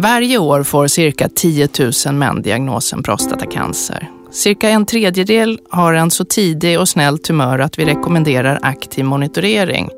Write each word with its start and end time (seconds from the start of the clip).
Varje 0.00 0.38
år 0.38 0.62
får 0.62 0.86
cirka 0.86 1.28
10 1.28 1.68
000 2.06 2.14
män 2.14 2.42
diagnosen 2.42 3.02
prostatacancer. 3.02 4.10
Cirka 4.30 4.68
en 4.68 4.86
tredjedel 4.86 5.60
har 5.70 5.94
en 5.94 6.10
så 6.10 6.24
tidig 6.24 6.80
och 6.80 6.88
snäll 6.88 7.18
tumör 7.18 7.58
att 7.58 7.78
vi 7.78 7.84
rekommenderar 7.84 8.58
aktiv 8.62 9.04
monitorering. 9.04 9.88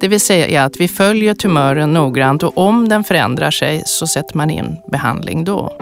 Det 0.00 0.08
vill 0.08 0.20
säga 0.20 0.64
att 0.64 0.80
vi 0.80 0.88
följer 0.88 1.34
tumören 1.34 1.92
noggrant 1.92 2.42
och 2.42 2.58
om 2.58 2.88
den 2.88 3.04
förändrar 3.04 3.50
sig 3.50 3.82
så 3.86 4.06
sätter 4.06 4.36
man 4.36 4.50
in 4.50 4.76
behandling 4.92 5.44
då. 5.44 5.76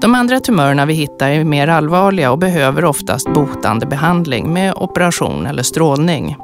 De 0.00 0.14
andra 0.14 0.40
tumörerna 0.40 0.86
vi 0.86 0.94
hittar 0.94 1.30
är 1.30 1.44
mer 1.44 1.68
allvarliga 1.68 2.32
och 2.32 2.38
behöver 2.38 2.84
oftast 2.84 3.34
botande 3.34 3.86
behandling 3.86 4.52
med 4.52 4.74
operation 4.74 5.46
eller 5.46 5.62
strålning. 5.62 6.36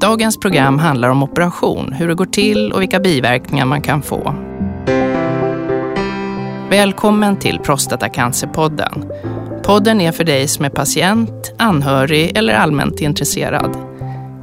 Dagens 0.00 0.40
program 0.40 0.78
handlar 0.78 1.08
om 1.08 1.22
operation, 1.22 1.92
hur 1.92 2.08
det 2.08 2.14
går 2.14 2.26
till 2.26 2.72
och 2.72 2.82
vilka 2.82 3.00
biverkningar 3.00 3.64
man 3.64 3.82
kan 3.82 4.02
få. 4.02 4.34
Välkommen 6.70 7.38
till 7.38 7.58
Prostatacancerpodden. 7.58 9.12
Podden 9.62 10.00
är 10.00 10.12
för 10.12 10.24
dig 10.24 10.48
som 10.48 10.64
är 10.64 10.70
patient, 10.70 11.52
anhörig 11.58 12.36
eller 12.36 12.54
allmänt 12.54 13.00
intresserad. 13.00 13.76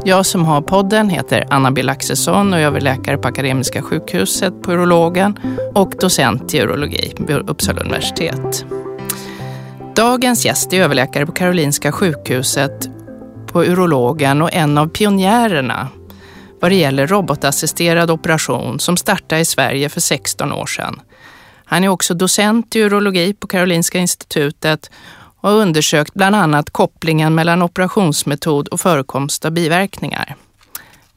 Jag 0.05 0.25
som 0.25 0.45
har 0.45 0.61
podden 0.61 1.09
heter 1.09 1.47
Anna-Bill 1.49 1.89
Axelsson 1.89 2.53
och 2.53 2.59
jag 2.59 2.75
är 2.75 2.81
läkare 2.81 3.17
på 3.17 3.27
Akademiska 3.27 3.81
sjukhuset 3.81 4.61
på 4.61 4.71
urologen 4.71 5.39
och 5.75 5.93
docent 5.99 6.53
i 6.53 6.61
urologi 6.61 7.13
vid 7.17 7.35
Uppsala 7.35 7.81
universitet. 7.81 8.65
Dagens 9.95 10.45
gäst 10.45 10.73
är 10.73 10.81
överläkare 10.81 11.25
på 11.25 11.31
Karolinska 11.31 11.91
sjukhuset 11.91 12.89
på 13.47 13.63
urologen 13.63 14.41
och 14.41 14.53
en 14.53 14.77
av 14.77 14.87
pionjärerna 14.87 15.87
vad 16.61 16.71
det 16.71 16.75
gäller 16.75 17.07
robotassisterad 17.07 18.11
operation 18.11 18.79
som 18.79 18.97
startade 18.97 19.41
i 19.41 19.45
Sverige 19.45 19.89
för 19.89 20.01
16 20.01 20.53
år 20.53 20.65
sedan. 20.65 20.99
Han 21.69 21.83
är 21.83 21.87
också 21.87 22.13
docent 22.13 22.75
i 22.75 22.79
urologi 22.81 23.33
på 23.33 23.47
Karolinska 23.47 23.97
institutet 23.97 24.91
och 25.39 25.49
har 25.49 25.57
undersökt 25.57 26.13
bland 26.13 26.35
annat 26.35 26.69
kopplingen 26.69 27.35
mellan 27.35 27.61
operationsmetod 27.61 28.67
och 28.67 28.79
förekomst 28.79 29.45
av 29.45 29.51
biverkningar. 29.51 30.35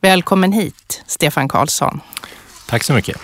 Välkommen 0.00 0.52
hit, 0.52 1.02
Stefan 1.06 1.48
Karlsson. 1.48 2.00
Tack 2.68 2.84
så 2.84 2.92
mycket. 2.92 3.20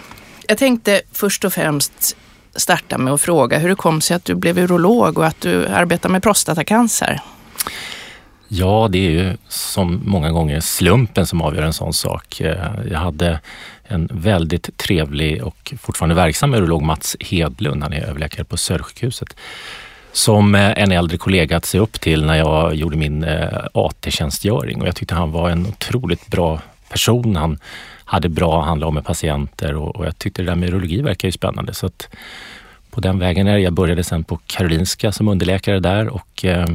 Jag 0.49 0.59
tänkte 0.59 1.01
först 1.13 1.45
och 1.45 1.53
främst 1.53 2.17
starta 2.57 2.99
med 2.99 3.15
att 3.15 3.21
fråga 3.21 3.59
hur 3.59 3.69
det 3.69 3.75
kom 3.75 4.01
sig 4.01 4.17
att 4.17 4.25
du 4.25 4.35
blev 4.35 4.59
urolog 4.59 5.19
och 5.19 5.27
att 5.27 5.41
du 5.41 5.67
arbetar 5.67 6.09
med 6.09 6.23
prostatacancer. 6.23 7.21
Ja, 8.49 8.89
det 8.91 8.99
är 8.99 9.11
ju 9.11 9.37
som 9.49 10.03
många 10.05 10.31
gånger 10.31 10.61
slumpen 10.61 11.27
som 11.27 11.43
avgör 11.43 11.63
en 11.63 11.73
sån 11.73 11.93
sak. 11.93 12.41
Eh, 12.41 12.71
jag 12.91 12.99
hade 12.99 13.41
en 13.85 14.09
väldigt 14.13 14.77
trevlig 14.77 15.45
och 15.45 15.75
fortfarande 15.81 16.15
verksam 16.15 16.55
urolog, 16.55 16.83
Mats 16.83 17.17
Hedlund, 17.21 17.83
han 17.83 17.93
är 17.93 18.01
överläkare 18.01 18.45
på 18.45 18.57
Södersjukhuset, 18.57 19.37
som 20.13 20.55
eh, 20.55 20.79
en 20.79 20.93
äldre 20.93 21.19
kollega 21.19 21.57
att 21.57 21.65
se 21.65 21.79
upp 21.79 22.01
till 22.01 22.25
när 22.25 22.35
jag 22.35 22.75
gjorde 22.75 22.97
min 22.97 23.25
eh, 23.25 23.59
AT-tjänstgöring 23.75 24.81
och 24.81 24.89
jag 24.89 24.97
tyckte 24.97 25.15
han 25.15 25.33
var 25.33 25.51
en 25.51 25.67
otroligt 25.67 26.27
bra 26.27 26.61
person. 26.89 27.37
Han 27.37 27.59
hade 28.05 28.29
bra 28.29 28.61
att 28.61 28.67
handla 28.67 28.87
om 28.87 28.95
med 28.95 29.05
patienter 29.05 29.75
och, 29.75 30.07
jag 30.07 30.19
tyckte 30.19 30.43
det 30.43 30.47
där 30.47 30.57
med 30.57 30.69
urologi 30.69 31.03
verkar 31.03 31.29
ju 31.29 31.33
spännande. 31.33 31.75
Så 31.75 31.87
att 31.87 32.09
på 32.91 33.01
den 33.01 33.19
vägen 33.19 33.47
är 33.47 33.59
jag 33.59 33.73
började 33.73 34.05
sen 34.05 34.25
på 34.25 34.39
Karolinska 34.47 35.13
som 35.13 35.29
underläkare 35.29 35.81
där 35.81 36.09
och 36.09 36.45
eh, 36.45 36.67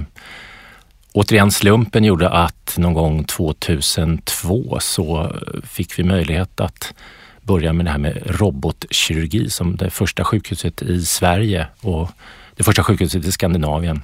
återigen 1.14 1.52
slumpen 1.52 2.04
gjorde 2.04 2.30
att 2.30 2.76
någon 2.78 2.94
gång 2.94 3.24
2002 3.24 4.78
så 4.80 5.36
fick 5.64 6.00
vi 6.00 6.04
möjlighet 6.04 6.60
att 6.60 6.94
börja 7.42 7.74
med 7.74 7.86
det 7.86 7.92
här 7.92 7.98
med 7.98 8.22
robotkirurgi 8.26 9.50
som 9.50 9.76
det 9.76 9.90
första 9.90 10.24
sjukhuset 10.24 10.82
i 10.82 11.06
Sverige 11.06 11.68
och 11.82 12.10
det 12.56 12.64
första 12.64 12.84
sjukhuset 12.84 13.26
i 13.26 13.32
Skandinavien. 13.32 14.02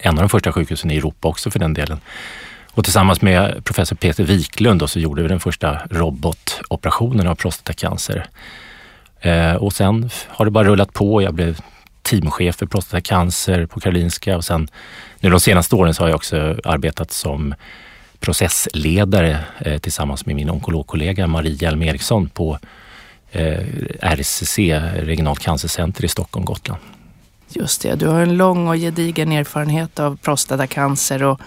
En 0.00 0.14
av 0.14 0.22
de 0.22 0.28
första 0.28 0.52
sjukhusen 0.52 0.90
i 0.90 0.96
Europa 0.96 1.28
också 1.28 1.50
för 1.50 1.58
den 1.58 1.74
delen. 1.74 2.00
Och 2.70 2.84
tillsammans 2.84 3.22
med 3.22 3.64
professor 3.64 3.96
Peter 3.96 4.24
Wiklund 4.24 4.80
då, 4.80 4.86
så 4.86 4.98
gjorde 4.98 5.22
vi 5.22 5.28
den 5.28 5.40
första 5.40 5.78
robotoperationen 5.90 7.26
av 7.26 7.34
prostatacancer. 7.34 8.26
Eh, 9.20 9.54
och 9.54 9.72
sen 9.72 10.10
har 10.28 10.44
det 10.44 10.50
bara 10.50 10.64
rullat 10.64 10.92
på. 10.92 11.22
Jag 11.22 11.34
blev 11.34 11.60
teamchef 12.04 12.56
för 12.56 12.66
prostatacancer 12.66 13.66
på 13.66 13.80
Karolinska 13.80 14.36
och 14.36 14.44
sen 14.44 14.68
nu 15.20 15.30
de 15.30 15.40
senaste 15.40 15.76
åren 15.76 15.94
så 15.94 16.02
har 16.02 16.08
jag 16.08 16.16
också 16.16 16.56
arbetat 16.64 17.10
som 17.10 17.54
processledare 18.20 19.38
eh, 19.58 19.78
tillsammans 19.78 20.26
med 20.26 20.36
min 20.36 20.50
onkologkollega 20.50 21.26
Marie 21.26 21.54
Hjelm 21.54 21.82
Eriksson 21.82 22.28
på 22.28 22.58
eh, 23.30 23.60
RCC, 24.00 24.58
Regionalt 24.94 25.38
cancercenter 25.38 26.04
i 26.04 26.08
Stockholm, 26.08 26.44
Gotland. 26.44 26.80
Just 27.48 27.82
det, 27.82 27.94
du 27.94 28.08
har 28.08 28.20
en 28.20 28.36
lång 28.36 28.68
och 28.68 28.76
gedigen 28.76 29.32
erfarenhet 29.32 30.00
av 30.00 30.16
prostatacancer 30.16 31.22
och 31.22 31.40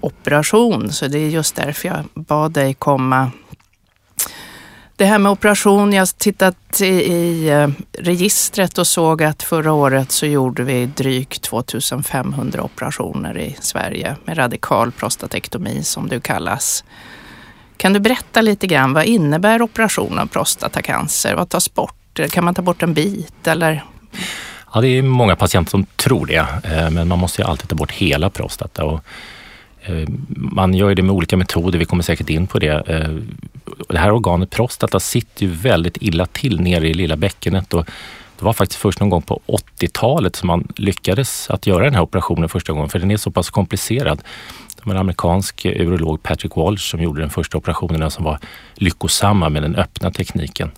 operation, 0.00 0.92
så 0.92 1.08
det 1.08 1.18
är 1.18 1.28
just 1.28 1.56
därför 1.56 1.88
jag 1.88 2.04
bad 2.14 2.52
dig 2.52 2.74
komma 2.74 3.30
det 4.96 5.04
här 5.04 5.18
med 5.18 5.32
operation, 5.32 5.92
jag 5.92 6.00
har 6.00 6.18
tittat 6.18 6.80
i, 6.80 6.86
i 6.86 7.48
eh, 7.48 7.68
registret 7.98 8.78
och 8.78 8.86
såg 8.86 9.22
att 9.22 9.42
förra 9.42 9.72
året 9.72 10.12
så 10.12 10.26
gjorde 10.26 10.62
vi 10.62 10.86
drygt 10.86 11.42
2500 11.42 12.62
operationer 12.62 13.38
i 13.38 13.56
Sverige 13.60 14.16
med 14.24 14.38
radikal 14.38 14.92
prostatektomi 14.92 15.82
som 15.82 16.08
det 16.08 16.20
kallas. 16.20 16.84
Kan 17.76 17.92
du 17.92 18.00
berätta 18.00 18.40
lite 18.40 18.66
grann, 18.66 18.92
vad 18.92 19.04
innebär 19.04 19.62
operation 19.62 20.18
av 20.18 20.26
prostatacancer? 20.26 21.34
Vad 21.34 21.48
tas 21.48 21.74
bort? 21.74 22.20
Kan 22.30 22.44
man 22.44 22.54
ta 22.54 22.62
bort 22.62 22.82
en 22.82 22.94
bit 22.94 23.46
eller? 23.46 23.84
Ja, 24.74 24.80
det 24.80 24.88
är 24.88 25.02
många 25.02 25.36
patienter 25.36 25.70
som 25.70 25.86
tror 25.96 26.26
det, 26.26 26.46
eh, 26.64 26.90
men 26.90 27.08
man 27.08 27.18
måste 27.18 27.42
ju 27.42 27.48
alltid 27.48 27.68
ta 27.68 27.74
bort 27.74 27.92
hela 27.92 28.30
prostata. 28.30 28.84
Och 28.84 29.00
Eh, 29.84 30.08
man 30.28 30.74
gör 30.74 30.94
det 30.94 31.02
med 31.02 31.14
olika 31.14 31.36
metoder, 31.36 31.78
vi 31.78 31.84
kommer 31.84 32.02
säkert 32.02 32.30
in 32.30 32.46
på 32.46 32.58
det. 32.58 32.88
Eh, 32.88 33.10
det 33.88 33.98
här 33.98 34.12
organet 34.12 34.50
prostata 34.50 35.00
sitter 35.00 35.46
ju 35.46 35.52
väldigt 35.52 35.96
illa 36.00 36.26
till 36.26 36.60
nere 36.60 36.88
i 36.88 36.94
lilla 36.94 37.16
bäckenet 37.16 37.74
och 37.74 37.86
det 38.38 38.44
var 38.44 38.52
faktiskt 38.52 38.80
först 38.80 39.00
någon 39.00 39.10
gång 39.10 39.22
på 39.22 39.40
80-talet 39.46 40.36
som 40.36 40.46
man 40.46 40.68
lyckades 40.76 41.50
att 41.50 41.66
göra 41.66 41.84
den 41.84 41.94
här 41.94 42.02
operationen 42.02 42.48
första 42.48 42.72
gången, 42.72 42.88
för 42.88 42.98
den 42.98 43.10
är 43.10 43.16
så 43.16 43.30
pass 43.30 43.50
komplicerad. 43.50 44.22
Det 44.76 44.82
var 44.86 44.94
en 44.94 45.00
amerikansk 45.00 45.64
urolog, 45.64 46.22
Patrick 46.22 46.56
Walsh, 46.56 46.90
som 46.90 47.02
gjorde 47.02 47.20
den 47.20 47.30
första 47.30 47.58
operationen 47.58 48.10
som 48.10 48.24
var 48.24 48.38
lyckosamma 48.74 49.48
med 49.48 49.62
den 49.62 49.76
öppna 49.76 50.10
tekniken. 50.10 50.70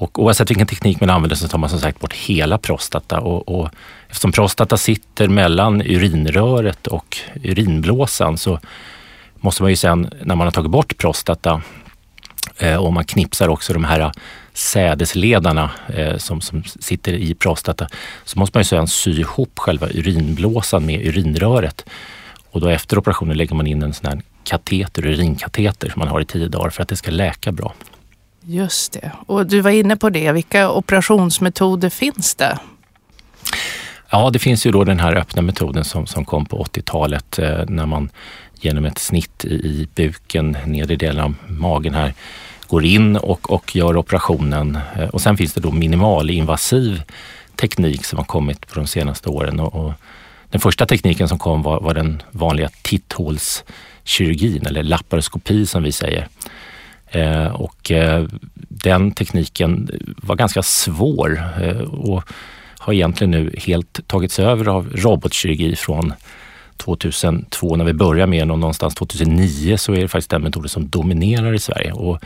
Och 0.00 0.22
oavsett 0.22 0.50
vilken 0.50 0.66
teknik 0.66 1.00
man 1.00 1.10
använder 1.10 1.36
så 1.36 1.48
tar 1.48 1.58
man 1.58 1.70
som 1.70 1.78
sagt 1.78 2.00
bort 2.00 2.12
hela 2.12 2.58
prostata 2.58 3.20
och, 3.20 3.48
och 3.48 3.70
eftersom 4.08 4.32
prostata 4.32 4.76
sitter 4.76 5.28
mellan 5.28 5.82
urinröret 5.82 6.86
och 6.86 7.16
urinblåsan 7.42 8.38
så 8.38 8.58
måste 9.36 9.62
man 9.62 9.70
ju 9.70 9.76
sen 9.76 10.10
när 10.22 10.36
man 10.36 10.46
har 10.46 10.52
tagit 10.52 10.70
bort 10.70 10.96
prostata 10.98 11.62
eh, 12.58 12.76
och 12.76 12.92
man 12.92 13.04
knipsar 13.04 13.48
också 13.48 13.72
de 13.72 13.84
här 13.84 14.12
sädesledarna 14.52 15.70
eh, 15.94 16.16
som, 16.16 16.40
som 16.40 16.64
sitter 16.64 17.12
i 17.12 17.34
prostata 17.34 17.88
så 18.24 18.38
måste 18.38 18.56
man 18.58 18.60
ju 18.60 18.64
sen 18.64 18.88
sy 18.88 19.20
ihop 19.20 19.58
själva 19.58 19.88
urinblåsan 19.88 20.86
med 20.86 21.06
urinröret. 21.06 21.84
Och 22.50 22.60
då 22.60 22.68
efter 22.68 22.98
operationen 22.98 23.36
lägger 23.36 23.54
man 23.54 23.66
in 23.66 23.82
en 23.82 23.94
sån 23.94 24.06
här 24.06 24.20
kateter, 24.44 25.06
urinkateter 25.06 25.88
som 25.88 25.98
man 25.98 26.08
har 26.08 26.20
i 26.20 26.24
tio 26.24 26.48
dagar 26.48 26.70
för 26.70 26.82
att 26.82 26.88
det 26.88 26.96
ska 26.96 27.10
läka 27.10 27.52
bra. 27.52 27.74
Just 28.44 28.92
det. 28.92 29.12
Och 29.26 29.46
du 29.46 29.60
var 29.60 29.70
inne 29.70 29.96
på 29.96 30.10
det. 30.10 30.32
Vilka 30.32 30.70
operationsmetoder 30.70 31.90
finns 31.90 32.34
det? 32.34 32.58
Ja, 34.10 34.30
det 34.30 34.38
finns 34.38 34.66
ju 34.66 34.70
då 34.70 34.84
den 34.84 35.00
här 35.00 35.16
öppna 35.16 35.42
metoden 35.42 35.84
som, 35.84 36.06
som 36.06 36.24
kom 36.24 36.46
på 36.46 36.64
80-talet 36.64 37.38
eh, 37.38 37.64
när 37.68 37.86
man 37.86 38.10
genom 38.60 38.84
ett 38.84 38.98
snitt 38.98 39.44
i, 39.44 39.54
i 39.54 39.88
buken, 39.94 40.56
nedre 40.66 40.96
delen 40.96 41.24
av 41.24 41.34
magen 41.48 41.94
här, 41.94 42.14
går 42.66 42.84
in 42.84 43.16
och, 43.16 43.50
och 43.50 43.76
gör 43.76 43.96
operationen. 43.96 44.78
Eh, 44.96 45.08
och 45.08 45.20
sen 45.20 45.36
finns 45.36 45.52
det 45.52 45.60
då 45.60 45.70
minimalinvasiv 45.70 47.02
teknik 47.56 48.04
som 48.04 48.18
har 48.18 48.24
kommit 48.24 48.66
på 48.66 48.74
de 48.74 48.86
senaste 48.86 49.28
åren. 49.28 49.60
Och, 49.60 49.74
och 49.74 49.92
den 50.50 50.60
första 50.60 50.86
tekniken 50.86 51.28
som 51.28 51.38
kom 51.38 51.62
var, 51.62 51.80
var 51.80 51.94
den 51.94 52.22
vanliga 52.30 52.70
titthålskirurgin 52.82 54.66
eller 54.66 54.82
laparoskopi 54.82 55.66
som 55.66 55.82
vi 55.82 55.92
säger. 55.92 56.28
Eh, 57.10 57.46
och 57.46 57.90
eh, 57.90 58.26
den 58.68 59.10
tekniken 59.10 59.90
var 60.16 60.36
ganska 60.36 60.62
svår 60.62 61.42
eh, 61.62 61.80
och 61.80 62.22
har 62.78 62.92
egentligen 62.92 63.30
nu 63.30 63.54
helt 63.58 64.00
tagits 64.06 64.38
över 64.38 64.68
av 64.68 64.88
robotkirurgi 64.94 65.76
från 65.76 66.12
2002 66.76 67.76
när 67.76 67.84
vi 67.84 67.92
börjar 67.92 68.26
med 68.26 68.42
den 68.42 68.50
och 68.50 68.58
någonstans 68.58 68.94
2009 68.94 69.76
så 69.76 69.92
är 69.92 70.00
det 70.00 70.08
faktiskt 70.08 70.30
den 70.30 70.42
metoden 70.42 70.68
som 70.68 70.88
dominerar 70.88 71.54
i 71.54 71.58
Sverige. 71.58 71.92
Och 71.92 72.18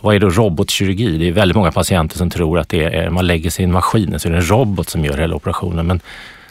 vad 0.00 0.14
är 0.14 0.20
då 0.20 0.30
robotkirurgi? 0.30 1.18
Det 1.18 1.28
är 1.28 1.32
väldigt 1.32 1.56
många 1.56 1.72
patienter 1.72 2.18
som 2.18 2.30
tror 2.30 2.58
att 2.58 2.68
det 2.68 2.84
är, 2.84 3.10
man 3.10 3.26
lägger 3.26 3.50
sig 3.50 3.62
i 3.62 3.64
en 3.64 3.72
maskin 3.72 4.20
så 4.20 4.28
är 4.28 4.32
det 4.32 4.38
en 4.38 4.50
robot 4.50 4.88
som 4.88 5.04
gör 5.04 5.18
hela 5.18 5.36
operationen. 5.36 5.86
Men 5.86 6.00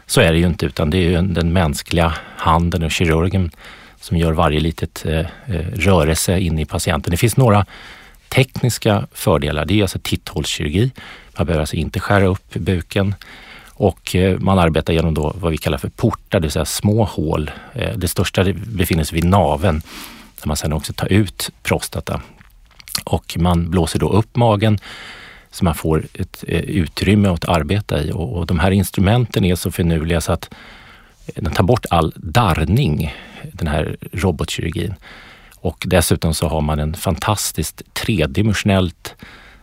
så 0.05 0.21
är 0.21 0.31
det 0.31 0.39
ju 0.39 0.47
inte 0.47 0.65
utan 0.65 0.89
det 0.89 0.97
är 0.97 1.09
ju 1.09 1.21
den 1.21 1.53
mänskliga 1.53 2.13
handen 2.37 2.83
och 2.83 2.91
kirurgen 2.91 3.51
som 4.05 4.17
gör 4.17 4.31
varje 4.31 4.59
litet 4.59 5.05
eh, 5.05 5.19
eh, 5.19 5.65
rörelse 5.73 6.39
in 6.39 6.59
i 6.59 6.65
patienten. 6.65 7.11
Det 7.11 7.17
finns 7.17 7.37
några 7.37 7.65
tekniska 8.29 9.07
fördelar. 9.11 9.65
Det 9.65 9.79
är 9.79 9.81
alltså 9.81 9.99
titthålskirurgi. 10.03 10.91
Man 11.37 11.45
behöver 11.45 11.61
alltså 11.61 11.75
inte 11.75 11.99
skära 11.99 12.25
upp 12.25 12.53
buken 12.53 13.15
och 13.67 14.15
eh, 14.15 14.39
man 14.39 14.59
arbetar 14.59 14.93
genom 14.93 15.13
då 15.13 15.33
vad 15.39 15.51
vi 15.51 15.57
kallar 15.57 15.77
för 15.77 15.89
portar, 15.89 16.39
det 16.39 16.45
vill 16.45 16.51
säga 16.51 16.65
små 16.65 17.03
hål. 17.03 17.51
Eh, 17.73 17.97
det 17.97 18.07
största 18.07 18.45
befinner 18.53 19.03
sig 19.03 19.15
vid 19.15 19.25
naven 19.25 19.81
där 20.41 20.47
man 20.47 20.57
sedan 20.57 20.73
också 20.73 20.93
tar 20.93 21.13
ut 21.13 21.51
prostata. 21.63 22.21
Och 23.03 23.37
man 23.39 23.69
blåser 23.69 23.99
då 23.99 24.09
upp 24.09 24.35
magen 24.35 24.79
så 25.51 25.65
man 25.65 25.75
får 25.75 26.05
ett 26.13 26.43
utrymme 26.47 27.29
att 27.29 27.45
arbeta 27.45 28.03
i. 28.03 28.11
Och 28.13 28.45
de 28.45 28.59
här 28.59 28.71
instrumenten 28.71 29.45
är 29.45 29.55
så 29.55 29.71
finurliga 29.71 30.21
så 30.21 30.31
att 30.31 30.49
den 31.35 31.53
tar 31.53 31.63
bort 31.63 31.85
all 31.89 32.13
darrning, 32.15 33.13
den 33.51 33.67
här 33.67 33.97
robotkirurgin. 34.11 34.93
Och 35.55 35.83
dessutom 35.87 36.33
så 36.33 36.47
har 36.47 36.61
man 36.61 36.79
en 36.79 36.93
fantastiskt 36.93 37.81
tredimensionellt 37.93 39.15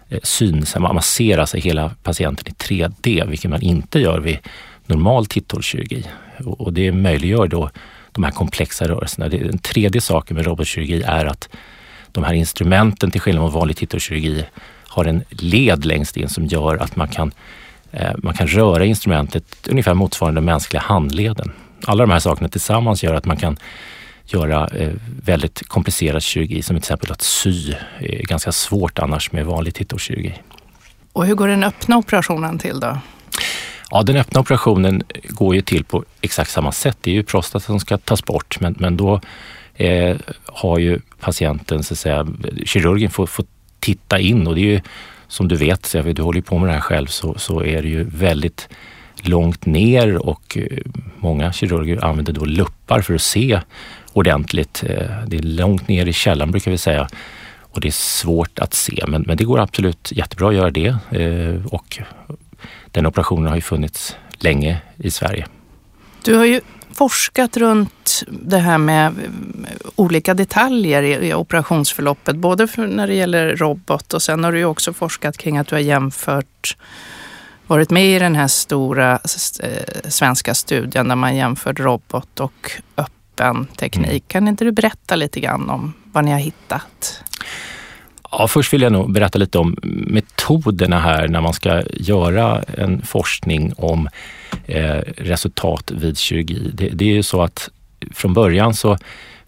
eh, 0.08 0.20
syn, 0.22 0.64
man 0.78 1.02
ser 1.02 1.38
alltså 1.38 1.56
hela 1.56 1.94
patienten 2.02 2.48
i 2.48 2.50
3D, 2.50 3.28
vilket 3.28 3.50
man 3.50 3.62
inte 3.62 3.98
gör 3.98 4.20
vid 4.20 4.38
normal 4.86 5.26
titthålskirurgi. 5.26 6.04
Och 6.44 6.72
det 6.72 6.92
möjliggör 6.92 7.46
då 7.46 7.70
de 8.12 8.24
här 8.24 8.30
komplexa 8.30 8.88
rörelserna. 8.88 9.28
Den 9.28 9.58
tredje 9.58 10.00
saken 10.00 10.36
med 10.36 10.46
robotkirurgi 10.46 11.02
är 11.02 11.24
att 11.26 11.48
de 12.12 12.24
här 12.24 12.34
instrumenten, 12.34 13.10
till 13.10 13.20
skillnad 13.20 13.44
mot 13.44 13.52
vanlig 13.52 13.76
titthålskirurgi, 13.76 14.44
har 14.86 15.04
en 15.04 15.24
led 15.28 15.84
längst 15.84 16.16
in 16.16 16.28
som 16.28 16.46
gör 16.46 16.76
att 16.76 16.96
man 16.96 17.08
kan, 17.08 17.32
man 18.18 18.34
kan 18.34 18.46
röra 18.46 18.84
instrumentet 18.84 19.68
ungefär 19.70 19.94
motsvarande 19.94 20.40
den 20.40 20.44
mänskliga 20.44 20.82
handleden. 20.82 21.52
Alla 21.84 22.02
de 22.02 22.10
här 22.10 22.18
sakerna 22.18 22.48
tillsammans 22.48 23.02
gör 23.02 23.14
att 23.14 23.24
man 23.24 23.36
kan 23.36 23.56
göra 24.24 24.68
eh, 24.68 24.92
väldigt 25.24 25.68
komplicerad 25.68 26.22
kirurgi 26.22 26.62
som 26.62 26.76
till 26.76 26.82
exempel 26.82 27.12
att 27.12 27.22
sy 27.22 27.72
är 27.98 28.22
ganska 28.22 28.52
svårt 28.52 28.98
annars 28.98 29.32
med 29.32 29.46
vanlig 29.46 29.74
titthålskirurgi. 29.74 30.34
Och 31.12 31.26
hur 31.26 31.34
går 31.34 31.48
den 31.48 31.64
öppna 31.64 31.96
operationen 31.96 32.58
till 32.58 32.80
då? 32.80 32.98
Ja, 33.90 34.02
den 34.02 34.16
öppna 34.16 34.40
operationen 34.40 35.02
går 35.28 35.54
ju 35.54 35.60
till 35.60 35.84
på 35.84 36.04
exakt 36.20 36.50
samma 36.50 36.72
sätt. 36.72 36.98
Det 37.00 37.10
är 37.10 37.14
ju 37.14 37.22
prostatan 37.22 37.60
som 37.60 37.80
ska 37.80 37.98
tas 37.98 38.24
bort, 38.24 38.60
men, 38.60 38.76
men 38.78 38.96
då 38.96 39.20
eh, 39.74 40.16
har 40.46 40.78
ju 40.78 41.00
patienten, 41.20 41.82
så 41.82 41.94
att 41.94 41.98
säga, 41.98 42.26
kirurgen 42.64 43.10
får, 43.10 43.26
får 43.26 43.44
titta 43.80 44.18
in 44.18 44.46
och 44.46 44.54
det 44.54 44.60
är 44.60 44.72
ju 44.72 44.80
som 45.32 45.48
du 45.48 45.56
vet, 45.56 45.94
du 46.14 46.22
håller 46.22 46.40
på 46.40 46.58
med 46.58 46.68
det 46.68 46.72
här 46.72 46.80
själv, 46.80 47.06
så, 47.06 47.34
så 47.38 47.64
är 47.64 47.82
det 47.82 47.88
ju 47.88 48.04
väldigt 48.04 48.68
långt 49.22 49.66
ner 49.66 50.26
och 50.26 50.56
eh, 50.56 50.78
många 51.18 51.52
kirurger 51.52 52.04
använder 52.04 52.32
då 52.32 52.44
luppar 52.44 53.00
för 53.00 53.14
att 53.14 53.22
se 53.22 53.60
ordentligt. 54.12 54.84
Eh, 54.86 55.06
det 55.26 55.36
är 55.36 55.42
långt 55.42 55.88
ner 55.88 56.06
i 56.06 56.12
källan 56.12 56.50
brukar 56.50 56.70
vi 56.70 56.78
säga 56.78 57.08
och 57.60 57.80
det 57.80 57.88
är 57.88 57.92
svårt 57.92 58.58
att 58.58 58.74
se, 58.74 59.04
men, 59.08 59.22
men 59.22 59.36
det 59.36 59.44
går 59.44 59.60
absolut 59.60 60.12
jättebra 60.12 60.48
att 60.48 60.54
göra 60.54 60.70
det 60.70 60.96
eh, 61.10 61.66
och 61.66 61.98
den 62.90 63.06
operationen 63.06 63.48
har 63.48 63.56
ju 63.56 63.62
funnits 63.62 64.16
länge 64.38 64.78
i 64.96 65.10
Sverige. 65.10 65.46
Du 66.24 66.34
har 66.34 66.44
ju 66.44 66.60
forskat 66.94 67.56
runt 67.56 68.22
det 68.28 68.58
här 68.58 68.78
med 68.78 69.14
olika 69.96 70.34
detaljer 70.34 71.02
i 71.02 71.34
operationsförloppet, 71.34 72.36
både 72.36 72.68
när 72.76 73.06
det 73.06 73.14
gäller 73.14 73.56
robot 73.56 74.14
och 74.14 74.22
sen 74.22 74.44
har 74.44 74.52
du 74.52 74.64
också 74.64 74.92
forskat 74.92 75.38
kring 75.38 75.58
att 75.58 75.66
du 75.66 75.74
har 75.74 75.80
jämfört 75.80 76.76
varit 77.66 77.90
med 77.90 78.16
i 78.16 78.18
den 78.18 78.34
här 78.34 78.48
stora 78.48 79.12
eh, 79.62 80.10
svenska 80.10 80.54
studien 80.54 81.08
där 81.08 81.16
man 81.16 81.36
jämfört 81.36 81.80
robot 81.80 82.40
och 82.40 82.70
öppen 82.96 83.66
teknik. 83.66 84.08
Mm. 84.10 84.20
Kan 84.26 84.48
inte 84.48 84.64
du 84.64 84.72
berätta 84.72 85.16
lite 85.16 85.40
grann 85.40 85.70
om 85.70 85.92
vad 86.12 86.24
ni 86.24 86.30
har 86.30 86.38
hittat? 86.38 87.22
Ja, 88.32 88.48
först 88.48 88.72
vill 88.72 88.82
jag 88.82 88.92
nog 88.92 89.12
berätta 89.12 89.38
lite 89.38 89.58
om 89.58 89.76
metoderna 89.82 90.98
här 90.98 91.28
när 91.28 91.40
man 91.40 91.52
ska 91.52 91.82
göra 91.92 92.62
en 92.76 93.02
forskning 93.02 93.72
om 93.76 94.08
eh, 94.66 95.00
resultat 95.16 95.90
vid 95.90 96.18
kirurgi. 96.18 96.70
Det, 96.74 96.88
det 96.88 97.04
är 97.04 97.14
ju 97.14 97.22
så 97.22 97.42
att 97.42 97.70
från 98.14 98.34
början 98.34 98.74
så 98.74 98.98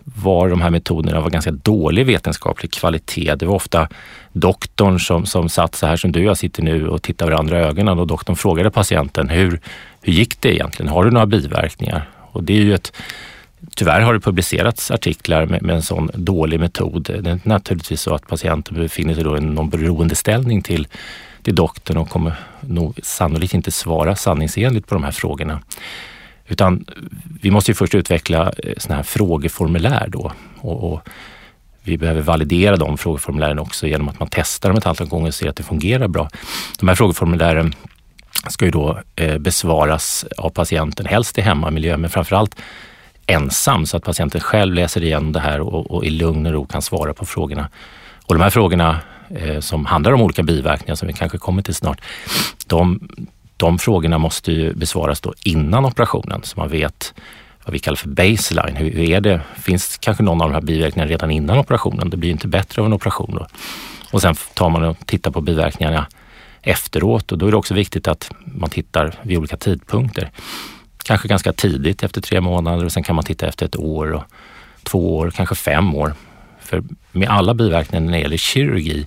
var 0.05 0.49
de 0.49 0.61
här 0.61 0.71
metoderna 0.71 1.21
var 1.21 1.31
ganska 1.31 1.51
dålig 1.51 2.07
vetenskaplig 2.07 2.73
kvalitet. 2.73 3.35
Det 3.35 3.47
var 3.47 3.55
ofta 3.55 3.89
doktorn 4.33 5.01
som, 5.01 5.27
som 5.27 5.49
satt 5.49 5.75
så 5.75 5.87
här 5.87 5.97
som 5.97 6.13
du 6.13 6.21
och 6.21 6.27
jag 6.27 6.39
sitter 6.39 6.63
nu 6.63 6.89
och 6.89 7.03
tittar 7.03 7.27
varandra 7.27 7.61
i 7.61 7.63
ögonen 7.63 7.99
och 7.99 8.07
doktorn 8.07 8.37
frågade 8.37 8.71
patienten 8.71 9.29
hur, 9.29 9.61
hur 10.01 10.13
gick 10.13 10.41
det 10.41 10.55
egentligen? 10.55 10.93
Har 10.93 11.05
du 11.05 11.11
några 11.11 11.27
biverkningar? 11.27 12.09
Och 12.33 12.45
det 12.45 12.53
är 12.53 12.61
ju 12.61 12.75
ett 12.75 12.93
Tyvärr 13.77 14.01
har 14.01 14.15
det 14.15 14.21
publicerats 14.21 14.91
artiklar 14.91 15.47
med, 15.47 15.63
med 15.63 15.77
en 15.77 15.83
sån 15.83 16.11
dålig 16.15 16.61
metod. 16.61 17.03
Det 17.03 17.31
är 17.31 17.41
naturligtvis 17.43 18.01
så 18.01 18.15
att 18.15 18.27
patienten 18.27 18.75
befinner 18.75 19.15
sig 19.15 19.25
då 19.25 19.37
i 19.37 19.41
någon 19.41 19.71
beroendeställning 19.71 20.63
till, 20.63 20.89
till 21.43 21.55
doktorn 21.55 21.97
och 21.97 22.09
kommer 22.09 22.35
nog 22.61 23.01
sannolikt 23.03 23.55
inte 23.55 23.73
svara 23.73 24.17
sanningsenligt 24.17 24.87
på 24.87 24.95
de 24.95 25.05
här 25.05 25.13
frågorna. 25.13 25.61
Utan 26.47 26.85
vi 27.41 27.51
måste 27.51 27.71
ju 27.71 27.75
först 27.75 27.95
utveckla 27.95 28.53
eh, 28.59 28.73
sådana 28.77 28.97
här 28.97 29.03
frågeformulär 29.03 30.09
då 30.09 30.33
och, 30.61 30.93
och, 30.93 31.01
vi 31.87 31.99
behöver 31.99 32.23
validera 32.23 32.77
de 32.77 32.99
frågeformulären 32.99 33.59
också 33.59 33.87
genom 33.87 34.09
att 34.09 34.19
man 34.19 34.29
testar 34.31 34.69
dem 34.69 34.79
ett 34.79 34.87
antal 34.87 35.07
gånger 35.07 35.29
och 35.29 35.35
ser 35.35 35.49
att 35.49 35.57
det 35.57 35.63
fungerar 35.63 36.09
bra. 36.09 36.29
De 36.79 36.89
här 36.89 36.95
frågeformulären 36.95 37.75
ska 38.49 38.65
ju 38.65 38.71
då 38.71 39.01
eh, 39.17 39.39
besvaras 39.39 40.25
av 40.39 40.51
patienten, 40.51 41.07
helst 41.07 41.39
i 41.39 41.41
hemmamiljö, 41.41 41.97
men 41.97 42.11
framförallt 42.11 42.57
ensam 43.27 43.87
så 43.87 43.97
att 43.97 44.05
patienten 44.05 44.41
själv 44.41 44.75
läser 44.75 45.03
igenom 45.03 45.33
det 45.33 45.41
här 45.41 45.61
och, 45.61 45.91
och 45.91 46.05
i 46.05 46.11
lugn 46.11 46.47
och 46.47 46.53
ro 46.53 46.67
kan 46.67 46.83
svara 46.83 47.15
på 47.15 47.27
frågorna. 47.27 47.69
Och 48.27 48.35
de 48.35 48.43
här 48.43 48.51
frågorna 48.51 49.01
eh, 49.31 49.61
som 49.61 49.87
handlar 49.87 50.13
om 50.13 50.23
olika 50.23 50.43
biverkningar 50.43 50.95
som 50.95 51.09
vi 51.09 51.15
kanske 51.15 51.39
kommer 51.39 51.63
till 51.63 51.75
snart, 51.75 52.01
de, 52.67 53.09
de 53.57 53.79
frågorna 53.79 54.19
måste 54.19 54.53
ju 54.53 54.75
besvaras 54.75 55.21
då 55.21 55.35
innan 55.45 55.85
operationen 55.85 56.41
så 56.43 56.61
man 56.61 56.69
vet 56.69 57.15
vad 57.65 57.73
vi 57.73 57.79
kallar 57.79 57.97
för 57.97 58.09
baseline. 58.09 58.77
Hur, 58.77 59.01
är 59.01 59.21
det? 59.21 59.41
Finns 59.57 59.99
kanske 60.01 60.23
någon 60.23 60.41
av 60.41 60.49
de 60.49 60.55
här 60.55 60.63
biverkningarna 60.63 61.11
redan 61.11 61.31
innan 61.31 61.59
operationen? 61.59 62.11
Det 62.11 62.17
blir 62.17 62.31
inte 62.31 62.49
bättre 62.49 62.83
av 62.83 62.87
en 62.87 62.93
operation 62.93 63.35
då. 63.35 63.47
Och 64.11 64.23
sen 64.23 64.35
tar 64.55 64.71
man 64.71 64.85
och 64.85 65.07
tittar 65.07 65.31
på 65.31 65.41
biverkningarna 65.41 66.07
efteråt 66.63 67.33
och 67.33 67.39
då 67.39 67.47
är 67.47 67.51
det 67.51 67.57
också 67.57 67.75
viktigt 67.75 68.09
att 68.09 68.31
man 68.45 68.71
tittar 68.71 69.15
vid 69.23 69.39
olika 69.39 69.57
tidpunkter. 69.57 70.31
Kanske 71.05 71.29
ganska 71.29 71.53
tidigt 71.53 72.03
efter 72.03 72.21
tre 72.21 72.41
månader 72.41 72.85
och 72.85 72.93
sen 72.93 73.03
kan 73.03 73.17
man 73.17 73.25
titta 73.25 73.47
efter 73.47 73.67
ett 73.67 73.77
år 73.77 74.13
och 74.13 74.25
två 74.83 75.17
år, 75.17 75.31
kanske 75.31 75.55
fem 75.55 75.95
år. 75.95 76.15
För 76.61 76.83
med 77.13 77.29
alla 77.29 77.55
biverkningar 77.55 78.05
när 78.05 78.13
det 78.13 78.19
gäller 78.19 78.37
kirurgi 78.37 79.07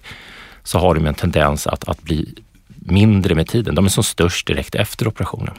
så 0.64 0.80
har 0.80 0.96
de 0.96 1.06
en 1.06 1.14
tendens 1.14 1.68
att, 1.68 1.90
att 1.90 2.02
bli 2.02 2.36
mindre 2.68 3.36
med 3.36 3.48
tiden. 3.48 3.76
De 3.76 3.86
är 3.86 3.90
som 3.90 4.04
störst 4.04 4.48
direkt 4.48 4.76
efter 4.76 5.08
operationen. 5.08 5.54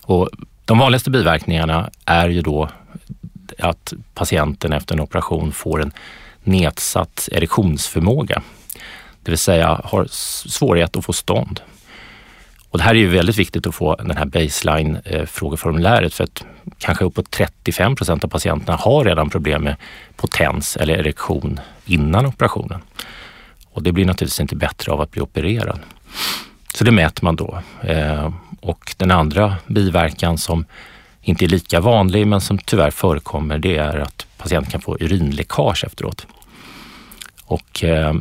Och 0.00 0.30
de 0.64 0.78
vanligaste 0.78 1.10
biverkningarna 1.10 1.90
är 2.04 2.28
ju 2.28 2.42
då 2.42 2.68
att 3.58 3.92
patienten 4.14 4.72
efter 4.72 4.94
en 4.94 5.00
operation 5.00 5.52
får 5.52 5.82
en 5.82 5.92
nedsatt 6.42 7.28
erektionsförmåga. 7.32 8.42
Det 9.22 9.30
vill 9.30 9.38
säga 9.38 9.80
har 9.84 10.06
svårighet 10.48 10.96
att 10.96 11.04
få 11.04 11.12
stånd. 11.12 11.60
Och 12.72 12.78
det 12.78 12.84
här 12.84 12.94
är 12.94 12.98
ju 12.98 13.08
väldigt 13.08 13.38
viktigt 13.38 13.66
att 13.66 13.74
få 13.74 13.94
den 13.94 14.16
här 14.16 14.24
baseline 14.24 14.98
eh, 15.04 15.26
frågeformuläret 15.26 16.14
för 16.14 16.24
att 16.24 16.44
kanske 16.78 17.04
uppåt 17.04 17.30
35 17.30 17.96
procent 17.96 18.24
av 18.24 18.28
patienterna 18.28 18.76
har 18.76 19.04
redan 19.04 19.30
problem 19.30 19.62
med 19.64 19.76
potens 20.16 20.76
eller 20.76 20.94
erektion 20.94 21.60
innan 21.86 22.26
operationen. 22.26 22.80
Och 23.72 23.82
det 23.82 23.92
blir 23.92 24.04
naturligtvis 24.04 24.40
inte 24.40 24.56
bättre 24.56 24.92
av 24.92 25.00
att 25.00 25.10
bli 25.10 25.20
opererad. 25.20 25.80
Så 26.74 26.84
det 26.84 26.90
mäter 26.90 27.24
man 27.24 27.36
då. 27.36 27.58
Eh, 27.82 28.32
och 28.60 28.94
den 28.96 29.10
andra 29.10 29.56
biverkan 29.66 30.38
som 30.38 30.64
inte 31.22 31.44
är 31.44 31.48
lika 31.48 31.80
vanlig 31.80 32.26
men 32.26 32.40
som 32.40 32.58
tyvärr 32.58 32.90
förekommer 32.90 33.58
det 33.58 33.76
är 33.76 33.98
att 33.98 34.26
patienten 34.36 34.70
kan 34.70 34.80
få 34.80 34.96
urinläckage 35.00 35.84
efteråt. 35.84 36.26
Och 37.44 37.84
eh, 37.84 38.14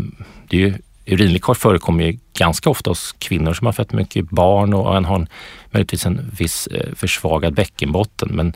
det 0.47 0.57
är 0.57 0.61
ju, 0.61 0.73
urinläckage 1.11 1.57
förekommer 1.57 2.03
ju 2.03 2.19
ganska 2.37 2.69
ofta 2.69 2.89
hos 2.89 3.15
kvinnor 3.19 3.53
som 3.53 3.65
har 3.65 3.73
fött 3.73 3.93
mycket 3.93 4.29
barn 4.29 4.73
och 4.73 4.97
en 4.97 5.05
har 5.05 5.27
möjligtvis 5.71 6.05
en 6.05 6.31
viss 6.37 6.67
eh, 6.67 6.95
försvagad 6.95 7.53
bäckenbotten. 7.53 8.29
Men, 8.31 8.53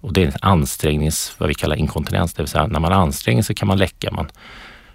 och 0.00 0.12
det 0.12 0.22
är 0.22 0.26
en 0.26 0.32
ansträngnings, 0.40 1.34
vad 1.38 1.48
vi 1.48 1.54
kallar 1.54 1.76
inkontinens, 1.76 2.34
det 2.34 2.42
vill 2.42 2.50
säga 2.50 2.66
när 2.66 2.80
man 2.80 2.92
anstränger 2.92 3.42
sig 3.42 3.56
kan 3.56 3.68
man 3.68 3.78
läcka. 3.78 4.10
Man 4.10 4.30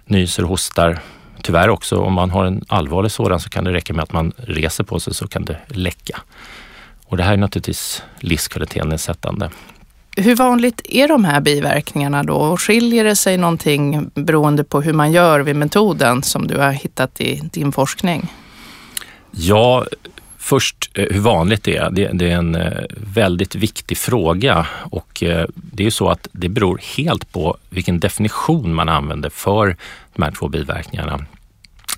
nyser, 0.06 0.42
hostar, 0.42 1.00
Tyvärr 1.42 1.68
också, 1.68 1.96
om 1.96 2.12
man 2.12 2.30
har 2.30 2.44
en 2.44 2.64
allvarlig 2.68 3.10
sådan 3.10 3.40
så 3.40 3.50
kan 3.50 3.64
det 3.64 3.72
räcka 3.72 3.94
med 3.94 4.02
att 4.02 4.12
man 4.12 4.32
reser 4.36 4.84
på 4.84 5.00
sig 5.00 5.14
så 5.14 5.28
kan 5.28 5.44
det 5.44 5.58
läcka. 5.68 6.20
Och 7.06 7.16
det 7.16 7.22
här 7.22 7.32
är 7.32 7.36
naturligtvis 7.36 8.02
livskvalitetsnedsättande. 8.20 9.50
Hur 10.16 10.36
vanligt 10.36 10.80
är 10.84 11.08
de 11.08 11.24
här 11.24 11.40
biverkningarna 11.40 12.22
då? 12.22 12.34
Och 12.34 12.60
skiljer 12.60 13.04
det 13.04 13.16
sig 13.16 13.36
någonting 13.36 14.10
beroende 14.14 14.64
på 14.64 14.80
hur 14.80 14.92
man 14.92 15.12
gör 15.12 15.40
vid 15.40 15.56
metoden 15.56 16.22
som 16.22 16.46
du 16.46 16.56
har 16.56 16.72
hittat 16.72 17.20
i 17.20 17.40
din 17.52 17.72
forskning? 17.72 18.32
Ja, 19.30 19.86
Först 20.42 20.90
eh, 20.94 21.06
hur 21.10 21.20
vanligt 21.20 21.64
det 21.64 21.76
är. 21.76 21.90
Det, 21.90 22.10
det, 22.12 22.30
är 22.30 22.36
en 22.36 22.54
eh, 22.54 22.84
väldigt 22.96 23.54
viktig 23.54 23.98
fråga 23.98 24.66
och 24.90 25.22
eh, 25.22 25.46
det 25.54 25.82
är 25.82 25.84
ju 25.84 25.90
så 25.90 26.08
att 26.08 26.28
det 26.32 26.48
beror 26.48 26.80
helt 26.96 27.32
på 27.32 27.56
vilken 27.70 28.00
definition 28.00 28.74
man 28.74 28.88
använder 28.88 29.30
för 29.30 29.76
de 30.14 30.22
här 30.22 30.30
två 30.30 30.48
biverkningarna. 30.48 31.26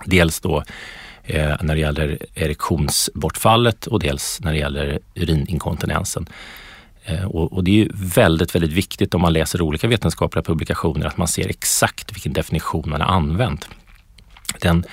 Dels 0.04 0.40
då 0.40 0.64
när 1.60 1.74
det 1.74 1.80
gäller 1.80 2.18
erektionsbortfallet 2.34 3.86
och 3.86 4.00
dels 4.00 4.40
när 4.40 4.52
det 4.52 4.58
gäller 4.58 4.98
urininkontinensen. 5.14 6.26
Eh, 7.04 7.24
och, 7.24 7.52
och, 7.52 7.64
det 7.64 7.70
är 7.70 7.74
ju 7.74 7.88
väldigt, 7.94 8.54
väldigt 8.54 8.72
viktigt 8.72 9.14
om 9.14 9.20
man 9.20 9.32
läser 9.32 9.62
olika 9.62 9.88
vetenskapliga 9.88 10.42
publikationer 10.42 11.06
att 11.06 11.16
man 11.16 11.28
ser 11.28 11.48
exakt 11.48 12.16
vilken 12.16 12.32
definition 12.32 12.82
man 12.86 13.00
har 13.00 13.08
använt. 13.08 13.68
Den 14.60 14.84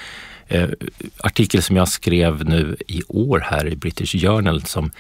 eh, 0.48 0.70
artikel 1.18 1.62
som 1.62 1.76
jag 1.76 1.88
skrev 1.88 2.46
nu 2.46 2.78
i 2.88 3.02
år 3.08 3.40
här 3.40 3.68
i 3.68 3.76
British 3.76 4.22
Journal 4.22 4.64
som 4.64 4.92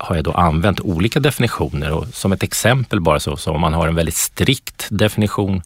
har 0.00 0.16
jag 0.16 0.24
då 0.24 0.32
använt 0.32 0.80
olika 0.80 1.20
definitioner 1.20 1.92
och 1.92 2.06
som 2.06 2.32
ett 2.32 2.42
exempel 2.42 3.00
bara 3.00 3.20
så, 3.20 3.36
så 3.36 3.52
om 3.52 3.60
man 3.60 3.74
har 3.74 3.88
en 3.88 3.94
väldigt 3.94 4.16
strikt 4.16 4.88
definition 4.90 5.62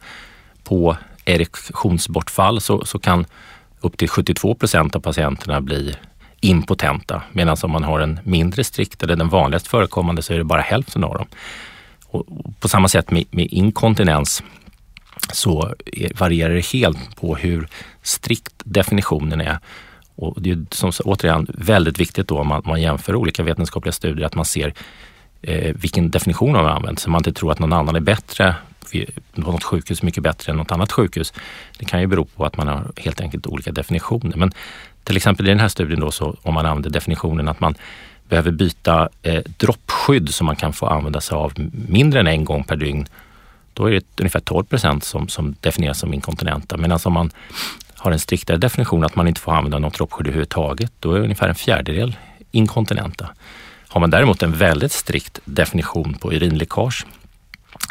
på 0.65 0.97
erektionsbortfall 1.25 2.61
så, 2.61 2.85
så 2.85 2.99
kan 2.99 3.27
upp 3.81 3.97
till 3.97 4.09
72 4.09 4.55
procent 4.55 4.97
av 4.97 5.01
patienterna 5.01 5.61
bli 5.61 5.95
impotenta. 6.45 7.23
Medan 7.33 7.57
om 7.63 7.71
man 7.71 7.85
har 7.85 8.01
en 8.01 8.21
mindre 8.25 8.65
strikt 8.65 9.03
eller 9.03 9.17
den 9.17 9.29
vanligast 9.29 9.67
förekommande 9.69 10.23
så 10.23 10.33
är 10.33 10.39
det 10.39 10.45
bara 10.45 10.61
hälften 10.61 11.05
av 11.05 11.15
dem. 11.15 11.27
Och 12.07 12.27
på 12.61 12.69
samma 12.69 12.89
sätt 12.89 13.11
med, 13.11 13.25
med 13.31 13.47
inkontinens 13.51 14.43
så 15.33 15.75
varierar 16.15 16.55
det 16.55 16.67
helt 16.67 17.17
på 17.17 17.37
hur 17.37 17.69
strikt 18.03 18.55
definitionen 18.65 19.41
är. 19.41 19.59
Och 20.17 20.43
det 20.43 20.51
är 20.51 20.67
som, 20.71 20.93
återigen 21.05 21.47
väldigt 21.55 22.01
viktigt 22.01 22.29
då 22.29 22.39
om 22.39 22.49
man, 22.49 22.63
man 22.65 22.83
jämför 22.83 23.15
olika 23.15 23.43
vetenskapliga 23.43 23.93
studier 23.93 24.27
att 24.27 24.35
man 24.35 24.45
ser 24.45 24.75
eh, 25.43 25.75
vilken 25.75 26.11
definition 26.11 26.53
man 26.53 26.65
har 26.65 26.73
använt 26.73 26.99
så 26.99 27.11
man 27.11 27.19
inte 27.19 27.33
tror 27.33 27.53
att 27.53 27.59
någon 27.59 27.73
annan 27.73 27.97
är 27.97 28.01
bättre 28.01 28.55
något 29.35 29.65
sjukhus 29.65 30.03
mycket 30.03 30.23
bättre 30.23 30.53
än 30.53 30.57
något 30.57 30.73
annat 30.73 30.93
sjukhus. 30.93 31.33
Det 31.79 31.85
kan 31.85 32.01
ju 32.01 32.07
bero 32.07 32.25
på 32.25 32.45
att 32.45 32.57
man 32.57 32.69
har 32.69 32.93
helt 32.97 33.21
enkelt 33.21 33.47
olika 33.47 33.73
definitioner. 33.73 34.37
Men 34.37 34.53
till 35.05 35.17
exempel 35.17 35.47
i 35.47 35.49
den 35.49 35.61
här 35.61 35.69
studien 35.69 36.01
då, 36.01 36.11
så 36.11 36.37
om 36.43 36.55
man 36.55 36.67
använder 36.67 36.91
definitionen 36.91 37.49
att 37.49 37.61
man 37.61 37.75
behöver 38.29 38.51
byta 38.51 39.09
eh, 39.23 39.43
droppskydd 39.57 40.35
som 40.35 40.47
man 40.47 40.57
kan 40.57 40.73
få 40.73 40.87
använda 40.87 41.21
sig 41.21 41.37
av 41.37 41.53
mindre 41.89 42.21
än 42.21 42.27
en 42.27 42.45
gång 42.45 42.65
per 42.65 42.77
dygn. 42.77 43.07
Då 43.75 43.87
är 43.87 43.91
det 43.91 44.05
ungefär 44.21 44.41
12 44.41 44.65
procent 44.65 45.05
som, 45.05 45.29
som 45.29 45.55
definieras 45.61 45.99
som 45.99 46.15
inkontinenta. 46.15 46.77
Medan 46.77 46.99
om 47.05 47.13
man 47.13 47.31
har 47.95 48.13
en 48.13 48.19
striktare 48.19 48.57
definition 48.57 49.05
att 49.05 49.17
man 49.17 49.29
inte 49.29 49.41
får 49.41 49.53
använda 49.53 49.79
något 49.79 49.95
droppskydd 49.95 50.27
överhuvudtaget, 50.27 50.93
då 51.01 51.13
är 51.13 51.21
ungefär 51.21 51.49
en 51.49 51.55
fjärdedel 51.55 52.17
inkontinenta. 52.51 53.29
Har 53.89 54.01
man 54.01 54.11
däremot 54.11 54.43
en 54.43 54.53
väldigt 54.53 54.93
strikt 54.93 55.39
definition 55.45 56.15
på 56.15 56.33
urinläckage, 56.33 57.07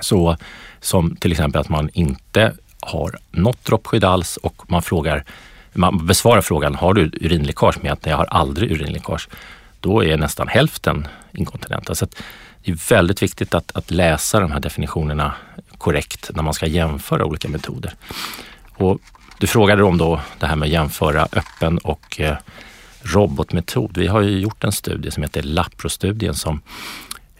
så 0.01 0.37
som 0.79 1.15
till 1.15 1.31
exempel 1.31 1.61
att 1.61 1.69
man 1.69 1.89
inte 1.93 2.53
har 2.79 3.19
något 3.31 3.65
droppskydd 3.65 4.03
alls 4.03 4.37
och 4.37 4.71
man 4.71 4.81
frågar 4.81 5.25
man 5.73 6.07
besvarar 6.07 6.41
frågan, 6.41 6.75
har 6.75 6.93
du 6.93 7.01
urinläckage? 7.01 7.83
med 7.83 7.91
att 7.91 8.05
jag 8.05 8.17
har 8.17 8.25
aldrig 8.25 8.71
urinläckage. 8.71 9.27
Då 9.79 10.03
är 10.03 10.17
nästan 10.17 10.47
hälften 10.47 11.07
inkontinenta. 11.31 11.95
Så 11.95 12.07
det 12.63 12.71
är 12.71 12.89
väldigt 12.89 13.23
viktigt 13.23 13.53
att, 13.53 13.71
att, 13.75 13.91
läsa 13.91 14.39
de 14.39 14.51
här 14.51 14.59
definitionerna 14.59 15.33
korrekt 15.77 16.31
när 16.33 16.43
man 16.43 16.53
ska 16.53 16.65
jämföra 16.65 17.25
olika 17.25 17.49
metoder. 17.49 17.93
Och 18.75 18.99
du 19.37 19.47
frågade 19.47 19.83
om 19.83 19.97
då 19.97 20.21
det 20.39 20.47
här 20.47 20.55
med 20.55 20.65
att 20.65 20.71
jämföra 20.71 21.27
öppen 21.31 21.77
och 21.77 22.19
eh, 22.19 22.37
robotmetod. 23.01 23.97
Vi 23.97 24.07
har 24.07 24.21
ju 24.21 24.39
gjort 24.39 24.63
en 24.63 24.71
studie 24.71 25.11
som 25.11 25.23
heter 25.23 25.43
Laprostudien 25.43 26.33
som 26.33 26.61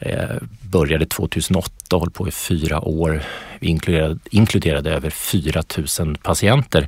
Eh, 0.06 0.38
började 0.62 1.06
2008 1.06 1.96
och 1.96 2.00
höll 2.00 2.10
på 2.10 2.28
i 2.28 2.32
fyra 2.32 2.82
år. 2.82 3.24
Vi 3.60 3.68
inkluderade, 3.68 4.20
inkluderade 4.32 4.92
över 4.92 5.10
4 5.10 5.64
000 6.00 6.18
patienter 6.18 6.88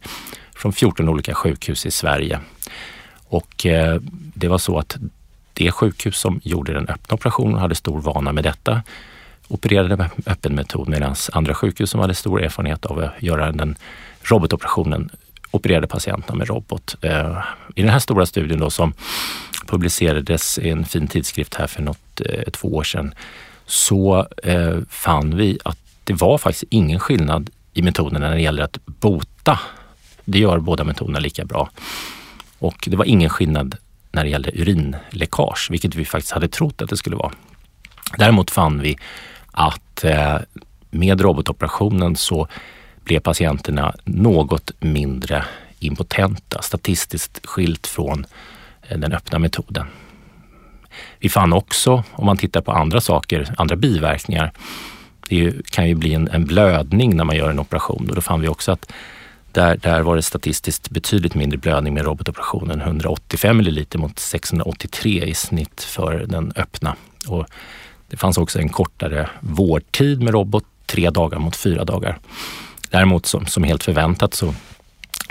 från 0.55 0.73
14 0.73 1.09
olika 1.09 1.33
sjukhus 1.33 1.85
i 1.85 1.91
Sverige. 1.91 2.39
Och 3.27 3.65
eh, 3.65 4.01
det 4.11 4.47
var 4.47 4.57
så 4.57 4.79
att 4.79 4.97
det 5.53 5.71
sjukhus 5.71 6.17
som 6.17 6.39
gjorde 6.43 6.73
den 6.73 6.87
öppna 6.87 7.13
operationen 7.15 7.59
hade 7.59 7.75
stor 7.75 8.01
vana 8.01 8.31
med 8.31 8.43
detta 8.43 8.81
opererade 9.47 9.97
med 9.97 10.09
öppen 10.25 10.55
metod 10.55 10.89
medan 10.89 11.15
andra 11.31 11.53
sjukhus 11.53 11.89
som 11.89 11.99
hade 11.99 12.13
stor 12.13 12.43
erfarenhet 12.43 12.85
av 12.85 12.99
att 12.99 13.23
göra 13.23 13.51
den 13.51 13.75
robotoperationen 14.23 15.09
opererade 15.51 15.87
patienterna 15.87 16.37
med 16.37 16.47
robot. 16.47 16.95
Eh, 17.01 17.37
I 17.75 17.81
den 17.81 17.89
här 17.89 17.99
stora 17.99 18.25
studien 18.25 18.59
då 18.59 18.69
som 18.69 18.93
publicerades 19.65 20.59
i 20.59 20.69
en 20.69 20.85
fin 20.85 21.07
tidskrift 21.07 21.55
här 21.55 21.67
för 21.67 21.81
något, 21.81 22.21
eh, 22.25 22.51
två 22.51 22.67
år 22.67 22.83
sedan 22.83 23.13
så 23.65 24.27
eh, 24.43 24.77
fann 24.89 25.37
vi 25.37 25.59
att 25.65 25.77
det 26.03 26.13
var 26.13 26.37
faktiskt 26.37 26.63
ingen 26.69 26.99
skillnad 26.99 27.49
i 27.73 27.81
metoderna 27.81 28.29
när 28.29 28.35
det 28.35 28.41
gäller 28.41 28.63
att 28.63 28.85
bota 28.85 29.59
det 30.25 30.39
gör 30.39 30.59
båda 30.59 30.83
metoderna 30.83 31.19
lika 31.19 31.45
bra. 31.45 31.69
Och 32.59 32.87
det 32.87 32.97
var 32.97 33.05
ingen 33.05 33.29
skillnad 33.29 33.77
när 34.11 34.23
det 34.23 34.29
gällde 34.29 34.51
urinläckage, 34.51 35.67
vilket 35.71 35.95
vi 35.95 36.05
faktiskt 36.05 36.31
hade 36.31 36.47
trott 36.47 36.81
att 36.81 36.89
det 36.89 36.97
skulle 36.97 37.15
vara. 37.15 37.31
Däremot 38.17 38.51
fann 38.51 38.81
vi 38.81 38.97
att 39.51 40.03
eh, 40.03 40.37
med 40.89 41.21
robotoperationen 41.21 42.15
så 42.15 42.47
blev 43.03 43.19
patienterna 43.19 43.95
något 44.03 44.71
mindre 44.79 45.45
impotenta, 45.79 46.61
statistiskt 46.61 47.45
skilt 47.45 47.87
från 47.87 48.19
eh, 48.19 48.27
Eh, 48.89 48.97
den 48.97 49.13
öppna 49.13 49.39
metoden. 49.39 49.85
Vi 51.19 51.29
fann 51.29 51.53
också, 51.53 52.03
om 52.11 52.25
man 52.25 52.37
tittar 52.37 52.61
på 52.61 52.71
andra 52.71 53.01
saker, 53.01 53.53
andra 53.57 53.75
biverkningar, 53.75 54.51
det 55.29 55.71
kan 55.71 55.87
ju 55.87 55.95
bli 55.95 56.13
en, 56.13 56.27
en 56.27 56.45
blödning 56.45 57.15
när 57.15 57.23
man 57.23 57.35
gör 57.35 57.49
en 57.49 57.59
operation 57.59 58.09
och 58.09 58.15
då 58.15 58.21
fann 58.21 58.41
vi 58.41 58.47
också 58.47 58.71
att 58.71 58.91
där, 59.51 59.77
där 59.77 60.01
var 60.01 60.15
det 60.15 60.21
statistiskt 60.21 60.89
betydligt 60.89 61.35
mindre 61.35 61.57
blödning 61.57 61.93
med 61.93 62.05
robotoperationen, 62.05 62.81
185 62.81 63.57
milliliter 63.57 63.99
mot 63.99 64.19
683 64.19 65.23
i 65.23 65.33
snitt 65.33 65.83
för 65.83 66.25
den 66.27 66.53
öppna. 66.55 66.95
Och 67.27 67.45
det 68.09 68.17
fanns 68.17 68.37
också 68.37 68.59
en 68.59 68.69
kortare 68.69 69.29
vårdtid 69.39 70.21
med 70.21 70.33
robot, 70.33 70.65
tre 70.85 71.09
dagar 71.09 71.39
mot 71.39 71.55
fyra 71.55 71.85
dagar. 71.85 72.17
Däremot 72.89 73.25
som, 73.25 73.45
som 73.45 73.63
helt 73.63 73.83
förväntat 73.83 74.33
så 74.33 74.53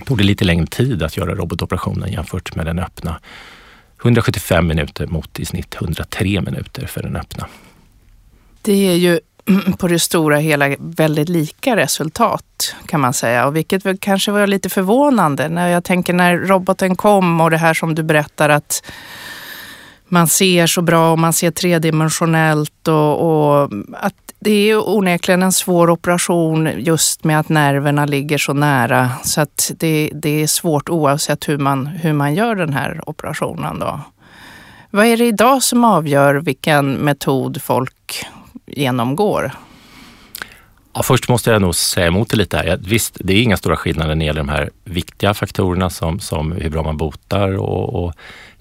tog 0.05 0.19
det 0.19 0.25
lite 0.25 0.45
längre 0.45 0.67
tid 0.67 1.03
att 1.03 1.17
göra 1.17 1.35
robotoperationen 1.35 2.13
jämfört 2.13 2.57
med 2.57 2.67
den 2.67 2.79
öppna. 2.79 3.21
175 4.03 4.67
minuter 4.67 5.07
mot 5.07 5.41
i 5.41 5.45
snitt 5.45 5.75
103 5.75 6.41
minuter 6.41 6.87
för 6.87 7.03
den 7.03 7.17
öppna. 7.17 7.47
Det 8.63 8.89
är 8.89 8.97
ju 8.97 9.21
på 9.79 9.89
det 9.89 9.99
stora 9.99 10.37
hela 10.37 10.77
väldigt 10.79 11.29
lika 11.29 11.77
resultat 11.77 12.75
kan 12.87 13.01
man 13.01 13.13
säga. 13.13 13.47
Och 13.47 13.57
vilket 13.57 13.87
väl 13.87 13.99
kanske 13.99 14.31
var 14.31 14.47
lite 14.47 14.69
förvånande 14.69 15.49
när 15.49 15.69
jag 15.69 15.85
tänker 15.85 16.13
när 16.13 16.37
roboten 16.37 16.97
kom 16.97 17.41
och 17.41 17.51
det 17.51 17.57
här 17.57 17.75
som 17.75 17.95
du 17.95 18.03
berättar 18.03 18.49
att 18.49 18.83
man 20.09 20.27
ser 20.27 20.67
så 20.67 20.83
bra 20.83 21.13
och 21.13 21.19
man 21.19 21.33
ser 21.33 21.51
tredimensionellt 21.51 22.89
och, 22.89 23.21
och 23.21 23.71
att 23.93 24.15
det 24.39 24.71
är 24.71 24.89
onekligen 24.89 25.43
en 25.43 25.53
svår 25.53 25.91
operation 25.91 26.69
just 26.77 27.25
med 27.25 27.41
att 27.41 27.49
nerverna 27.49 28.07
ligger 28.07 28.39
så 28.39 28.53
nära 28.53 29.11
så 29.25 29.41
att 29.41 29.71
det, 29.77 30.11
det 30.15 30.43
är 30.43 30.47
svårt 30.47 30.89
oavsett 30.89 31.49
hur 31.49 31.59
man, 31.59 31.87
hur 31.87 32.13
man 32.13 32.35
gör 32.35 32.55
den 32.55 32.73
här 32.73 33.01
operationen. 33.07 33.79
Då. 33.79 34.01
Vad 34.91 35.07
är 35.07 35.17
det 35.17 35.25
idag 35.25 35.63
som 35.63 35.85
avgör 35.85 36.35
vilken 36.35 36.93
metod 36.93 37.63
folk 37.63 38.27
genomgår? 38.67 39.53
Ja, 40.95 41.03
först 41.03 41.29
måste 41.29 41.51
jag 41.51 41.63
nog 41.63 41.75
säga 41.75 42.07
emot 42.07 42.31
det 42.31 42.37
lite 42.37 42.57
här. 42.57 42.81
Visst, 42.83 43.17
det 43.21 43.33
är 43.33 43.43
inga 43.43 43.57
stora 43.57 43.77
skillnader 43.77 44.15
när 44.15 44.21
det 44.21 44.25
gäller 44.25 44.41
de 44.41 44.49
här 44.49 44.71
viktiga 44.85 45.35
faktorerna 45.35 45.91
som, 45.91 46.21
som 46.21 46.53
hur 46.53 46.71
bra 46.71 46.83
man 46.83 46.97
botar 46.97 47.57
och, 47.57 48.05
och 48.05 48.15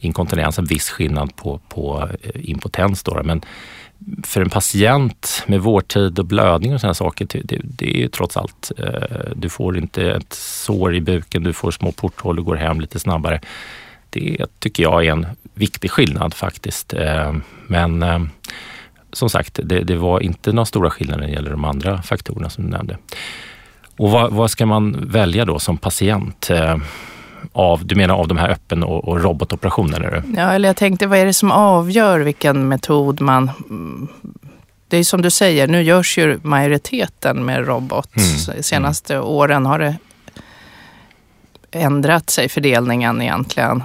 inkontinens, 0.04 0.60
en 0.60 0.66
viss 0.66 0.90
skillnad 0.90 1.36
på, 1.36 1.60
på 1.70 2.10
eh, 2.22 2.50
impotens. 2.50 3.04
Då, 3.04 3.22
men 3.24 3.42
för 4.24 4.42
en 4.42 4.50
patient 4.50 5.44
med 5.48 5.62
vårdtid 5.62 6.20
och 6.20 6.26
blödning 6.26 6.74
och 6.74 6.82
sådana 6.82 6.94
saker, 6.94 7.28
det, 7.44 7.62
det 7.64 7.96
är 7.96 8.00
ju 8.00 8.08
trots 8.08 8.38
allt, 8.38 8.72
eh, 8.78 9.32
du 9.36 9.50
får 9.50 9.78
inte 9.78 10.12
ett 10.12 10.34
sår 10.34 10.96
i 10.96 11.02
buken, 11.02 11.44
du 11.44 11.54
får 11.54 11.72
små 11.72 11.92
porthål, 11.92 12.36
du 12.36 12.44
går 12.44 12.56
hem 12.56 12.82
lite 12.82 13.00
snabbare. 13.00 13.40
Det 14.10 14.46
tycker 14.60 14.84
jag 14.84 15.06
är 15.06 15.12
en 15.12 15.28
viktig 15.54 15.92
skillnad 15.92 16.34
faktiskt. 16.34 16.94
Eh, 16.94 17.34
men 17.68 18.06
som 19.14 19.30
sagt, 19.30 19.60
det, 19.64 19.80
det, 19.80 19.96
var 19.96 20.20
inte 20.20 20.52
några 20.52 20.66
stora 20.66 20.90
skillnader 20.90 21.22
när 21.22 21.28
det 21.28 21.34
gäller 21.34 21.52
de 21.52 21.66
andra 21.66 22.02
faktorerna 22.02 22.50
som 22.50 22.64
du 22.64 22.70
nämnde. 22.70 22.98
Och 23.98 24.12
vad, 24.12 24.34
vad 24.34 24.52
ska 24.52 24.66
man 24.66 25.10
välja 25.10 25.46
då 25.46 25.60
som 25.60 25.78
patient? 25.78 26.50
Av, 27.56 27.86
du 27.86 27.96
menar 27.96 28.16
av 28.16 28.28
de 28.28 28.38
här 28.38 28.50
öppen 28.50 28.84
och, 28.84 29.08
och 29.08 29.24
robotoperationerna? 29.24 30.24
Ja, 30.36 30.52
eller 30.52 30.70
jag 30.70 30.76
tänkte 30.76 31.08
vad 31.08 31.20
är 31.20 31.26
det 31.26 31.34
som 31.34 31.52
avgör 31.52 32.20
vilken 32.20 32.68
metod 32.68 33.22
man... 33.22 33.52
Det 34.88 34.98
är 34.98 35.04
som 35.04 35.22
du 35.22 35.30
säger, 35.30 35.68
nu 35.68 35.82
görs 35.82 36.18
ju 36.18 36.40
majoriteten 36.44 37.46
med 37.46 37.68
robot. 37.68 38.10
Mm. 38.16 38.58
De 38.58 38.64
senaste 38.64 39.14
mm. 39.14 39.26
åren 39.26 39.66
har 39.66 39.80
det 39.80 39.96
ändrat 41.72 42.30
sig 42.30 42.50
fördelningen 42.50 43.22
egentligen. 43.22 43.84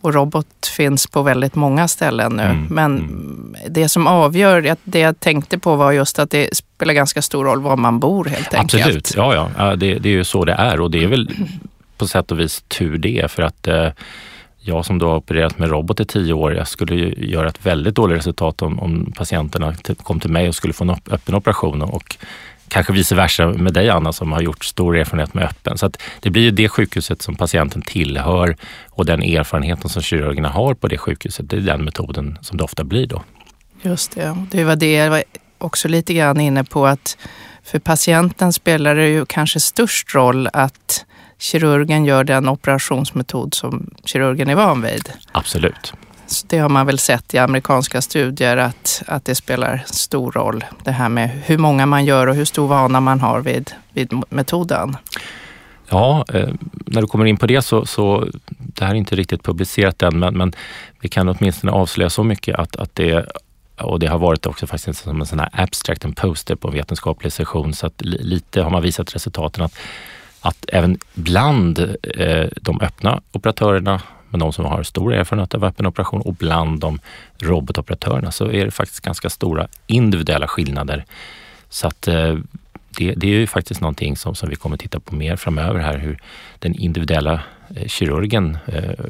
och 0.00 0.14
robot 0.14 0.66
finns 0.76 1.06
på 1.06 1.22
väldigt 1.22 1.54
många 1.54 1.88
ställen 1.88 2.32
nu. 2.32 2.42
Mm, 2.42 2.66
Men 2.70 2.98
mm. 2.98 3.56
det 3.68 3.88
som 3.88 4.06
avgör, 4.06 4.76
det 4.84 4.98
jag 4.98 5.20
tänkte 5.20 5.58
på 5.58 5.76
var 5.76 5.92
just 5.92 6.18
att 6.18 6.30
det 6.30 6.56
spelar 6.56 6.94
ganska 6.94 7.22
stor 7.22 7.44
roll 7.44 7.60
var 7.60 7.76
man 7.76 8.00
bor 8.00 8.24
helt 8.24 8.54
enkelt. 8.54 8.84
Absolut, 8.84 9.12
ja. 9.16 9.50
ja 9.58 9.76
det, 9.76 9.98
det 9.98 10.08
är 10.08 10.12
ju 10.12 10.24
så 10.24 10.44
det 10.44 10.52
är 10.52 10.80
och 10.80 10.90
det 10.90 11.04
är 11.04 11.08
väl 11.08 11.30
på 12.00 12.08
sätt 12.08 12.32
och 12.32 12.40
vis 12.40 12.62
tur 12.68 12.98
det 12.98 13.30
för 13.30 13.42
att 13.42 13.68
eh, 13.68 13.88
jag 14.60 14.86
som 14.86 14.98
då 14.98 15.08
har 15.08 15.16
opererat 15.16 15.58
med 15.58 15.70
robot 15.70 16.00
i 16.00 16.04
tio 16.04 16.32
år, 16.32 16.54
jag 16.54 16.68
skulle 16.68 16.94
ju 16.94 17.14
göra 17.26 17.48
ett 17.48 17.66
väldigt 17.66 17.94
dåligt 17.94 18.18
resultat 18.18 18.62
om, 18.62 18.80
om 18.80 19.12
patienterna 19.16 19.74
kom 20.02 20.20
till 20.20 20.30
mig 20.30 20.48
och 20.48 20.54
skulle 20.54 20.72
få 20.72 20.84
en 20.84 20.90
öppen 20.90 21.34
operation 21.34 21.82
och 21.82 22.16
kanske 22.68 22.92
vice 22.92 23.14
versa 23.14 23.48
med 23.48 23.72
dig 23.72 23.90
Anna 23.90 24.12
som 24.12 24.32
har 24.32 24.40
gjort 24.40 24.64
stor 24.64 24.96
erfarenhet 24.96 25.34
med 25.34 25.44
öppen. 25.44 25.78
Så 25.78 25.86
att 25.86 26.02
det 26.20 26.30
blir 26.30 26.42
ju 26.42 26.50
det 26.50 26.68
sjukhuset 26.68 27.22
som 27.22 27.36
patienten 27.36 27.82
tillhör 27.82 28.56
och 28.88 29.06
den 29.06 29.22
erfarenheten 29.22 29.90
som 29.90 30.02
kirurgerna 30.02 30.48
har 30.48 30.74
på 30.74 30.88
det 30.88 30.98
sjukhuset, 30.98 31.50
det 31.50 31.56
är 31.56 31.60
den 31.60 31.84
metoden 31.84 32.38
som 32.42 32.58
det 32.58 32.64
ofta 32.64 32.84
blir 32.84 33.06
då. 33.06 33.22
Just 33.82 34.14
det. 34.14 34.46
Det 34.50 34.64
var 34.64 34.76
det 34.76 34.92
jag 34.92 35.10
var 35.10 35.24
också 35.58 35.88
lite 35.88 36.14
grann 36.14 36.40
inne 36.40 36.64
på 36.64 36.86
att 36.86 37.16
för 37.64 37.78
patienten 37.78 38.52
spelar 38.52 38.94
det 38.94 39.08
ju 39.08 39.26
kanske 39.26 39.60
störst 39.60 40.14
roll 40.14 40.48
att 40.52 41.04
kirurgen 41.40 42.04
gör 42.04 42.24
den 42.24 42.48
operationsmetod 42.48 43.54
som 43.54 43.90
kirurgen 44.04 44.48
är 44.48 44.54
van 44.54 44.82
vid. 44.82 45.12
Absolut. 45.32 45.92
Så 46.26 46.46
det 46.48 46.58
har 46.58 46.68
man 46.68 46.86
väl 46.86 46.98
sett 46.98 47.34
i 47.34 47.38
amerikanska 47.38 48.02
studier 48.02 48.56
att, 48.56 49.02
att 49.06 49.24
det 49.24 49.34
spelar 49.34 49.82
stor 49.86 50.32
roll. 50.32 50.64
Det 50.84 50.90
här 50.90 51.08
med 51.08 51.30
hur 51.44 51.58
många 51.58 51.86
man 51.86 52.04
gör 52.04 52.26
och 52.26 52.34
hur 52.34 52.44
stor 52.44 52.68
vana 52.68 53.00
man 53.00 53.20
har 53.20 53.40
vid, 53.40 53.70
vid 53.92 54.12
metoden. 54.28 54.96
Ja, 55.88 56.24
eh, 56.34 56.48
när 56.72 57.00
du 57.00 57.06
kommer 57.06 57.24
in 57.24 57.36
på 57.36 57.46
det 57.46 57.62
så, 57.62 57.86
så 57.86 58.28
det 58.48 58.84
här 58.84 58.90
är 58.90 58.94
inte 58.94 59.16
riktigt 59.16 59.42
publicerat 59.42 60.02
än, 60.02 60.18
men, 60.18 60.38
men 60.38 60.52
vi 61.00 61.08
kan 61.08 61.28
åtminstone 61.28 61.72
avslöja 61.72 62.10
så 62.10 62.24
mycket 62.24 62.58
att, 62.58 62.76
att 62.76 62.94
det 62.94 63.26
och 63.76 63.98
det 63.98 64.06
har 64.06 64.18
varit 64.18 64.46
också 64.46 64.66
faktiskt 64.66 65.02
som 65.02 65.20
en 65.20 65.26
sån 65.26 65.38
här 65.38 65.50
abstract, 65.52 66.04
en 66.04 66.12
poster 66.12 66.54
på 66.54 66.68
en 66.68 66.74
vetenskaplig 66.74 67.32
session, 67.32 67.74
så 67.74 67.86
att 67.86 68.02
li- 68.02 68.22
lite 68.22 68.62
har 68.62 68.70
man 68.70 68.82
visat 68.82 69.14
resultaten 69.14 69.64
att, 69.64 69.74
att 70.40 70.64
även 70.68 70.98
bland 71.14 71.78
eh, 71.78 72.48
de 72.60 72.80
öppna 72.80 73.20
operatörerna, 73.32 74.02
men 74.30 74.40
de 74.40 74.52
som 74.52 74.64
har 74.64 74.82
stor 74.82 75.14
erfarenhet 75.14 75.54
av 75.54 75.64
öppen 75.64 75.86
operation 75.86 76.20
och 76.20 76.34
bland 76.34 76.80
de 76.80 77.00
robotoperatörerna 77.38 78.30
så 78.30 78.50
är 78.50 78.64
det 78.64 78.70
faktiskt 78.70 79.00
ganska 79.00 79.30
stora 79.30 79.68
individuella 79.86 80.48
skillnader. 80.48 81.04
Så 81.68 81.86
att 81.86 82.08
eh, 82.08 82.38
det, 82.98 83.14
det 83.16 83.26
är 83.26 83.38
ju 83.38 83.46
faktiskt 83.46 83.80
någonting 83.80 84.16
som, 84.16 84.34
som 84.34 84.48
vi 84.48 84.56
kommer 84.56 84.76
titta 84.76 85.00
på 85.00 85.14
mer 85.14 85.36
framöver 85.36 85.80
här, 85.80 85.98
hur 85.98 86.18
den 86.58 86.74
individuella 86.74 87.40
eh, 87.76 87.86
kirurgen 87.86 88.58
eh, 88.66 89.04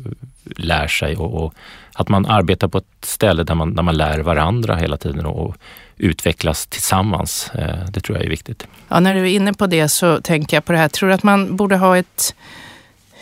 lär 0.56 0.86
sig 0.86 1.16
och, 1.16 1.44
och 1.44 1.54
att 1.94 2.08
man 2.08 2.26
arbetar 2.26 2.68
på 2.68 2.78
ett 2.78 3.04
ställe 3.04 3.42
där 3.42 3.54
man, 3.54 3.74
där 3.74 3.82
man 3.82 3.96
lär 3.96 4.18
varandra 4.18 4.76
hela 4.76 4.96
tiden 4.96 5.26
och, 5.26 5.46
och 5.46 5.56
utvecklas 6.00 6.66
tillsammans. 6.66 7.50
Eh, 7.54 7.90
det 7.90 8.00
tror 8.00 8.18
jag 8.18 8.26
är 8.26 8.30
viktigt. 8.30 8.66
Ja, 8.88 9.00
när 9.00 9.14
du 9.14 9.20
är 9.20 9.34
inne 9.34 9.52
på 9.52 9.66
det 9.66 9.88
så 9.88 10.20
tänker 10.20 10.56
jag 10.56 10.64
på 10.64 10.72
det 10.72 10.78
här. 10.78 10.88
Tror 10.88 11.08
du 11.08 11.14
att 11.14 11.22
man 11.22 11.56
borde 11.56 11.76
ha 11.76 11.98
ett 11.98 12.34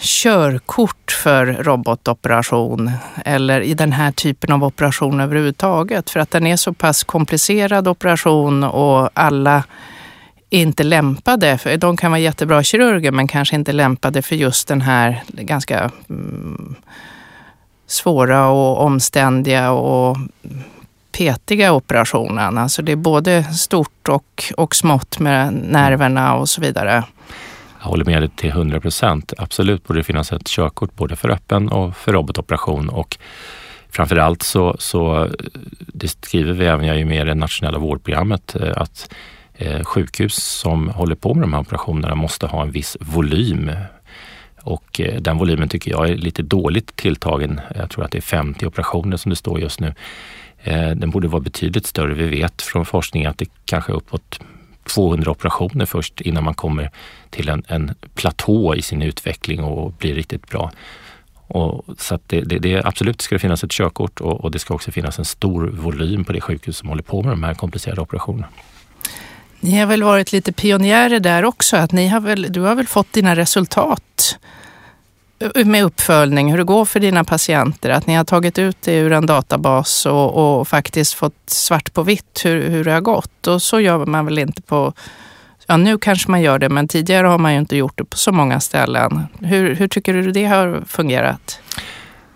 körkort 0.00 1.10
för 1.10 1.46
robotoperation 1.46 2.90
eller 3.24 3.60
i 3.60 3.74
den 3.74 3.92
här 3.92 4.12
typen 4.12 4.52
av 4.52 4.64
operation 4.64 5.20
överhuvudtaget? 5.20 6.10
För 6.10 6.20
att 6.20 6.30
den 6.30 6.46
är 6.46 6.56
så 6.56 6.72
pass 6.72 7.04
komplicerad 7.04 7.88
operation 7.88 8.64
och 8.64 9.10
alla 9.14 9.64
är 10.50 10.60
inte 10.60 10.82
lämpade. 10.82 11.58
För 11.58 11.76
de 11.76 11.96
kan 11.96 12.10
vara 12.10 12.20
jättebra 12.20 12.62
kirurger 12.62 13.10
men 13.10 13.28
kanske 13.28 13.56
inte 13.56 13.72
lämpade 13.72 14.22
för 14.22 14.36
just 14.36 14.68
den 14.68 14.80
här 14.80 15.22
ganska 15.28 15.90
mm, 16.08 16.74
svåra 17.86 18.48
och 18.48 18.80
omständiga 18.80 19.70
och 19.70 20.16
petiga 21.18 21.72
operationen. 21.72 22.58
Alltså 22.58 22.82
det 22.82 22.92
är 22.92 22.96
både 22.96 23.44
stort 23.44 24.08
och, 24.08 24.44
och 24.56 24.74
smått 24.74 25.18
med 25.18 25.52
nerverna 25.52 26.34
och 26.34 26.48
så 26.48 26.60
vidare. 26.60 27.04
Jag 27.80 27.88
håller 27.88 28.04
med 28.04 28.22
dig 28.22 28.30
till 28.36 28.50
100 28.50 28.80
procent. 28.80 29.32
Absolut 29.38 29.84
borde 29.84 30.00
det 30.00 30.04
finnas 30.04 30.32
ett 30.32 30.46
körkort 30.46 30.94
både 30.94 31.16
för 31.16 31.28
öppen 31.28 31.68
och 31.68 31.96
för 31.96 32.12
robotoperation 32.12 32.88
och 32.88 33.18
framförallt 33.90 34.42
så, 34.42 34.76
så 34.78 35.28
det 35.78 36.08
skriver 36.08 36.52
vi 36.52 36.66
även, 36.66 36.86
jag 36.86 36.94
är 36.94 36.98
ju 36.98 37.04
med 37.04 37.22
i 37.22 37.24
det 37.24 37.34
nationella 37.34 37.78
vårdprogrammet, 37.78 38.56
eh, 38.60 38.72
att 38.76 39.14
eh, 39.54 39.84
sjukhus 39.84 40.34
som 40.34 40.88
håller 40.88 41.14
på 41.14 41.34
med 41.34 41.42
de 41.42 41.52
här 41.52 41.60
operationerna 41.60 42.14
måste 42.14 42.46
ha 42.46 42.62
en 42.62 42.70
viss 42.70 42.96
volym. 43.00 43.70
Och 44.62 45.00
eh, 45.00 45.20
den 45.20 45.38
volymen 45.38 45.68
tycker 45.68 45.90
jag 45.90 46.08
är 46.08 46.16
lite 46.16 46.42
dåligt 46.42 46.96
tilltagen. 46.96 47.60
Jag 47.74 47.90
tror 47.90 48.04
att 48.04 48.10
det 48.10 48.18
är 48.18 48.22
50 48.22 48.66
operationer 48.66 49.16
som 49.16 49.30
det 49.30 49.36
står 49.36 49.60
just 49.60 49.80
nu. 49.80 49.94
Eh, 50.62 50.90
den 50.90 51.10
borde 51.10 51.28
vara 51.28 51.40
betydligt 51.40 51.86
större. 51.86 52.14
Vi 52.14 52.26
vet 52.26 52.62
från 52.62 52.86
forskning 52.86 53.26
att 53.26 53.38
det 53.38 53.48
kanske 53.64 53.92
är 53.92 53.96
uppåt 53.96 54.40
200 54.88 55.30
operationer 55.30 55.86
först 55.86 56.20
innan 56.20 56.44
man 56.44 56.54
kommer 56.54 56.90
till 57.30 57.48
en, 57.48 57.62
en 57.68 57.94
platå 58.14 58.74
i 58.74 58.82
sin 58.82 59.02
utveckling 59.02 59.62
och 59.62 59.92
blir 59.92 60.14
riktigt 60.14 60.48
bra. 60.48 60.70
Och, 61.34 61.84
så 61.98 62.14
att 62.14 62.22
det, 62.26 62.40
det, 62.40 62.58
det, 62.58 62.84
absolut 62.84 63.20
ska 63.20 63.34
det 63.34 63.38
finnas 63.38 63.64
ett 63.64 63.70
körkort 63.70 64.20
och, 64.20 64.40
och 64.40 64.50
det 64.50 64.58
ska 64.58 64.74
också 64.74 64.92
finnas 64.92 65.18
en 65.18 65.24
stor 65.24 65.66
volym 65.66 66.24
på 66.24 66.32
det 66.32 66.40
sjukhus 66.40 66.76
som 66.76 66.88
håller 66.88 67.02
på 67.02 67.22
med 67.22 67.32
de 67.32 67.42
här 67.42 67.54
komplicerade 67.54 68.00
operationerna. 68.00 68.46
Ni 69.60 69.78
har 69.78 69.86
väl 69.86 70.02
varit 70.02 70.32
lite 70.32 70.52
pionjärer 70.52 71.20
där 71.20 71.44
också? 71.44 71.76
Att 71.76 71.92
ni 71.92 72.08
har 72.08 72.20
väl, 72.20 72.46
du 72.52 72.60
har 72.60 72.74
väl 72.74 72.86
fått 72.86 73.12
dina 73.12 73.36
resultat 73.36 74.38
med 75.64 75.84
uppföljning, 75.84 76.50
hur 76.50 76.58
det 76.58 76.64
går 76.64 76.84
för 76.84 77.00
dina 77.00 77.24
patienter. 77.24 77.90
Att 77.90 78.06
ni 78.06 78.14
har 78.14 78.24
tagit 78.24 78.58
ut 78.58 78.76
det 78.82 78.98
ur 78.98 79.12
en 79.12 79.26
databas 79.26 80.06
och, 80.06 80.58
och 80.60 80.68
faktiskt 80.68 81.14
fått 81.14 81.50
svart 81.50 81.92
på 81.92 82.02
vitt 82.02 82.40
hur, 82.44 82.68
hur 82.68 82.84
det 82.84 82.92
har 82.92 83.00
gått. 83.00 83.46
Och 83.46 83.62
så 83.62 83.80
gör 83.80 84.06
man 84.06 84.24
väl 84.24 84.38
inte 84.38 84.62
på... 84.62 84.92
Ja, 85.66 85.76
nu 85.76 85.98
kanske 85.98 86.30
man 86.30 86.42
gör 86.42 86.58
det, 86.58 86.68
men 86.68 86.88
tidigare 86.88 87.26
har 87.26 87.38
man 87.38 87.52
ju 87.52 87.58
inte 87.58 87.76
gjort 87.76 87.98
det 87.98 88.04
på 88.04 88.16
så 88.16 88.32
många 88.32 88.60
ställen. 88.60 89.26
Hur, 89.40 89.74
hur 89.74 89.88
tycker 89.88 90.14
du 90.14 90.32
det 90.32 90.44
har 90.44 90.82
fungerat? 90.86 91.60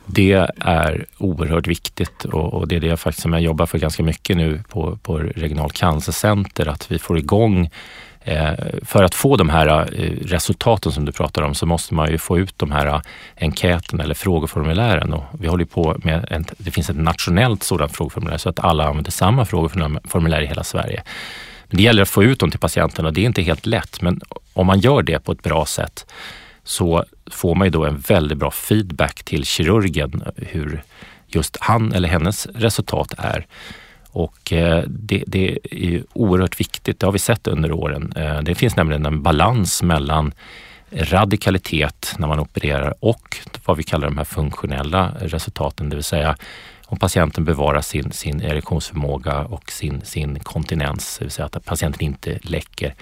Det 0.07 0.49
är 0.61 1.07
oerhört 1.19 1.67
viktigt 1.67 2.25
och, 2.25 2.55
och 2.55 2.69
det 2.69 2.77
är 2.77 2.81
det 2.81 2.97
faktiskt 2.97 3.23
som 3.23 3.33
jag 3.33 3.43
jobbar 3.43 3.67
för 3.67 3.79
ganska 3.79 4.03
mycket 4.03 4.37
nu 4.37 4.63
på, 4.69 4.99
på 5.03 5.19
Regional 5.19 5.71
cancercenter, 5.71 6.69
att 6.69 6.91
vi 6.93 6.99
får 6.99 7.19
igång 7.19 7.71
Eh, 8.25 8.55
för 8.83 9.05
att 9.05 9.15
få 9.15 9.37
de 9.37 9.49
här 9.49 9.67
eh, 9.69 10.11
resultaten 10.27 10.93
som 10.93 11.05
du 11.05 11.13
pratar 11.13 11.43
om 11.43 11.55
så 11.55 11.67
måste 11.67 11.95
man 11.95 12.11
ju 12.11 12.19
få 12.19 12.39
ut 12.39 12.59
de 12.59 12.71
här 12.73 12.87
eh, 12.87 13.01
enkäten 13.37 14.01
eller 14.01 14.15
frågeformulären 14.15 15.13
och 15.13 15.25
vi 15.39 15.49
håller 15.49 15.65
på 15.65 15.97
med, 16.05 16.27
en, 16.31 16.45
det 16.59 16.71
finns 16.71 16.91
ett 16.91 16.97
nationellt 16.97 17.63
sådant 17.63 17.97
frågeformulär 17.97 18.39
så 18.39 18.49
att 18.49 18.61
alla 18.61 18.89
använder 18.89 19.11
samma 19.11 19.45
frågeformulär 19.45 20.41
i 20.41 20.47
hela 20.47 20.65
Sverige. 20.65 21.03
Men 21.69 21.77
det 21.77 21.83
gäller 21.83 22.03
att 22.03 22.09
få 22.09 22.25
ut 22.25 22.39
dem 22.39 22.51
till 22.51 22.61
patienterna 22.61 23.09
och 23.09 23.15
det 23.15 23.21
är 23.21 23.27
inte 23.27 23.43
helt 23.43 23.67
lätt 23.67 24.03
men 24.03 24.21
om 24.53 24.67
man 24.67 24.81
gör 24.81 25.03
det 25.03 25.19
på 25.19 25.33
ett 25.33 25.43
bra 25.43 25.67
sätt 25.67 26.07
så 26.65 27.05
får 27.31 27.55
man 27.55 27.67
ju 27.67 27.71
då 27.71 27.85
en 27.85 27.99
väldigt 27.99 28.39
bra 28.39 28.51
feedback 28.51 29.23
till 29.23 29.45
kirurgen 29.45 30.23
hur 30.37 30.83
just 31.27 31.57
han 31.61 31.93
eller 31.93 32.09
hennes 32.09 32.47
resultat 32.47 33.15
är. 33.19 33.47
Och 34.13 34.53
eh, 34.53 34.85
det, 34.89 35.25
det 35.27 35.59
är 35.71 36.05
oerhört 36.13 36.61
viktigt, 36.61 37.01
det 37.01 37.07
har 37.07 37.13
vi 37.13 37.19
sett 37.19 37.47
under 37.47 37.73
åren. 37.73 38.13
Eh, 38.17 38.43
det 38.43 38.55
finns 38.55 38.77
nämligen 38.77 39.07
en 39.07 39.23
balans 39.23 39.83
mellan 39.83 40.35
radikalitet 40.91 42.15
när 42.19 42.29
man 42.29 42.41
opererar 42.41 42.95
och 43.01 43.37
vad 43.65 43.77
vi 43.77 43.83
kallar 43.83 44.09
de 44.09 44.19
här 44.19 44.25
funktionella 44.25 45.13
resultaten, 45.21 45.89
det 45.89 45.97
vill 45.97 46.05
säga 46.05 46.37
om 46.87 46.99
patienten 46.99 47.45
bevarar 47.45 47.81
sin, 47.81 48.13
sin 48.13 48.43
erektionsförmåga 48.43 49.39
och 49.39 49.73
sin, 49.73 50.01
sin 50.05 50.39
kontinens, 50.39 51.19
det 51.19 51.25
vill 51.25 51.33
säga 51.33 51.47
att 51.47 51.65
patienten 51.65 52.03
inte 52.03 52.39
läcker. 52.43 52.95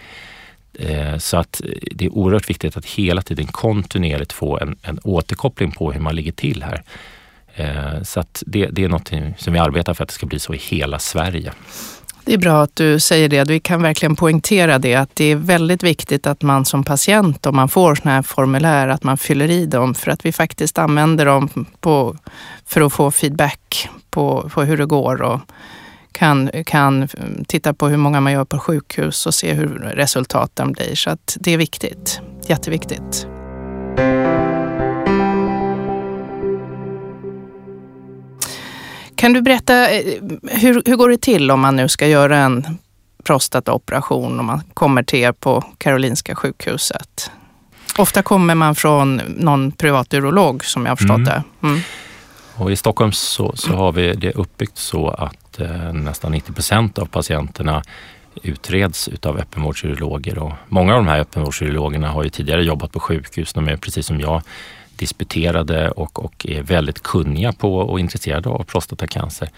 Eh, 0.75 1.19
så 1.19 1.37
att 1.37 1.61
det 1.93 2.05
är 2.05 2.15
oerhört 2.15 2.51
viktigt 2.51 2.77
att 2.77 2.87
hela 2.87 3.23
tiden 3.23 3.47
kontinuerligt 3.47 4.33
få 4.33 4.59
en, 4.59 4.77
en 4.83 4.99
återkoppling 5.05 5.73
på 5.73 5.93
hur 5.93 6.01
man 6.01 6.17
ligger 6.17 6.33
till 6.33 6.63
här. 6.63 6.83
Eh, 7.61 8.03
så 8.03 8.21
att 8.21 8.43
det, 8.47 8.67
det 8.67 8.85
är 8.85 8.89
något 8.89 9.11
som 9.37 9.53
vi 9.53 9.59
arbetar 9.59 9.95
för 9.95 10.05
att 10.05 10.09
det 10.09 10.15
ska 10.15 10.27
bli 10.27 10.39
så 10.39 10.55
i 10.55 10.59
hela 10.59 10.99
Sverige. 10.99 11.53
Det 12.25 12.35
är 12.35 12.39
bra 12.39 12.63
att 12.63 12.77
du 12.77 13.01
säger 13.01 13.29
det. 13.29 13.49
Vi 13.49 13.61
kan 13.61 13.83
verkligen 13.83 14.17
poängtera 14.17 14.79
det 14.79 14.95
att 14.95 15.11
det 15.15 15.25
är 15.25 15.37
väldigt 15.37 15.83
viktigt 15.83 16.27
att 16.27 16.43
man 16.43 16.65
som 16.65 16.85
patient, 16.85 17.47
om 17.47 17.57
man 17.57 17.69
får 17.69 17.95
sådana 17.95 18.15
här 18.15 18.23
formulär, 18.23 18.89
att 18.89 19.03
man 19.03 19.19
fyller 19.19 19.51
i 19.51 19.67
dem 19.67 19.95
för 19.95 20.11
att 20.11 20.27
vi 20.27 20.33
faktiskt 20.33 20.79
använder 20.79 21.27
dem 21.27 21.67
på, 21.81 22.17
för 22.67 22.81
att 22.81 22.93
få 22.93 23.11
feedback 23.11 23.89
på, 24.11 24.51
på 24.55 24.63
hur 24.63 24.77
det 24.77 24.87
går 24.87 25.23
och 25.23 25.41
kan, 26.13 26.51
kan 26.67 27.09
titta 27.49 27.75
på 27.75 27.89
hur 27.89 27.97
många 27.97 28.21
man 28.21 28.33
gör 28.33 28.45
på 28.45 28.59
sjukhus 28.59 29.27
och 29.27 29.35
se 29.35 29.53
hur 29.53 29.69
resultaten 29.95 30.73
blir. 30.73 30.95
Så 30.95 31.11
att 31.11 31.37
det 31.41 31.53
är 31.55 31.59
viktigt. 31.59 32.21
Jätteviktigt. 32.47 33.27
Kan 39.21 39.33
du 39.33 39.43
berätta, 39.43 39.75
hur, 40.43 40.83
hur 40.87 40.97
går 40.97 41.09
det 41.09 41.21
till 41.21 41.51
om 41.51 41.61
man 41.61 41.77
nu 41.77 41.89
ska 41.89 42.07
göra 42.07 42.39
en 42.39 42.79
prostataoperation 43.25 44.39
och 44.39 44.45
man 44.45 44.63
kommer 44.75 45.03
till 45.03 45.19
er 45.19 45.33
på 45.33 45.65
Karolinska 45.79 46.35
sjukhuset? 46.35 47.31
Ofta 47.99 48.23
kommer 48.23 48.55
man 48.55 48.75
från 48.75 49.17
någon 49.37 49.73
privat 49.73 50.15
urolog 50.15 50.65
som 50.65 50.87
jag 50.87 50.91
har 50.91 50.97
förstått 50.97 51.17
Mm. 51.17 51.25
det. 51.25 51.43
Mm. 51.63 51.81
Och 52.57 52.73
I 52.73 52.77
Stockholm 52.77 53.13
så, 53.13 53.57
så 53.57 53.73
har 53.73 53.93
vi 53.93 54.13
det 54.13 54.33
uppbyggt 54.33 54.79
så 54.79 55.09
att 55.09 55.61
eh, 55.61 55.93
nästan 55.93 56.33
90 56.33 56.53
procent 56.53 56.99
av 56.99 57.07
patienterna 57.07 57.83
utreds 58.43 59.09
utav 59.09 59.39
öppenvårdsurologer 59.39 60.39
och 60.39 60.53
många 60.69 60.95
av 60.95 61.05
de 61.05 61.09
här 61.09 61.21
öppenvårdsurologerna 61.21 62.09
har 62.09 62.25
ju 62.25 62.31
tidigare 62.31 62.65
jobbat 62.65 62.93
på 62.93 63.01
sjukhus. 63.01 63.53
De 63.53 63.69
är 63.69 63.77
precis 63.77 64.07
som 64.07 64.21
jag 64.21 64.43
disputerade 65.01 65.91
och, 65.91 66.25
och 66.25 66.47
är 66.49 66.63
väldigt 66.63 67.03
kunniga 67.03 67.53
på 67.53 67.77
och 67.77 68.01
intresserade 68.01 68.49
av 68.49 68.63
prostatacancer. 68.65 69.49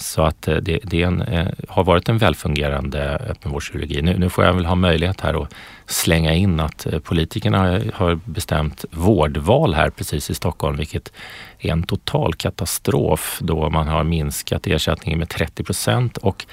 Så 0.00 0.22
att 0.22 0.48
eh, 0.48 0.56
det, 0.56 0.80
det 0.82 1.02
en, 1.02 1.22
eh, 1.22 1.48
har 1.68 1.84
varit 1.84 2.08
en 2.08 2.18
välfungerande 2.18 3.16
öppenvårdskirurgi. 3.16 4.02
Nu, 4.02 4.18
nu, 4.18 4.30
får 4.30 4.44
jag 4.44 4.52
väl 4.52 4.64
ha 4.64 4.74
möjlighet 4.74 5.20
här 5.20 5.42
att 5.42 5.54
slänga 5.86 6.34
in 6.34 6.60
att 6.60 6.86
eh, 6.86 6.98
politikerna 6.98 7.80
har 7.94 8.20
bestämt 8.24 8.84
vårdval 8.90 9.74
här 9.74 9.90
precis 9.90 10.30
i 10.30 10.34
Stockholm, 10.34 10.76
vilket 10.76 11.12
är 11.58 11.72
en 11.72 11.82
total 11.82 12.34
katastrof 12.34 13.38
då 13.42 13.70
man 13.70 13.88
har 13.88 14.04
minskat 14.04 14.66
ersättningen 14.66 15.18
med 15.18 15.28
30 15.28 15.64
procent 15.64 16.16
och 16.16 16.46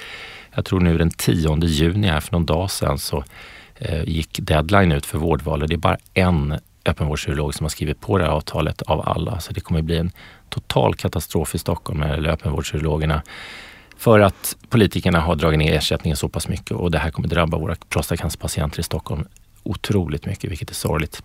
jag 0.54 0.64
tror 0.64 0.80
nu 0.80 0.98
den 0.98 1.10
10 1.10 1.64
juni 1.64 2.08
här 2.08 2.20
för 2.20 2.32
någon 2.32 2.46
dag 2.46 2.70
sedan 2.70 2.98
så 2.98 3.24
gick 4.04 4.38
deadline 4.42 4.92
ut 4.92 5.06
för 5.06 5.18
vårdvalet. 5.18 5.68
Det 5.68 5.74
är 5.74 5.78
bara 5.78 5.96
en 6.14 6.58
öppenvårdskirurg 6.84 7.54
som 7.54 7.64
har 7.64 7.68
skrivit 7.68 8.00
på 8.00 8.18
det 8.18 8.24
här 8.24 8.30
avtalet 8.30 8.82
av 8.82 9.08
alla. 9.08 9.40
Så 9.40 9.52
det 9.52 9.60
kommer 9.60 9.82
bli 9.82 9.96
en 9.96 10.10
total 10.48 10.94
katastrof 10.94 11.54
i 11.54 11.58
Stockholm 11.58 12.00
när 12.00 12.08
det 12.08 12.14
gäller 12.14 12.30
öppenvårdskirurgerna. 12.30 13.22
För 13.96 14.20
att 14.20 14.56
politikerna 14.68 15.20
har 15.20 15.36
dragit 15.36 15.58
ner 15.58 15.74
ersättningen 15.74 16.16
så 16.16 16.28
pass 16.28 16.48
mycket 16.48 16.70
och 16.70 16.90
det 16.90 16.98
här 16.98 17.10
kommer 17.10 17.28
drabba 17.28 17.58
våra 17.58 17.76
prostatacancerpatienter 17.88 18.80
i 18.80 18.82
Stockholm 18.82 19.24
otroligt 19.62 20.26
mycket, 20.26 20.50
vilket 20.50 20.70
är 20.70 20.74
sorgligt. 20.74 21.22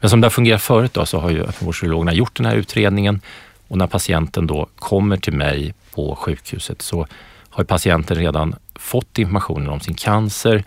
Men 0.00 0.10
som 0.10 0.20
det 0.20 0.24
har 0.24 0.30
fungerat 0.30 0.62
förut 0.62 0.94
då, 0.94 1.06
så 1.06 1.18
har 1.18 1.30
ju 1.30 1.42
öppenvårdskirurgerna 1.42 2.12
gjort 2.12 2.36
den 2.36 2.46
här 2.46 2.56
utredningen 2.56 3.20
och 3.68 3.78
när 3.78 3.86
patienten 3.86 4.46
då 4.46 4.68
kommer 4.76 5.16
till 5.16 5.32
mig 5.32 5.74
på 5.94 6.16
sjukhuset 6.16 6.82
så 6.82 7.06
har 7.50 7.64
patienten 7.64 8.16
redan 8.16 8.54
fått 8.74 9.18
informationen 9.18 9.68
om 9.68 9.80
sin 9.80 9.94
cancer 9.94 10.64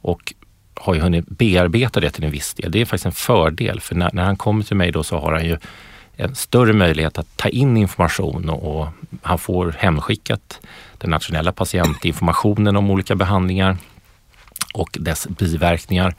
och 0.00 0.34
har 0.76 0.94
ju 0.94 1.00
hunnit 1.00 1.28
bearbeta 1.28 2.00
det 2.00 2.10
till 2.10 2.24
en 2.24 2.30
viss 2.30 2.54
del. 2.54 2.70
Det 2.70 2.80
är 2.80 2.84
faktiskt 2.84 3.06
en 3.06 3.12
fördel 3.12 3.80
för 3.80 3.94
när, 3.94 4.10
när 4.12 4.24
han 4.24 4.36
kommer 4.36 4.64
till 4.64 4.76
mig 4.76 4.92
då 4.92 5.02
så 5.02 5.18
har 5.18 5.32
han 5.32 5.44
ju 5.44 5.56
en 6.16 6.34
större 6.34 6.72
möjlighet 6.72 7.18
att 7.18 7.36
ta 7.36 7.48
in 7.48 7.76
information 7.76 8.50
och, 8.50 8.80
och 8.80 8.88
han 9.22 9.38
får 9.38 9.76
hemskickat 9.78 10.60
den 10.98 11.10
nationella 11.10 11.52
patientinformationen 11.52 12.76
om 12.76 12.90
olika 12.90 13.14
behandlingar 13.14 13.76
och 14.74 14.98
dess 15.00 15.28
biverkningar. 15.28 16.14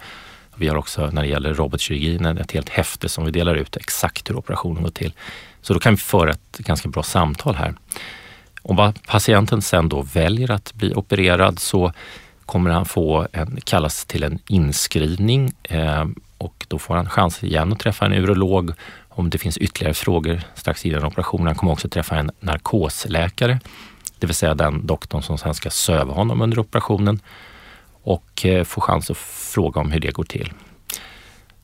Vi 0.55 0.67
har 0.67 0.75
också 0.75 1.09
när 1.13 1.21
det 1.21 1.27
gäller 1.27 1.53
robotkirurgin 1.53 2.25
ett 2.25 2.51
helt 2.51 2.69
häfte 2.69 3.09
som 3.09 3.25
vi 3.25 3.31
delar 3.31 3.55
ut 3.55 3.77
exakt 3.77 4.29
hur 4.29 4.37
operationen 4.37 4.83
går 4.83 4.89
till. 4.89 5.13
Så 5.61 5.73
då 5.73 5.79
kan 5.79 5.93
vi 5.93 5.97
föra 5.97 6.31
ett 6.31 6.57
ganska 6.57 6.89
bra 6.89 7.03
samtal 7.03 7.55
här. 7.55 7.73
Om 8.61 8.93
patienten 9.07 9.61
sen 9.61 9.89
då 9.89 10.01
väljer 10.01 10.51
att 10.51 10.73
bli 10.73 10.93
opererad 10.93 11.59
så 11.59 11.93
kommer 12.47 12.69
han 12.69 12.85
få 12.85 13.27
en, 13.31 13.59
kallas 13.63 14.05
till 14.05 14.23
en 14.23 14.39
inskrivning 14.47 15.51
eh, 15.63 16.05
och 16.37 16.65
då 16.67 16.79
får 16.79 16.95
han 16.95 17.09
chans 17.09 17.43
igen 17.43 17.73
att 17.73 17.79
träffa 17.79 18.05
en 18.05 18.13
urolog 18.13 18.71
om 19.09 19.29
det 19.29 19.37
finns 19.37 19.57
ytterligare 19.57 19.93
frågor 19.93 20.41
strax 20.55 20.85
innan 20.85 21.05
operationen. 21.05 21.47
Han 21.47 21.55
kommer 21.55 21.73
också 21.73 21.89
träffa 21.89 22.15
en 22.15 22.31
narkosläkare, 22.39 23.59
det 24.19 24.27
vill 24.27 24.35
säga 24.35 24.55
den 24.55 24.87
doktorn 24.87 25.21
som 25.21 25.37
sen 25.37 25.53
ska 25.53 25.69
söva 25.69 26.13
honom 26.13 26.41
under 26.41 26.59
operationen 26.59 27.19
och 28.03 28.45
eh, 28.45 28.63
få 28.63 28.81
chans 28.81 29.11
att 29.11 29.17
fråga 29.17 29.81
om 29.81 29.91
hur 29.91 29.99
det 29.99 30.11
går 30.11 30.23
till. 30.23 30.53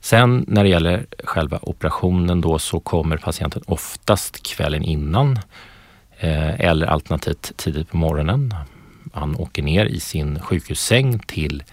Sen 0.01 0.45
när 0.47 0.63
det 0.63 0.69
gäller 0.69 1.05
själva 1.23 1.59
operationen 1.61 2.41
då 2.41 2.59
så 2.59 2.79
kommer 2.79 3.17
patienten 3.17 3.63
oftast 3.67 4.43
kvällen 4.43 4.83
innan 4.83 5.39
eh, 6.19 6.59
eller 6.59 6.87
alternativt 6.87 7.51
tidigt 7.55 7.89
på 7.89 7.97
morgonen 7.97 8.55
han 9.13 9.35
åker 9.35 9.63
ner 9.63 9.85
i 9.85 9.99
sin 9.99 10.39
sjukhussäng 10.39 11.19
till 11.19 11.63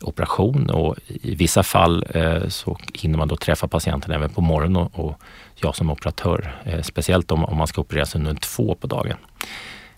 operation 0.00 0.70
och 0.70 0.96
i 1.06 1.34
vissa 1.34 1.62
fall 1.62 2.06
eh, 2.14 2.48
så 2.48 2.78
hinner 2.94 3.18
man 3.18 3.28
då 3.28 3.36
träffa 3.36 3.68
patienten 3.68 4.12
även 4.12 4.30
på 4.30 4.40
morgonen 4.40 4.76
och, 4.76 5.04
och 5.04 5.20
jag 5.54 5.76
som 5.76 5.90
operatör, 5.90 6.54
eh, 6.64 6.82
speciellt 6.82 7.30
om, 7.30 7.44
om 7.44 7.56
man 7.56 7.66
ska 7.66 7.80
opereras 7.80 8.14
under 8.14 8.34
två 8.34 8.74
på 8.74 8.86
dagen. 8.86 9.16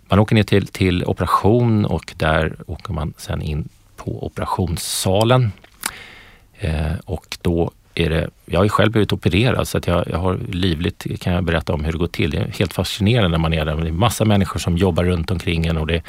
Man 0.08 0.18
åker 0.18 0.34
ner 0.34 0.42
till, 0.42 0.66
till 0.66 1.04
operation 1.04 1.84
och 1.84 2.14
där 2.16 2.56
åker 2.66 2.92
man 2.92 3.14
sen 3.16 3.42
in 3.42 3.68
på 3.96 4.26
operationssalen. 4.26 5.52
Eh, 6.58 6.92
och 7.04 7.38
då 7.42 7.70
är 7.94 8.10
det, 8.10 8.30
jag 8.46 8.60
har 8.60 8.68
själv 8.68 8.92
blivit 8.92 9.12
opererad 9.12 9.68
så 9.68 9.78
att 9.78 9.86
jag, 9.86 10.08
jag 10.08 10.18
har 10.18 10.38
livligt 10.48 11.20
kan 11.20 11.32
jag 11.32 11.44
berätta 11.44 11.74
om 11.74 11.84
hur 11.84 11.92
det 11.92 11.98
går 11.98 12.06
till. 12.06 12.30
Det 12.30 12.38
är 12.38 12.58
helt 12.58 12.72
fascinerande 12.72 13.28
när 13.28 13.38
man 13.38 13.52
är 13.52 13.64
där. 13.64 13.76
Det 13.76 13.88
är 13.88 13.92
massa 13.92 14.24
människor 14.24 14.60
som 14.60 14.76
jobbar 14.76 15.04
runt 15.04 15.30
omkring 15.30 15.66
en 15.66 15.76
och 15.76 15.86
det 15.86 15.94
det 15.94 15.94
är 15.94 16.02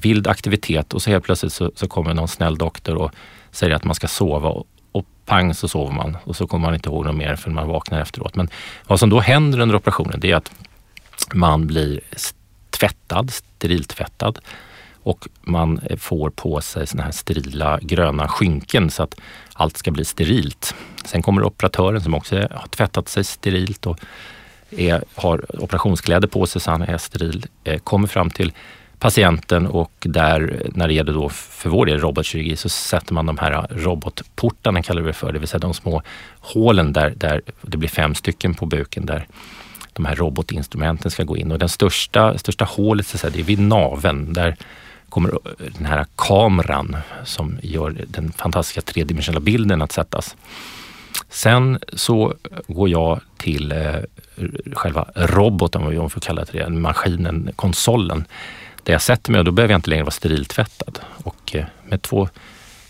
vild 0.00 0.26
aktivitet 0.26 0.94
och 0.94 1.02
så 1.02 1.10
helt 1.10 1.24
plötsligt 1.24 1.52
så, 1.52 1.72
så 1.74 1.88
kommer 1.88 2.14
någon 2.14 2.28
snäll 2.28 2.58
doktor 2.58 2.94
och 2.94 3.10
säger 3.50 3.74
att 3.74 3.84
man 3.84 3.94
ska 3.94 4.08
sova 4.08 4.48
och, 4.48 4.66
och 4.92 5.04
pang 5.24 5.54
så 5.54 5.68
sover 5.68 5.92
man 5.92 6.16
och 6.24 6.36
så 6.36 6.46
kommer 6.46 6.66
man 6.66 6.74
inte 6.74 6.88
ihåg 6.88 7.04
något 7.04 7.16
mer 7.16 7.36
förrän 7.36 7.54
man 7.54 7.68
vaknar 7.68 8.00
efteråt. 8.00 8.36
Men 8.36 8.48
vad 8.86 9.00
som 9.00 9.10
då 9.10 9.20
händer 9.20 9.60
under 9.60 9.76
operationen 9.76 10.20
det 10.20 10.30
är 10.30 10.36
att 10.36 10.50
man 11.34 11.66
blir 11.66 12.00
tvättad, 12.70 13.30
steriltvättad 13.30 14.38
och 15.06 15.28
man 15.42 15.78
eh, 15.78 15.96
får 15.96 16.30
på 16.30 16.60
sig 16.60 16.86
såna 16.86 17.02
här 17.02 17.10
sterila 17.10 17.78
gröna 17.82 18.28
skynken 18.28 18.90
så 18.90 19.02
att 19.02 19.14
allt 19.52 19.76
ska 19.76 19.90
bli 19.90 20.04
sterilt. 20.04 20.74
Sen 21.04 21.22
kommer 21.22 21.44
operatören 21.44 22.00
som 22.00 22.14
också 22.14 22.36
har 22.36 22.68
tvättat 22.70 23.08
sig 23.08 23.24
sterilt 23.24 23.86
och 23.86 23.98
är, 24.70 25.04
har 25.14 25.62
operationskläder 25.62 26.28
på 26.28 26.46
sig 26.46 26.60
så 26.60 26.70
han 26.70 26.82
är 26.82 26.98
steril, 26.98 27.46
eh, 27.64 27.78
kommer 27.78 28.08
fram 28.08 28.30
till 28.30 28.52
patienten 28.98 29.66
och 29.66 29.92
där, 29.98 30.62
när 30.74 30.88
det 30.88 30.94
gäller 30.94 31.12
då 31.12 31.28
för 31.28 31.70
vår 31.70 31.86
del 31.86 32.00
robotkirurgi, 32.00 32.56
så 32.56 32.68
sätter 32.68 33.14
man 33.14 33.26
de 33.26 33.38
här 33.38 33.66
robotportarna, 33.70 34.82
kallar 34.82 35.02
vi 35.02 35.06
det 35.06 35.12
för, 35.12 35.32
det 35.32 35.38
vill 35.38 35.48
säga 35.48 35.58
de 35.58 35.74
små 35.74 36.02
hålen 36.40 36.92
där, 36.92 37.14
där 37.16 37.40
det 37.62 37.76
blir 37.76 37.88
fem 37.88 38.14
stycken 38.14 38.54
på 38.54 38.66
buken 38.66 39.06
där 39.06 39.26
de 39.92 40.04
här 40.04 40.14
robotinstrumenten 40.14 41.10
ska 41.10 41.24
gå 41.24 41.36
in. 41.36 41.52
Och 41.52 41.58
den 41.58 41.68
största, 41.68 42.38
största 42.38 42.64
hålet 42.64 43.06
så 43.06 43.18
säga, 43.18 43.30
det 43.30 43.40
är 43.40 43.44
vid 43.44 43.60
naven. 43.60 44.32
Där 44.32 44.56
kommer 45.08 45.38
den 45.58 45.86
här 45.86 46.06
kameran 46.16 46.96
som 47.24 47.58
gör 47.62 47.96
den 48.08 48.32
fantastiska 48.32 48.80
tredimensionella 48.80 49.40
bilden 49.40 49.82
att 49.82 49.92
sättas. 49.92 50.36
Sen 51.28 51.78
så 51.92 52.34
går 52.68 52.88
jag 52.88 53.20
till 53.36 53.72
eh, 53.72 53.94
själva 54.72 55.08
roboten, 55.14 55.82
vad 55.84 55.90
vi 55.90 56.08
får 56.08 56.20
kalla 56.20 56.44
det, 56.52 56.68
maskinen, 56.68 57.50
konsolen 57.56 58.24
där 58.86 58.92
jag 58.92 59.02
sätter 59.02 59.32
mig 59.32 59.38
och 59.38 59.44
då 59.44 59.50
behöver 59.50 59.72
jag 59.72 59.78
inte 59.78 59.90
längre 59.90 60.04
vara 60.04 60.10
steriltvättad. 60.10 60.98
Och 61.24 61.54
eh, 61.54 61.64
med 61.84 62.02
två 62.02 62.28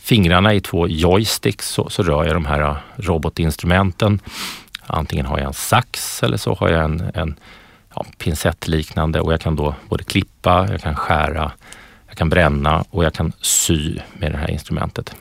fingrarna 0.02 0.54
i 0.54 0.60
två 0.60 0.88
joysticks 0.88 1.68
så, 1.68 1.90
så 1.90 2.02
rör 2.02 2.24
jag 2.24 2.36
de 2.36 2.46
här 2.46 2.60
eh, 2.60 2.76
robotinstrumenten. 2.96 4.20
Antingen 4.86 5.26
har 5.26 5.38
jag 5.38 5.46
en 5.46 5.52
sax 5.52 6.22
eller 6.22 6.36
så 6.36 6.54
har 6.54 6.68
jag 6.68 6.84
en, 6.84 7.10
en 7.14 7.34
ja, 7.94 8.06
pincettliknande 8.18 9.20
och 9.20 9.32
jag 9.32 9.40
kan 9.40 9.56
då 9.56 9.74
både 9.88 10.04
klippa, 10.04 10.68
jag 10.70 10.80
kan 10.80 10.94
skära, 10.94 11.52
jag 12.08 12.16
kan 12.16 12.28
bränna 12.28 12.84
och 12.90 13.04
jag 13.04 13.14
kan 13.14 13.32
sy 13.40 13.98
med 14.18 14.32
det 14.32 14.38
här 14.38 14.50
instrumentet. 14.50 15.14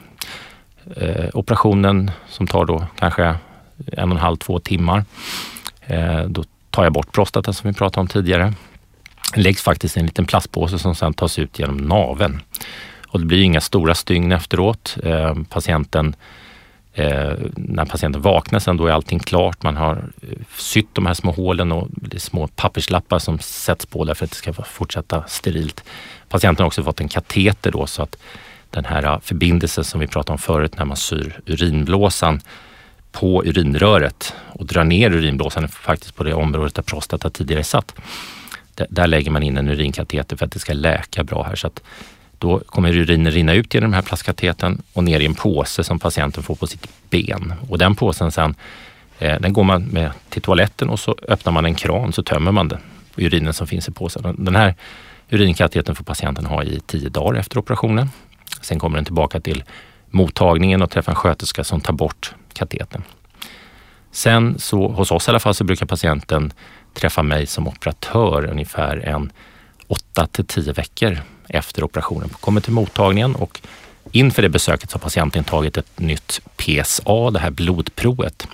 Eh, 0.95 1.29
operationen 1.33 2.11
som 2.29 2.47
tar 2.47 2.65
då 2.65 2.85
kanske 2.95 3.23
en 3.91 4.11
och 4.11 4.17
en 4.17 4.23
halv, 4.23 4.37
två 4.37 4.59
timmar. 4.59 5.05
Eh, 5.81 6.23
då 6.23 6.43
tar 6.69 6.83
jag 6.83 6.93
bort 6.93 7.11
prostatan 7.11 7.53
som 7.53 7.69
vi 7.69 7.73
pratade 7.73 8.01
om 8.01 8.07
tidigare 8.07 8.53
läggs 9.33 9.61
faktiskt 9.61 9.97
i 9.97 9.99
en 9.99 10.05
liten 10.05 10.25
plastpåse 10.25 10.79
som 10.79 10.95
sedan 10.95 11.13
tas 11.13 11.39
ut 11.39 11.59
genom 11.59 11.77
naven. 11.77 12.41
Och 13.07 13.19
det 13.19 13.25
blir 13.25 13.41
inga 13.41 13.61
stora 13.61 13.95
stygn 13.95 14.31
efteråt. 14.31 14.97
Eh, 15.03 15.35
patienten, 15.49 16.15
eh, 16.93 17.33
när 17.55 17.85
patienten 17.85 18.21
vaknar 18.21 18.59
sen 18.59 18.77
då 18.77 18.87
är 18.87 18.91
allting 18.91 19.19
klart. 19.19 19.63
Man 19.63 19.77
har 19.77 19.95
eh, 19.95 20.29
sytt 20.57 20.89
de 20.93 21.05
här 21.05 21.13
små 21.13 21.31
hålen 21.31 21.71
och 21.71 21.87
det 21.91 22.17
är 22.17 22.19
små 22.19 22.47
papperslappar 22.47 23.19
som 23.19 23.39
sätts 23.39 23.85
på 23.85 24.03
där 24.03 24.13
för 24.13 24.25
att 24.25 24.31
det 24.31 24.37
ska 24.37 24.53
fortsätta 24.53 25.23
sterilt. 25.27 25.83
Patienten 26.29 26.63
har 26.63 26.67
också 26.67 26.83
fått 26.83 26.99
en 26.99 27.07
kateter 27.07 27.71
då 27.71 27.87
så 27.87 28.03
att 28.03 28.17
den 28.69 28.85
här 28.85 29.03
eh, 29.03 29.19
förbindelsen 29.19 29.83
som 29.83 29.99
vi 29.99 30.07
pratade 30.07 30.31
om 30.31 30.39
förut 30.39 30.77
när 30.77 30.85
man 30.85 30.97
syr 30.97 31.39
urinblåsan 31.45 32.41
på 33.11 33.43
urinröret 33.45 34.33
och 34.47 34.65
drar 34.65 34.83
ner 34.83 35.11
urinblåsan 35.11 35.67
faktiskt 35.67 36.15
på 36.15 36.23
det 36.23 36.33
området 36.33 36.75
där 36.75 36.83
prostata 36.83 37.29
tidigare 37.29 37.63
satt 37.63 37.95
där 38.89 39.07
lägger 39.07 39.31
man 39.31 39.43
in 39.43 39.57
en 39.57 39.69
urinkateter 39.69 40.37
för 40.37 40.45
att 40.45 40.51
det 40.51 40.59
ska 40.59 40.73
läka 40.73 41.23
bra 41.23 41.43
här. 41.43 41.55
Så 41.55 41.67
att 41.67 41.81
då 42.37 42.59
kommer 42.59 42.97
urinen 42.97 43.31
rinna 43.31 43.53
ut 43.53 43.73
genom 43.73 43.91
den 43.91 43.95
här 43.95 44.01
plastkateten 44.01 44.81
och 44.93 45.03
ner 45.03 45.19
i 45.19 45.25
en 45.25 45.33
påse 45.35 45.83
som 45.83 45.99
patienten 45.99 46.43
får 46.43 46.55
på 46.55 46.67
sitt 46.67 46.87
ben. 47.09 47.53
Och 47.69 47.77
den 47.77 47.95
påsen 47.95 48.31
sen, 48.31 48.55
eh, 49.19 49.39
den 49.39 49.53
går 49.53 49.63
man 49.63 49.83
med 49.83 50.11
till 50.29 50.41
toaletten 50.41 50.89
och 50.89 50.99
så 50.99 51.15
öppnar 51.27 51.53
man 51.53 51.65
en 51.65 51.75
kran 51.75 52.13
så 52.13 52.23
tömmer 52.23 52.51
man 52.51 52.67
den 52.67 52.79
urinen 53.15 53.53
som 53.53 53.67
finns 53.67 53.87
i 53.87 53.91
påsen. 53.91 54.35
Den 54.37 54.55
här 54.55 54.75
urinkateten 55.29 55.95
får 55.95 56.03
patienten 56.03 56.45
ha 56.45 56.63
i 56.63 56.79
tio 56.79 57.09
dagar 57.09 57.39
efter 57.39 57.57
operationen. 57.57 58.09
Sen 58.61 58.79
kommer 58.79 58.97
den 58.97 59.05
tillbaka 59.05 59.39
till 59.39 59.63
mottagningen 60.09 60.81
och 60.81 60.91
träffar 60.91 61.11
en 61.11 61.15
sköterska 61.15 61.63
som 61.63 61.81
tar 61.81 61.93
bort 61.93 62.33
katetern. 62.53 63.03
Sen 64.11 64.59
så 64.59 64.87
hos 64.87 65.11
oss 65.11 65.27
i 65.27 65.31
alla 65.31 65.39
fall 65.39 65.53
så 65.53 65.63
brukar 65.63 65.85
patienten 65.85 66.53
träffa 66.95 67.23
mig 67.23 67.45
som 67.45 67.67
operatör 67.67 68.45
ungefär 68.45 68.97
en 68.97 69.31
8 69.87 70.27
till 70.27 70.45
10 70.45 70.73
veckor 70.73 71.17
efter 71.49 71.83
operationen. 71.83 72.29
Kommer 72.29 72.61
till 72.61 72.73
mottagningen 72.73 73.35
och 73.35 73.61
inför 74.11 74.41
det 74.41 74.49
besöket 74.49 74.89
så 74.89 74.95
har 74.95 75.01
patienten 75.01 75.43
tagit 75.43 75.77
ett 75.77 75.99
nytt 75.99 76.41
PSA, 76.57 77.29
det 77.31 77.39
här 77.39 77.51
blodprovet. 77.51 78.47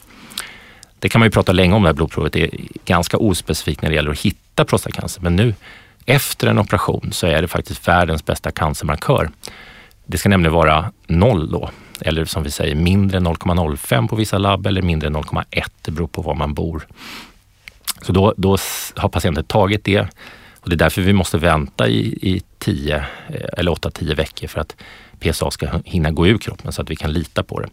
Det 0.99 1.10
kan 1.10 1.19
man 1.19 1.25
ju 1.25 1.32
prata 1.32 1.51
länge 1.51 1.75
om 1.75 1.82
det 1.82 1.89
här 1.89 1.93
blodprovet. 1.93 2.34
Det 2.34 2.43
är 2.43 2.49
ganska 2.86 3.17
ospecifikt 3.17 3.82
när 3.82 3.89
det 3.89 3.95
gäller 3.95 4.12
att 4.12 4.19
hitta 4.19 4.65
prostatacancer. 4.65 5.21
Men 5.21 5.36
nu 5.36 5.54
efter 6.06 6.47
en 6.47 6.60
operation 6.60 7.10
så 7.12 7.27
är 7.27 7.41
det 7.41 7.47
faktiskt 7.47 7.88
världens 7.88 8.25
bästa 8.25 8.51
cancermarkör. 8.51 9.30
Det 10.06 10.17
ska 10.17 10.30
nämligen 10.30 10.54
vara 10.54 10.91
noll 11.08 11.51
då, 11.51 11.69
eller 12.01 12.25
som 12.25 12.43
vi 12.43 12.51
säger 12.51 12.75
mindre 12.75 13.17
än 13.17 13.27
0,05 13.27 14.08
på 14.08 14.15
vissa 14.15 14.38
labb 14.38 14.67
eller 14.67 14.82
mindre 14.82 15.08
än 15.08 15.15
0,1. 15.15 15.63
Det 15.82 15.91
beror 15.91 16.08
på 16.08 16.21
var 16.21 16.36
man 16.36 16.54
bor. 16.54 16.88
Så 18.02 18.12
då, 18.12 18.34
då 18.38 18.58
har 18.96 19.10
patienten 19.10 19.44
tagit 19.44 19.84
det 19.84 20.08
och 20.62 20.70
det 20.70 20.76
är 20.76 20.78
därför 20.78 21.02
vi 21.02 21.14
måste 21.14 21.38
vänta 21.38 21.88
i, 21.88 22.00
i 22.22 22.42
10 22.60 22.96
eh, 22.96 23.04
eller 23.58 23.72
8-10 23.72 24.16
veckor 24.16 24.48
för 24.48 24.62
att 24.62 24.76
PSA 25.20 25.52
ska 25.52 25.68
hinna 25.86 26.12
gå 26.12 26.28
ur 26.28 26.38
kroppen 26.38 26.72
så 26.72 26.82
att 26.82 26.90
vi 26.90 26.96
kan 26.96 27.14
lita 27.14 27.44
på 27.44 27.60
det. 27.60 27.70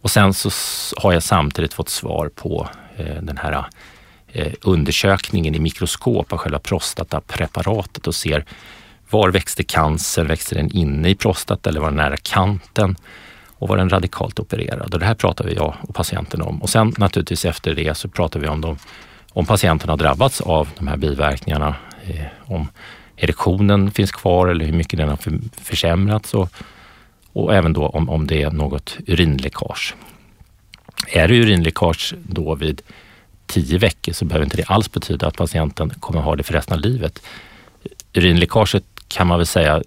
Och 0.00 0.10
sen 0.10 0.34
så 0.34 0.50
har 0.96 1.12
jag 1.12 1.22
samtidigt 1.22 1.74
fått 1.74 1.88
svar 1.88 2.28
på 2.34 2.68
eh, 2.96 3.22
den 3.22 3.36
här 3.36 3.64
eh, 4.32 4.52
undersökningen 4.62 5.54
i 5.54 5.58
mikroskop 5.58 6.32
av 6.32 6.38
själva 6.38 6.58
prostatapreparatet 6.58 8.06
och 8.06 8.14
ser 8.14 8.44
var 9.10 9.30
växte 9.30 9.62
cancer? 9.62 10.24
Växte 10.24 10.54
den 10.54 10.76
inne 10.76 11.08
i 11.08 11.14
prostata 11.14 11.70
eller 11.70 11.80
var 11.80 11.88
den 11.88 11.96
nära 11.96 12.16
kanten? 12.16 12.96
Och 13.58 13.68
var 13.68 13.76
den 13.76 13.90
radikalt 13.90 14.38
opererad? 14.38 14.94
Och 14.94 15.00
det 15.00 15.06
här 15.06 15.14
pratar 15.14 15.44
vi 15.44 15.54
jag 15.54 15.74
och 15.80 15.94
patienten 15.94 16.42
om. 16.42 16.62
Och 16.62 16.70
sen 16.70 16.94
naturligtvis 16.98 17.44
efter 17.44 17.74
det 17.74 17.96
så 17.96 18.08
pratar 18.08 18.40
vi 18.40 18.48
om 18.48 18.60
de, 18.60 18.78
om 19.34 19.46
patienten 19.46 19.88
har 19.88 19.96
drabbats 19.96 20.40
av 20.40 20.68
de 20.78 20.88
här 20.88 20.96
biverkningarna. 20.96 21.76
Eh, 22.04 22.26
om 22.44 22.68
erektionen 23.16 23.90
finns 23.90 24.12
kvar 24.12 24.48
eller 24.48 24.64
hur 24.64 24.72
mycket 24.72 24.98
den 24.98 25.08
har 25.08 25.18
försämrats 25.62 26.34
och, 26.34 26.48
och 27.32 27.54
även 27.54 27.72
då 27.72 27.86
om, 27.86 28.10
om 28.10 28.26
det 28.26 28.42
är 28.42 28.50
något 28.50 28.96
urinläckage. 29.06 29.94
Är 31.08 31.28
det 31.28 31.34
urinläckage 31.34 32.14
då 32.22 32.54
vid 32.54 32.82
tio 33.46 33.78
veckor 33.78 34.12
så 34.12 34.24
behöver 34.24 34.44
inte 34.44 34.56
det 34.56 34.64
alls 34.64 34.92
betyda 34.92 35.26
att 35.26 35.36
patienten 35.36 35.90
kommer 35.90 36.20
ha 36.20 36.36
det 36.36 36.42
för 36.42 36.52
resten 36.52 36.74
av 36.74 36.80
livet. 36.80 37.22
Urinläckaget 38.12 38.84
kan 39.08 39.26
man 39.26 39.38
väl 39.38 39.46
säga 39.46 39.82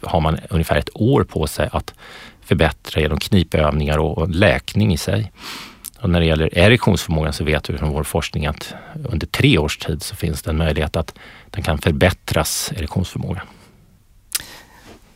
har 0.00 0.20
man 0.20 0.38
ungefär 0.50 0.76
ett 0.76 0.88
år 0.94 1.24
på 1.24 1.46
sig 1.46 1.68
att 1.72 1.94
förbättra 2.40 3.00
genom 3.00 3.18
knipövningar 3.18 3.98
och 3.98 4.28
läkning 4.28 4.92
i 4.92 4.96
sig. 4.96 5.32
Och 6.04 6.10
när 6.10 6.20
det 6.20 6.26
gäller 6.26 6.58
erektionsförmågan 6.58 7.32
så 7.32 7.44
vet 7.44 7.70
vi 7.70 7.78
från 7.78 7.90
vår 7.90 8.02
forskning 8.04 8.46
att 8.46 8.74
under 9.08 9.26
tre 9.26 9.58
års 9.58 9.78
tid 9.78 10.02
så 10.02 10.16
finns 10.16 10.42
det 10.42 10.50
en 10.50 10.56
möjlighet 10.56 10.96
att 10.96 11.14
den 11.50 11.62
kan 11.62 11.78
förbättras, 11.78 12.72
erektionsförmåga. 12.76 13.42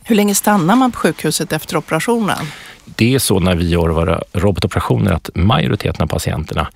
Hur 0.04 0.16
länge 0.16 0.34
stannar 0.34 0.76
man 0.76 0.92
på 0.92 0.98
sjukhuset 0.98 1.52
efter 1.52 1.76
operationen? 1.76 2.46
Det 2.84 3.14
är 3.14 3.18
så 3.18 3.40
när 3.40 3.54
vi 3.54 3.68
gör 3.68 3.88
våra 3.88 4.22
robotoperationer 4.32 5.12
att 5.12 5.30
majoriteten 5.34 6.02
av 6.02 6.06
patienterna 6.06 6.68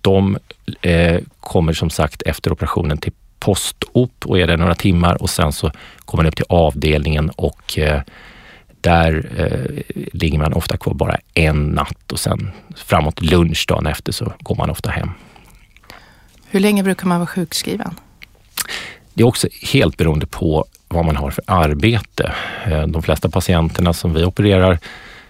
de 0.00 0.38
eh, 0.80 1.20
kommer 1.40 1.72
som 1.72 1.90
sagt 1.90 2.22
efter 2.22 2.52
operationen 2.52 2.98
till 2.98 3.12
postop 3.38 4.26
och 4.26 4.38
är 4.38 4.46
där 4.46 4.56
några 4.56 4.74
timmar 4.74 5.22
och 5.22 5.30
sen 5.30 5.52
så 5.52 5.70
kommer 6.04 6.24
man 6.24 6.28
upp 6.28 6.36
till 6.36 6.46
avdelningen 6.48 7.30
och 7.30 7.78
eh, 7.78 8.00
där 8.82 9.30
eh, 9.36 9.96
ligger 10.12 10.38
man 10.38 10.52
ofta 10.52 10.76
kvar 10.76 10.94
bara 10.94 11.16
en 11.34 11.64
natt 11.66 12.12
och 12.12 12.20
sen 12.20 12.50
framåt 12.76 13.20
lunchdagen 13.20 13.86
efter 13.86 14.12
så 14.12 14.32
går 14.38 14.56
man 14.56 14.70
ofta 14.70 14.90
hem. 14.90 15.10
Hur 16.50 16.60
länge 16.60 16.82
brukar 16.82 17.06
man 17.06 17.18
vara 17.18 17.26
sjukskriven? 17.26 17.94
Det 19.14 19.22
är 19.22 19.26
också 19.26 19.48
helt 19.72 19.96
beroende 19.96 20.26
på 20.26 20.64
vad 20.88 21.04
man 21.04 21.16
har 21.16 21.30
för 21.30 21.44
arbete. 21.46 22.32
Eh, 22.66 22.86
de 22.86 23.02
flesta 23.02 23.30
patienterna 23.30 23.92
som 23.92 24.14
vi 24.14 24.24
opererar 24.24 24.78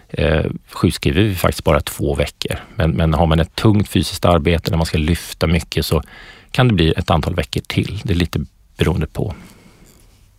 eh, 0.09 0.45
sjukskriver 0.73 1.23
vi 1.23 1.35
faktiskt 1.35 1.65
bara 1.65 1.81
två 1.81 2.15
veckor. 2.15 2.57
Men, 2.75 2.91
men 2.91 3.15
har 3.15 3.27
man 3.27 3.41
ett 3.41 3.55
tungt 3.55 3.89
fysiskt 3.89 4.25
arbete 4.25 4.71
där 4.71 4.77
man 4.77 4.87
ska 4.87 4.99
lyfta 4.99 5.47
mycket 5.47 5.87
så 5.87 6.03
kan 6.51 6.69
det 6.69 6.75
bli 6.75 6.93
ett 6.97 7.11
antal 7.11 7.35
veckor 7.35 7.61
till. 7.67 8.01
Det 8.05 8.13
är 8.13 8.17
lite 8.17 8.41
beroende 8.77 9.07
på. 9.07 9.35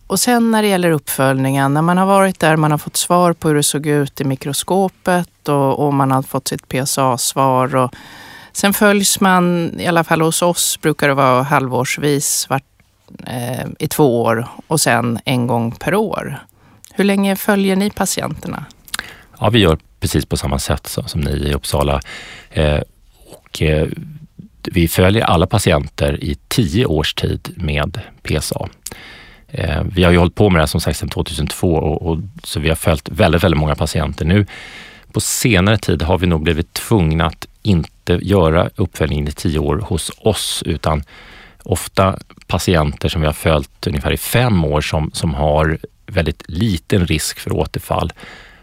Och 0.06 0.20
sen 0.20 0.50
när 0.50 0.62
det 0.62 0.68
gäller 0.68 0.90
uppföljningen, 0.90 1.74
när 1.74 1.82
man 1.82 1.98
har 1.98 2.06
varit 2.06 2.40
där, 2.40 2.56
man 2.56 2.70
har 2.70 2.78
fått 2.78 2.96
svar 2.96 3.32
på 3.32 3.48
hur 3.48 3.54
det 3.54 3.62
såg 3.62 3.86
ut 3.86 4.20
i 4.20 4.24
mikroskopet 4.24 5.48
och, 5.48 5.86
och 5.86 5.94
man 5.94 6.10
har 6.10 6.22
fått 6.22 6.48
sitt 6.48 6.68
PSA-svar. 6.68 7.76
Och 7.76 7.94
sen 8.52 8.72
följs 8.74 9.20
man, 9.20 9.74
i 9.80 9.86
alla 9.86 10.04
fall 10.04 10.20
hos 10.20 10.42
oss 10.42 10.78
brukar 10.80 11.08
det 11.08 11.14
vara 11.14 11.42
halvårsvis 11.42 12.46
vart, 12.50 12.64
eh, 13.26 13.66
i 13.78 13.88
två 13.88 14.22
år 14.22 14.48
och 14.66 14.80
sen 14.80 15.18
en 15.24 15.46
gång 15.46 15.72
per 15.72 15.94
år. 15.94 16.38
Hur 16.92 17.04
länge 17.04 17.36
följer 17.36 17.76
ni 17.76 17.90
patienterna? 17.90 18.64
Ja, 19.40 19.50
vi 19.50 19.58
gör 19.58 19.78
precis 20.00 20.26
på 20.26 20.36
samma 20.36 20.58
sätt 20.58 20.96
som 21.06 21.20
ni 21.20 21.30
i 21.30 21.54
Uppsala. 21.54 22.00
Eh, 22.50 22.80
och, 23.32 23.62
eh, 23.62 23.88
vi 24.72 24.88
följer 24.88 25.24
alla 25.24 25.46
patienter 25.46 26.24
i 26.24 26.36
tio 26.48 26.86
års 26.86 27.14
tid 27.14 27.54
med 27.56 28.00
PSA. 28.22 28.68
Eh, 29.54 29.82
vi 29.84 30.04
har 30.04 30.12
ju 30.12 30.18
hållit 30.18 30.34
på 30.34 30.50
med 30.50 30.58
det 30.58 30.62
här 30.62 30.66
som 30.66 30.80
sagt 30.80 30.98
sedan 30.98 31.08
2002 31.08 31.74
och, 31.74 32.06
och, 32.06 32.18
så 32.44 32.60
vi 32.60 32.68
har 32.68 32.76
följt 32.76 33.08
väldigt, 33.08 33.44
väldigt 33.44 33.60
många 33.60 33.74
patienter. 33.74 34.24
Nu 34.24 34.46
på 35.12 35.20
senare 35.20 35.78
tid 35.78 36.02
har 36.02 36.18
vi 36.18 36.26
nog 36.26 36.42
blivit 36.42 36.72
tvungna 36.72 37.26
att 37.26 37.46
inte 37.62 38.18
göra 38.22 38.70
uppföljningen 38.76 39.28
i 39.28 39.32
tio 39.32 39.58
år 39.58 39.76
hos 39.76 40.10
oss 40.18 40.62
utan 40.66 41.02
ofta 41.62 42.18
patienter 42.46 43.08
som 43.08 43.20
vi 43.20 43.26
har 43.26 43.34
följt 43.34 43.86
ungefär 43.86 44.12
i 44.12 44.16
fem 44.16 44.64
år 44.64 44.80
som, 44.80 45.10
som 45.14 45.34
har 45.34 45.78
väldigt 46.06 46.42
liten 46.48 47.06
risk 47.06 47.40
för 47.40 47.52
återfall. 47.52 48.12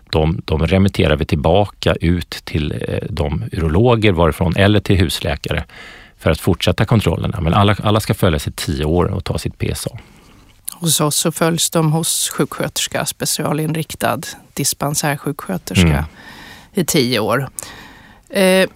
De, 0.09 0.41
de 0.45 0.67
remitterar 0.67 1.15
vi 1.15 1.25
tillbaka 1.25 1.93
ut 1.93 2.29
till 2.29 2.71
eh, 2.87 2.97
de 3.09 3.43
urologer 3.51 4.11
varifrån 4.11 4.55
eller 4.55 4.79
till 4.79 4.97
husläkare 4.97 5.63
för 6.17 6.31
att 6.31 6.39
fortsätta 6.39 6.85
kontrollerna. 6.85 7.41
Men 7.41 7.53
alla, 7.53 7.75
alla 7.83 7.99
ska 7.99 8.13
följas 8.13 8.47
i 8.47 8.51
tio 8.51 8.85
år 8.85 9.05
och 9.05 9.23
ta 9.23 9.37
sitt 9.37 9.57
PSA. 9.57 9.97
Hos 10.81 11.01
oss 11.01 11.15
så 11.15 11.31
följs 11.31 11.69
de 11.69 11.91
hos 11.91 12.29
sjuksköterska, 12.29 13.05
specialinriktad 13.05 14.19
dispensärsjuksköterska 14.53 15.87
mm. 15.87 16.05
i 16.73 16.85
tio 16.85 17.19
år. 17.19 17.49
Eh, 18.29 18.69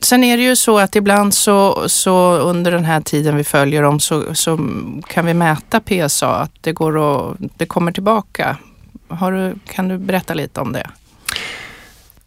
sen 0.00 0.24
är 0.24 0.36
det 0.36 0.42
ju 0.42 0.56
så 0.56 0.78
att 0.78 0.96
ibland 0.96 1.34
så, 1.34 1.88
så 1.88 2.36
under 2.36 2.72
den 2.72 2.84
här 2.84 3.00
tiden 3.00 3.36
vi 3.36 3.44
följer 3.44 3.82
dem 3.82 4.00
så, 4.00 4.34
så 4.34 4.58
kan 5.08 5.26
vi 5.26 5.34
mäta 5.34 5.80
PSA, 5.80 6.36
att 6.36 6.52
det, 6.60 6.72
går 6.72 6.96
och, 6.96 7.36
det 7.38 7.66
kommer 7.66 7.92
tillbaka. 7.92 8.56
Har 9.08 9.32
du, 9.32 9.54
kan 9.74 9.88
du 9.88 9.98
berätta 9.98 10.34
lite 10.34 10.60
om 10.60 10.72
det? 10.72 10.90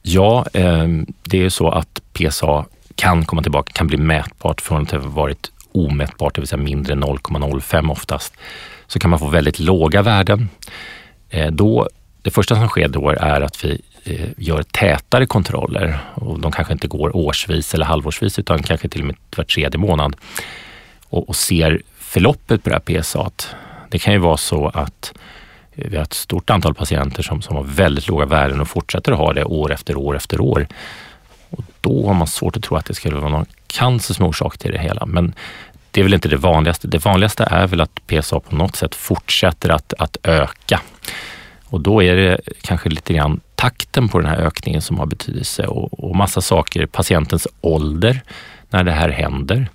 Ja, 0.02 0.46
eh, 0.54 0.88
det 1.22 1.44
är 1.44 1.50
så 1.50 1.70
att 1.70 2.02
PSA 2.14 2.66
kan 2.96 3.26
komma 3.26 3.42
tillbaka, 3.42 3.72
kan 3.74 3.88
bli 3.88 3.98
mätbart 3.98 4.62
från 4.62 4.82
att 4.82 4.92
ha 4.92 5.00
varit 5.00 5.52
omätbart, 5.72 6.36
det 6.36 6.42
vill 6.42 6.48
säga 6.48 6.62
mindre 6.62 6.94
än 6.94 7.04
0,05 7.04 7.92
oftast, 7.92 8.34
så 8.92 9.00
kan 9.00 9.10
man 9.10 9.20
få 9.20 9.28
väldigt 9.28 9.60
låga 9.60 10.02
värden. 10.02 10.50
Eh, 11.30 11.52
då, 11.52 11.90
det 12.22 12.32
första 12.32 12.56
som 12.56 12.68
sker 12.68 12.88
då 12.88 13.10
är 13.10 13.42
att 13.42 13.66
vi 13.66 13.82
eh, 14.04 14.30
gör 14.38 14.64
tätare 14.64 15.26
kontroller 15.26 16.00
och 16.14 16.40
de 16.40 16.52
kanske 16.52 16.74
inte 16.74 16.88
går 16.88 17.16
årsvis 17.16 17.74
eller 17.74 17.86
halvårsvis 17.86 18.40
utan 18.40 18.64
kanske 18.64 18.90
till 18.90 19.02
och 19.02 19.08
med 19.08 19.16
var 19.38 19.44
tredje 19.44 19.80
månad 19.80 20.16
och, 21.10 21.30
och 21.30 21.36
ser 21.36 21.82
förloppet 21.98 22.64
på 22.64 22.70
det 22.70 22.76
här 22.76 23.02
PSA. 23.02 23.32
Det 23.90 24.00
kan 24.00 24.14
ju 24.14 24.20
vara 24.20 24.38
så 24.38 24.68
att 24.68 25.14
eh, 25.76 25.90
vi 25.90 25.96
har 25.96 26.04
ett 26.04 26.14
stort 26.14 26.50
antal 26.50 26.74
patienter 26.74 27.24
som, 27.24 27.42
som 27.42 27.56
har 27.56 27.64
väldigt 27.64 28.08
låga 28.08 28.26
värden 28.26 28.62
och 28.62 28.68
fortsätter 28.68 29.12
att 29.12 29.18
ha 29.18 29.34
det 29.34 29.44
år 29.44 29.72
efter 29.72 29.98
år 29.98 30.16
efter 30.16 30.42
år. 30.42 30.68
Och 31.50 31.64
då 31.82 32.08
har 32.08 32.14
man 32.14 32.28
svårt 32.28 32.58
att 32.58 32.64
tro 32.64 32.78
att 32.78 32.86
det 32.86 32.94
skulle 32.94 33.16
vara 33.16 33.32
någon 33.32 33.46
cancer 33.68 34.14
som 34.14 34.26
är 34.26 34.30
orsak 34.30 34.58
till 34.58 34.72
det 34.72 34.80
hela. 34.80 35.06
Men 35.06 35.34
det 35.92 36.02
är 36.02 36.04
väl 36.04 36.14
inte 36.14 36.30
det 36.30 36.38
vanligaste. 36.38 36.88
Det 36.88 37.06
vanligaste 37.06 37.44
är 37.44 37.68
väl 37.68 37.82
att 37.82 38.08
PSA 38.08 38.40
på 38.40 38.56
något 38.56 38.76
sätt 38.76 38.96
fortsätter 38.96 39.70
att, 39.70 39.94
att 40.00 40.18
öka. 40.24 40.82
Och 41.66 41.82
då 41.82 42.04
är 42.04 42.16
det 42.16 42.40
kanske 42.62 42.90
lite 42.90 43.14
grann 43.14 43.42
takten 43.56 44.10
på 44.10 44.20
den 44.20 44.30
här 44.30 44.38
ökningen 44.38 44.82
som 44.82 45.00
har 45.00 45.06
betydelse 45.06 45.68
och, 45.68 46.04
och 46.04 46.16
massa 46.16 46.42
saker. 46.42 46.86
Patientens 46.86 47.48
ålder 47.62 48.22
när 48.70 48.84
det 48.84 48.92
här 48.92 49.10
händer. 49.10 49.70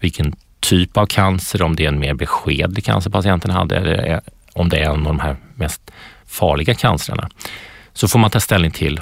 Vilken 0.00 0.34
typ 0.60 0.96
av 0.96 1.06
cancer, 1.06 1.62
om 1.62 1.76
det 1.76 1.84
är 1.84 1.88
en 1.88 1.98
mer 1.98 2.14
beskedlig 2.14 2.84
cancer 2.84 3.10
patienten 3.10 3.50
hade 3.50 3.76
eller 3.76 4.20
om 4.52 4.68
det 4.68 4.78
är 4.78 4.84
en 4.84 4.90
av 4.90 5.04
de 5.04 5.20
här 5.20 5.36
mest 5.54 5.90
farliga 6.26 6.74
cancerna. 6.74 7.28
Så 7.92 8.08
får 8.08 8.18
man 8.18 8.30
ta 8.30 8.40
ställning 8.40 8.70
till 8.70 9.00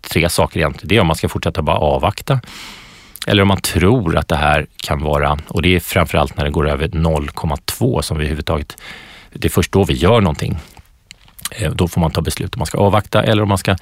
tre 0.00 0.28
saker 0.28 0.60
egentligen. 0.60 0.88
Det 0.88 0.96
är 0.96 1.00
om 1.00 1.06
man 1.06 1.16
ska 1.16 1.28
fortsätta 1.28 1.62
bara 1.62 1.76
avvakta 1.76 2.40
eller 3.26 3.42
om 3.42 3.48
man 3.48 3.60
tror 3.60 4.16
att 4.16 4.28
det 4.28 4.36
här 4.36 4.66
kan 4.76 5.02
vara, 5.02 5.38
och 5.48 5.62
det 5.62 5.76
är 5.76 5.80
framförallt 5.80 6.36
när 6.36 6.44
det 6.44 6.50
går 6.50 6.68
över 6.68 6.88
0,2 6.88 8.02
som 8.02 8.18
vi 8.18 8.24
överhuvudtaget, 8.24 8.76
det 9.32 9.48
är 9.48 9.50
först 9.50 9.72
då 9.72 9.84
vi 9.84 9.94
gör 9.94 10.20
någonting. 10.20 10.58
Eh, 11.50 11.72
då 11.72 11.88
får 11.88 12.00
man 12.00 12.10
ta 12.10 12.20
beslut 12.20 12.54
om 12.54 12.58
man 12.58 12.66
ska 12.66 12.78
avvakta 12.78 13.22
eller 13.22 13.42
om 13.42 13.48
man 13.48 13.58
ska 13.58 13.76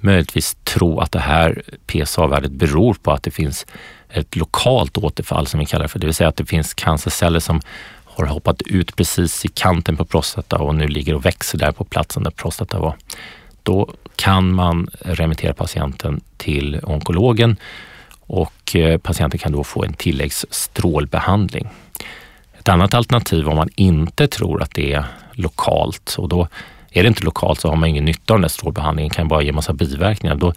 möjligtvis 0.00 0.56
tro 0.64 1.00
att 1.00 1.12
det 1.12 1.20
här 1.20 1.62
PSA-värdet 1.86 2.50
beror 2.50 2.94
på 2.94 3.12
att 3.12 3.22
det 3.22 3.30
finns 3.30 3.66
ett 4.10 4.36
lokalt 4.36 4.96
återfall 4.96 5.46
som 5.46 5.60
vi 5.60 5.66
kallar 5.66 5.82
det 5.82 5.88
för, 5.88 5.98
det 5.98 6.06
vill 6.06 6.14
säga 6.14 6.28
att 6.28 6.36
det 6.36 6.46
finns 6.46 6.74
cancerceller 6.74 7.40
som 7.40 7.60
har 8.04 8.26
hoppat 8.26 8.62
ut 8.62 8.96
precis 8.96 9.44
i 9.44 9.48
kanten 9.48 9.96
på 9.96 10.04
prostata 10.04 10.56
och 10.58 10.74
nu 10.74 10.88
ligger 10.88 11.14
och 11.14 11.26
växer 11.26 11.58
där 11.58 11.72
på 11.72 11.84
platsen 11.84 12.22
där 12.22 12.30
prostata 12.30 12.78
var. 12.78 12.96
Då 13.62 13.90
kan 14.16 14.54
man 14.54 14.90
remittera 15.00 15.54
patienten 15.54 16.20
till 16.36 16.80
onkologen 16.82 17.56
och 18.28 18.76
eh, 18.76 18.98
patienten 18.98 19.38
kan 19.38 19.52
då 19.52 19.64
få 19.64 19.84
en 19.84 19.92
tilläggsstrålbehandling. 19.92 21.68
Ett 22.58 22.68
annat 22.68 22.94
alternativ 22.94 23.48
om 23.48 23.56
man 23.56 23.68
inte 23.74 24.28
tror 24.28 24.62
att 24.62 24.74
det 24.74 24.92
är 24.92 25.04
lokalt 25.32 26.14
och 26.18 26.28
då 26.28 26.48
är 26.90 27.02
det 27.02 27.08
inte 27.08 27.24
lokalt 27.24 27.60
så 27.60 27.68
har 27.68 27.76
man 27.76 27.88
ingen 27.88 28.04
nytta 28.04 28.34
av 28.34 28.38
den 28.38 28.42
där 28.42 28.48
strålbehandlingen, 28.48 29.10
kan 29.10 29.28
bara 29.28 29.42
ge 29.42 29.52
massa 29.52 29.72
biverkningar. 29.72 30.34
Då, 30.34 30.52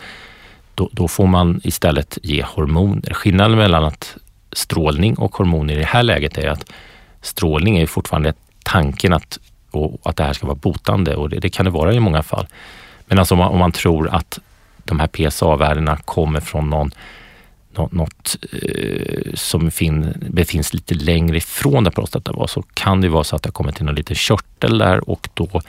då, 0.76 0.90
då, 0.92 1.08
får 1.08 1.28
man 1.28 1.62
istället 1.64 2.18
ge 2.24 2.44
hormoner. 2.44 3.14
Skillnaden 3.14 3.58
mellan 3.58 3.84
att 3.84 4.18
strålning 4.52 5.16
och 5.16 5.36
hormoner 5.36 5.74
i 5.74 5.78
det 5.78 5.86
här 5.86 6.04
läget 6.04 6.38
är 6.38 6.50
att 6.50 6.72
strålning 7.22 7.78
är 7.78 7.88
fortfarande 7.88 8.34
tanken 8.64 9.14
att, 9.14 9.40
och, 9.72 10.02
att 10.04 10.16
det 10.16 10.24
här 10.24 10.34
ska 10.34 10.48
vara 10.48 10.56
botande 10.56 11.16
och 11.16 11.30
det, 11.30 11.40
det 11.40 11.50
kan 11.50 11.66
det 11.66 11.72
vara 11.72 11.94
i 11.94 12.00
många 12.00 12.24
fall. 12.24 12.48
Men 13.06 13.20
alltså 13.20 13.36
om 13.36 13.40
man, 13.40 13.52
om 13.52 13.60
man 13.60 13.72
tror 13.72 14.10
att 14.10 14.40
de 14.84 15.00
här 15.00 15.08
PSA-värdena 15.08 15.98
kommer 15.98 16.40
från 16.40 16.70
någon 16.70 16.92
något, 17.78 18.38
eh, 18.52 19.34
som 19.34 19.72
fin, 19.72 20.14
befinns 20.30 20.74
lite 20.74 20.96
längre 20.96 21.38
ifrån 21.38 21.84
där 21.84 21.92
prostatan 21.92 22.36
var 22.38 22.48
så 22.48 22.64
kan 22.74 23.02
det 23.02 23.10
vara 23.10 23.24
så 23.24 23.36
att 23.36 23.44
det 23.44 23.48
har 23.48 23.54
kommit 23.54 23.76
till 23.76 23.88
en 23.88 23.96
liten 23.96 24.16
körtel 24.16 24.78
där 24.78 25.10
och 25.10 25.30
då 25.34 25.62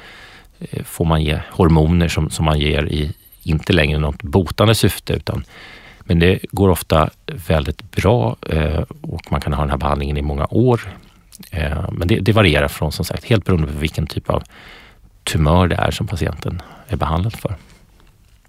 eh, 0.60 0.84
får 0.84 1.04
man 1.04 1.22
ge 1.22 1.40
hormoner 1.50 2.08
som, 2.08 2.30
som 2.30 2.44
man 2.44 2.58
ger 2.58 2.84
i 2.84 3.12
inte 3.42 3.72
längre 3.72 3.98
något 3.98 4.22
botande 4.22 4.74
syfte 4.74 5.12
utan 5.12 5.44
men 6.04 6.18
det 6.18 6.38
går 6.50 6.68
ofta 6.68 7.10
väldigt 7.26 7.90
bra 7.90 8.36
eh, 8.50 8.82
och 9.00 9.32
man 9.32 9.40
kan 9.40 9.52
ha 9.52 9.62
den 9.62 9.70
här 9.70 9.76
behandlingen 9.76 10.16
i 10.16 10.22
många 10.22 10.46
år. 10.50 10.80
Eh, 11.50 11.90
men 11.92 12.08
det, 12.08 12.20
det, 12.20 12.32
varierar 12.32 12.68
från 12.68 12.92
som 12.92 13.04
sagt 13.04 13.24
helt 13.24 13.44
beroende 13.44 13.72
på 13.72 13.78
vilken 13.78 14.06
typ 14.06 14.30
av 14.30 14.42
tumör 15.24 15.68
det 15.68 15.76
är 15.76 15.90
som 15.90 16.06
patienten 16.06 16.62
är 16.88 16.96
behandlad 16.96 17.32
för. 17.32 17.56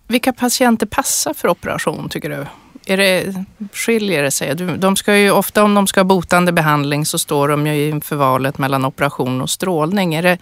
Vilka 0.08 0.34
patienter 0.34 0.86
passar 0.86 1.34
för 1.34 1.48
operation 1.48 2.10
tycker 2.10 2.30
du? 2.30 2.46
Är 2.86 2.98
det, 2.98 3.34
skiljer 3.74 4.24
det 4.24 4.32
sig? 4.32 4.56
De 4.56 4.96
ska 4.96 5.18
ju 5.18 5.32
ofta 5.32 5.64
om 5.64 5.74
de 5.74 5.88
ska 5.88 6.00
ha 6.00 6.06
botande 6.06 6.52
behandling 6.52 7.06
så 7.06 7.20
står 7.20 7.48
de 7.48 7.68
ju 7.68 7.90
inför 7.90 8.16
valet 8.16 8.58
mellan 8.58 8.86
operation 8.86 9.42
och 9.42 9.50
strålning. 9.50 10.16
Är 10.16 10.24
det, 10.24 10.38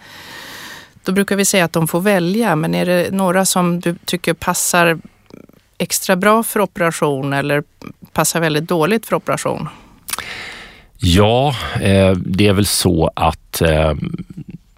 då 1.04 1.12
brukar 1.12 1.36
vi 1.36 1.44
säga 1.44 1.64
att 1.64 1.72
de 1.72 1.88
får 1.88 2.00
välja, 2.00 2.56
men 2.56 2.74
är 2.74 2.86
det 2.86 3.08
några 3.12 3.44
som 3.44 3.80
du 3.80 3.94
tycker 4.04 4.34
passar 4.34 4.98
extra 5.78 6.16
bra 6.16 6.42
för 6.42 6.60
operation 6.60 7.32
eller 7.32 7.62
passar 8.12 8.40
väldigt 8.40 8.68
dåligt 8.68 9.06
för 9.06 9.16
operation? 9.16 9.68
Ja, 10.96 11.54
eh, 11.80 12.10
det 12.10 12.46
är 12.46 12.52
väl 12.52 12.66
så 12.66 13.10
att 13.16 13.62
eh, 13.62 13.94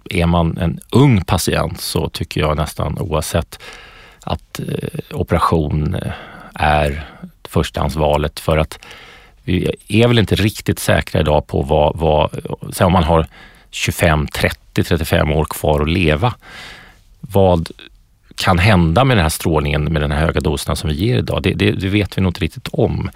är 0.09 0.25
man 0.25 0.57
en 0.57 0.79
ung 0.91 1.23
patient 1.25 1.81
så 1.81 2.09
tycker 2.09 2.41
jag 2.41 2.57
nästan 2.57 2.97
oavsett 2.99 3.59
att 4.25 4.59
eh, 4.59 5.17
operation 5.19 5.95
eh, 5.95 6.11
är 6.53 7.05
förstahandsvalet 7.43 8.39
för 8.39 8.57
att 8.57 8.79
vi 9.43 9.71
är 9.87 10.07
väl 10.07 10.19
inte 10.19 10.35
riktigt 10.35 10.79
säkra 10.79 11.21
idag 11.21 11.47
på 11.47 11.61
vad, 11.61 11.97
vad 11.97 12.29
om 12.81 12.93
man 12.93 13.03
har 13.03 13.27
25, 13.71 14.27
30, 14.27 14.83
35 14.83 15.31
år 15.31 15.45
kvar 15.45 15.81
att 15.81 15.89
leva. 15.89 16.33
Vad 17.19 17.69
kan 18.35 18.59
hända 18.59 19.03
med 19.03 19.17
den 19.17 19.23
här 19.23 19.29
strålningen 19.29 19.83
med 19.83 20.01
den 20.01 20.11
här 20.11 20.25
höga 20.25 20.39
doserna 20.39 20.75
som 20.75 20.89
vi 20.89 20.95
ger 20.95 21.17
idag? 21.17 21.43
Det, 21.43 21.53
det, 21.53 21.71
det 21.71 21.87
vet 21.87 22.17
vi 22.17 22.21
nog 22.21 22.29
inte 22.29 22.41
riktigt 22.41 22.67
om. 22.71 23.09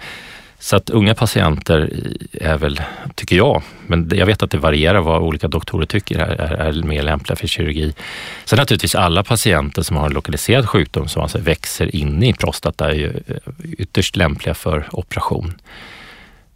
Så 0.62 0.76
att 0.76 0.90
unga 0.90 1.14
patienter 1.14 1.90
är 2.32 2.58
väl, 2.58 2.80
tycker 3.14 3.36
jag, 3.36 3.62
men 3.86 4.10
jag 4.14 4.26
vet 4.26 4.42
att 4.42 4.50
det 4.50 4.58
varierar 4.58 5.00
vad 5.00 5.22
olika 5.22 5.48
doktorer 5.48 5.86
tycker 5.86 6.18
är, 6.18 6.40
är, 6.40 6.78
är 6.78 6.82
mer 6.82 7.02
lämpliga 7.02 7.36
för 7.36 7.46
kirurgi. 7.46 7.94
Sen 8.44 8.56
naturligtvis 8.56 8.94
alla 8.94 9.24
patienter 9.24 9.82
som 9.82 9.96
har 9.96 10.06
en 10.06 10.12
lokaliserad 10.12 10.68
sjukdom 10.68 11.08
som 11.08 11.22
alltså 11.22 11.38
växer 11.38 11.96
inne 11.96 12.28
i 12.28 12.32
prostata 12.32 12.90
är 12.90 12.94
ju 12.94 13.08
eh, 13.26 13.36
ytterst 13.62 14.16
lämpliga 14.16 14.54
för 14.54 14.88
operation. 14.92 15.54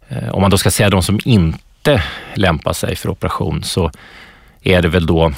Eh, 0.07 0.29
om 0.29 0.41
man 0.41 0.51
då 0.51 0.57
ska 0.57 0.71
säga 0.71 0.89
de 0.89 1.03
som 1.03 1.19
inte 1.25 2.03
lämpar 2.33 2.73
sig 2.73 2.95
för 2.95 3.09
operation 3.09 3.63
så 3.63 3.91
är 4.61 4.81
det 4.81 4.87
väl 4.87 5.05
då 5.05 5.33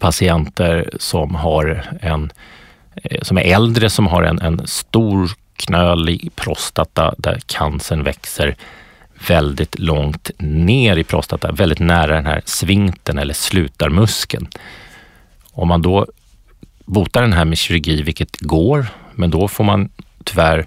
patienter 0.00 0.90
som 1.00 1.34
har 1.34 1.84
en 2.00 2.32
eh, 2.96 3.22
som 3.22 3.38
är 3.38 3.42
äldre, 3.42 3.90
som 3.90 4.06
har 4.06 4.22
en, 4.22 4.38
en 4.38 4.66
stor 4.66 5.30
knölig 5.56 6.30
prostata 6.36 7.14
där 7.18 7.40
cancern 7.46 8.02
växer 8.02 8.56
väldigt 9.28 9.78
långt 9.78 10.30
ner 10.38 10.96
i 10.96 11.04
prostata, 11.04 11.52
väldigt 11.52 11.78
nära 11.78 12.14
den 12.14 12.26
här 12.26 12.42
svinkten 12.44 13.18
eller 13.18 13.34
slutarmuskeln. 13.34 14.48
Om 15.52 15.68
man 15.68 15.82
då 15.82 16.06
botar 16.84 17.22
den 17.22 17.32
här 17.32 17.44
med 17.44 17.58
kirurgi, 17.58 18.02
vilket 18.02 18.40
går, 18.40 18.86
men 19.14 19.30
då 19.30 19.48
får 19.48 19.64
man 19.64 19.88
tyvärr 20.24 20.66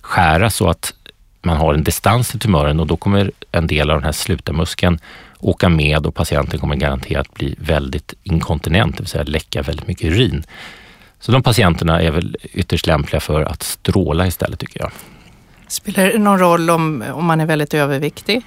skära 0.00 0.50
så 0.50 0.68
att 0.68 0.94
man 1.42 1.56
har 1.56 1.74
en 1.74 1.84
distans 1.84 2.30
till 2.30 2.40
tumören 2.40 2.80
och 2.80 2.86
då 2.86 2.96
kommer 2.96 3.30
en 3.52 3.66
del 3.66 3.90
av 3.90 3.96
den 3.96 4.04
här 4.04 4.12
slutarmuskeln 4.12 4.98
åka 5.38 5.68
med 5.68 6.06
och 6.06 6.14
patienten 6.14 6.60
kommer 6.60 6.76
garanterat 6.76 7.34
bli 7.34 7.54
väldigt 7.58 8.14
inkontinent, 8.22 8.96
det 8.96 9.02
vill 9.02 9.08
säga 9.08 9.24
läcka 9.24 9.62
väldigt 9.62 9.86
mycket 9.86 10.12
urin. 10.12 10.44
Så 11.24 11.32
de 11.32 11.42
patienterna 11.42 12.02
är 12.02 12.10
väl 12.10 12.36
ytterst 12.52 12.86
lämpliga 12.86 13.20
för 13.20 13.42
att 13.42 13.62
stråla 13.62 14.26
istället 14.26 14.58
tycker 14.60 14.80
jag. 14.80 14.90
Spelar 15.68 16.04
det 16.04 16.18
någon 16.18 16.38
roll 16.38 16.70
om, 16.70 17.04
om 17.12 17.24
man 17.24 17.40
är 17.40 17.46
väldigt 17.46 17.74
överviktig? 17.74 18.42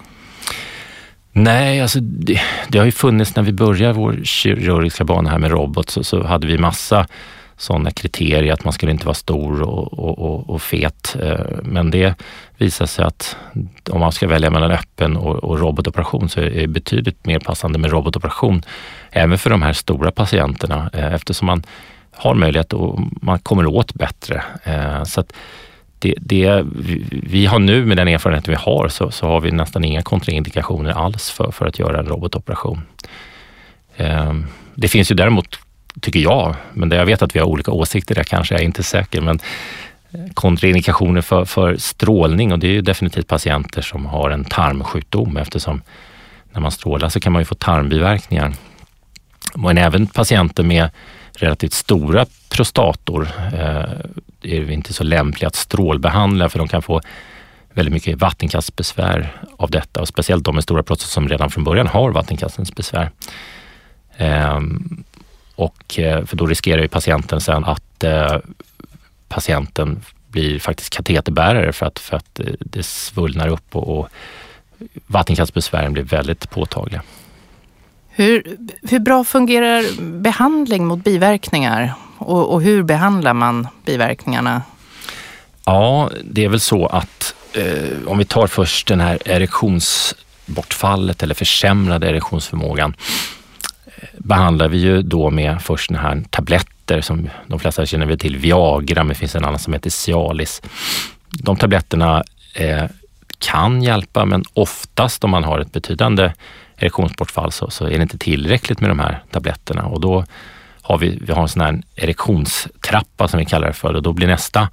Nej, 1.32 1.82
alltså 1.82 2.00
det, 2.00 2.42
det 2.68 2.78
har 2.78 2.86
ju 2.86 2.92
funnits 2.92 3.36
när 3.36 3.44
vi 3.44 3.52
började 3.54 3.94
vår 3.94 4.20
kirurgiska 4.24 5.04
bana 5.04 5.30
här 5.30 5.38
med 5.38 5.52
robot 5.52 5.90
så, 5.90 6.04
så 6.04 6.24
hade 6.24 6.48
vi 6.48 6.58
massa 6.58 7.08
sådana 7.56 7.92
kriterier 7.92 8.54
att 8.54 8.64
man 8.64 8.74
skulle 8.74 8.92
inte 8.92 9.06
vara 9.06 9.14
stor 9.14 9.62
och, 9.62 9.94
och, 9.94 10.20
och, 10.20 10.50
och, 10.50 10.62
fet. 10.62 11.16
Eh, 11.22 11.46
men 11.64 11.92
det 11.92 12.14
visar 12.58 12.86
sig 12.86 13.06
att 13.06 13.38
om 13.90 14.00
man 14.00 14.12
ska 14.12 14.28
välja 14.28 14.50
mellan 14.50 14.72
öppen 14.72 15.18
och, 15.18 15.60
robotoperation 15.60 16.30
så 16.30 16.40
är 16.40 16.50
det 16.50 16.68
betydligt 16.68 17.26
mer 17.26 17.40
passande 17.40 17.80
med 17.80 17.92
robotoperation. 17.92 18.62
Även 19.12 19.38
för 19.38 19.50
de 19.50 19.62
här 19.62 19.74
stora 19.74 20.12
patienterna 20.12 20.90
eh, 20.94 21.14
eftersom 21.14 21.46
man 21.46 21.64
har 22.18 22.34
möjlighet 22.34 22.74
och 22.74 23.00
man 23.22 23.40
kommer 23.40 23.66
åt 23.66 23.94
bättre. 23.94 24.44
Eh, 24.64 25.04
så 25.04 25.24
det, 26.00 26.14
det, 26.18 26.66
vi 27.12 27.46
har 27.46 27.60
nu 27.60 27.86
med 27.86 27.98
den 27.98 28.08
erfarenhet 28.08 28.48
vi 28.48 28.56
har 28.56 28.88
så, 28.90 29.12
så 29.12 29.28
har 29.28 29.42
vi 29.42 29.52
nästan 29.52 29.84
inga 29.84 30.02
kontraindikationer 30.02 30.92
alls 30.92 31.32
för, 31.32 31.52
för 31.52 31.66
att 31.66 31.80
göra 31.80 32.00
en 32.00 32.06
robotoperation. 32.06 32.82
Eh, 33.98 34.34
det 34.76 34.88
finns 34.88 35.12
ju 35.12 35.16
däremot, 35.16 35.60
tycker 36.02 36.20
jag, 36.20 36.56
men 36.74 36.92
jag 36.92 37.06
vet 37.06 37.22
att 37.22 37.36
vi 37.36 37.40
har 37.40 37.48
olika 37.48 37.72
åsikter 37.72 38.16
där 38.16 38.24
kanske, 38.24 38.54
jag 38.54 38.62
är 38.62 38.66
inte 38.66 38.84
säker, 38.84 39.22
men 39.22 39.40
eh, 40.12 40.20
kontraindikationer 40.34 41.22
för, 41.22 41.46
för 41.46 41.78
strålning 41.78 42.52
och 42.52 42.60
det 42.60 42.68
är 42.68 42.74
ju 42.74 42.82
definitivt 42.82 43.28
patienter 43.28 43.82
som 43.82 44.06
har 44.06 44.30
en 44.30 44.44
tarmsjukdom 44.44 45.38
eftersom 45.38 45.82
när 46.52 46.62
man 46.62 46.72
strålar 46.72 47.10
så 47.10 47.20
kan 47.20 47.34
man 47.34 47.42
ju 47.42 47.46
få 47.46 47.56
tarmbiverkningar. 47.56 48.54
Men 49.56 49.78
även 49.78 50.08
patienter 50.08 50.64
med 50.64 50.90
relativt 51.38 51.74
stora 51.74 52.26
prostator 52.50 53.28
eh, 53.54 53.86
är 54.42 54.62
det 54.66 54.74
inte 54.74 54.94
så 54.94 55.04
lämpligt 55.04 55.48
att 55.48 55.56
strålbehandla 55.56 56.50
för 56.50 56.60
de 56.60 56.68
kan 56.68 56.82
få 56.82 57.02
väldigt 57.74 57.94
mycket 57.94 58.18
vattenkastbesvär 58.18 59.42
av 59.58 59.72
detta 59.72 60.02
och 60.02 60.08
speciellt 60.08 60.46
de 60.46 60.56
med 60.56 60.64
stora 60.64 60.84
prostator 60.84 61.10
som 61.10 61.30
redan 61.30 61.50
från 61.50 61.64
början 61.64 61.88
har 61.88 62.12
vattenkastens 62.12 62.76
besvär. 62.76 63.12
Ehm, 64.18 65.04
och 65.56 66.00
eh, 66.00 66.26
för 66.26 66.38
då 66.38 66.46
riskerar 66.46 66.82
ju 66.82 66.88
patienten 66.88 67.42
sen 67.42 67.66
att 67.66 68.04
eh, 68.04 68.38
patienten 69.28 70.04
blir 70.28 70.60
faktiskt 70.60 70.94
kateterbärare 70.94 71.74
för 71.74 71.86
att, 71.86 72.00
för 72.00 72.18
att 72.18 72.40
eh, 72.40 72.46
det 72.60 72.84
svullnar 72.84 73.48
upp 73.48 73.76
och, 73.76 74.00
och 74.00 74.10
vattenkastbesvären 75.08 75.94
blir 75.94 76.04
väldigt 76.04 76.50
påtagliga. 76.50 77.02
Hur, 78.18 78.58
hur 78.90 79.00
bra 79.00 79.24
fungerar 79.24 80.02
behandling 80.02 80.86
mot 80.86 81.04
biverkningar 81.04 81.94
och, 82.18 82.54
och, 82.54 82.62
hur 82.62 82.84
behandlar 82.84 83.34
man 83.34 83.68
biverkningarna? 83.86 84.62
Ja, 85.66 86.10
det 86.24 86.46
är 86.46 86.50
väl 86.50 86.60
så 86.60 86.86
att 86.86 87.36
eh, 87.54 88.08
om 88.08 88.18
vi 88.18 88.26
tar 88.26 88.48
först 88.48 88.88
den 88.88 89.00
här 89.00 89.20
erektionsbortfallet 89.26 91.24
eller 91.24 91.36
försämrade 91.36 92.10
erektionsförmågan 92.10 92.96
eh, 93.86 93.92
behandlar 94.18 94.68
vi 94.68 94.78
ju 94.78 95.02
då 95.02 95.30
med 95.30 95.62
först 95.62 95.90
den 95.90 96.00
här 96.00 96.24
tabletter 96.30 97.02
som 97.02 97.30
de 97.48 97.60
flesta 97.60 97.86
känner 97.86 98.06
väl 98.06 98.20
till, 98.20 98.38
Viagra, 98.38 99.04
men 99.04 99.10
det 99.10 99.16
finns 99.16 99.36
en 99.36 99.46
annan 99.46 99.60
som 99.60 99.74
heter 99.74 99.90
Cialis. 99.90 100.62
De 101.30 101.56
tabletterna 101.56 102.24
eh, 102.54 102.86
kan 103.40 103.84
hjälpa, 103.84 104.26
men 104.26 104.44
oftast 104.54 105.24
om 105.24 105.32
man 105.32 105.44
har 105.44 105.60
ett 105.60 105.72
betydande 105.72 106.32
erektionsbortfall 106.78 107.52
så, 107.52 107.70
så 107.70 107.86
är 107.86 107.98
det 107.98 108.02
inte 108.02 108.18
tillräckligt 108.18 108.82
med 108.82 108.90
de 108.90 109.00
här 109.00 109.24
tabletterna. 109.32 109.86
Och 109.86 110.02
då 110.02 110.26
har 110.82 110.98
vi, 110.98 111.20
vi 111.22 111.34
har 111.34 111.42
en 111.42 111.48
sån 111.48 111.62
här 111.62 111.82
erektionstrappa 111.96 113.28
som 113.28 113.40
vi 113.40 113.46
kallar 113.46 113.68
det 113.68 113.74
för. 113.74 113.94
Och 113.94 114.04
då 114.04 114.14
blir 114.14 114.28
nästa 114.28 114.70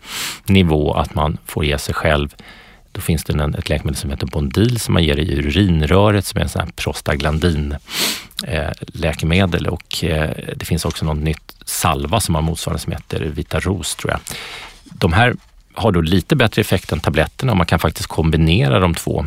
nivå 0.47 0.95
att 0.95 1.15
man 1.15 1.39
får 1.47 1.65
ge 1.65 1.79
sig 1.79 1.95
själv. 1.95 2.35
Då 2.93 3.01
finns 3.01 3.25
det 3.25 3.33
en, 3.33 3.55
ett 3.55 3.69
läkemedel 3.69 3.97
som 3.97 4.11
heter 4.11 4.27
Bondil 4.27 4.81
som 4.81 4.95
man 4.95 5.05
ger 5.05 5.17
i 5.17 5.39
urinröret 5.39 6.27
som 6.27 6.39
är 6.39 6.43
en 6.43 6.49
sån 6.49 6.63
här 6.63 6.71
prostaglandin 6.77 7.77
eh, 8.47 8.71
läkemedel. 8.87 9.67
Och 9.67 10.05
eh, 10.05 10.31
det 10.57 10.65
finns 10.65 10.85
också 10.85 11.05
något 11.05 11.25
nytt 11.25 11.57
salva 11.65 12.21
som 12.21 12.35
har 12.35 12.43
motsvarande 12.43 12.83
som 12.83 12.93
heter 12.93 13.21
Vitaros 13.21 13.97
tror 13.97 14.11
jag. 14.11 14.21
De 14.85 15.13
här 15.13 15.35
har 15.75 15.93
då 15.93 16.01
lite 16.01 16.37
bättre 16.37 16.61
effekt 16.61 16.93
än 16.93 17.01
tabletterna 17.01 17.53
och 17.53 17.59
man 17.59 17.67
kan 17.67 17.79
faktiskt 17.79 18.09
kombinera 18.09 18.81
de 18.81 18.95
två 18.95 19.27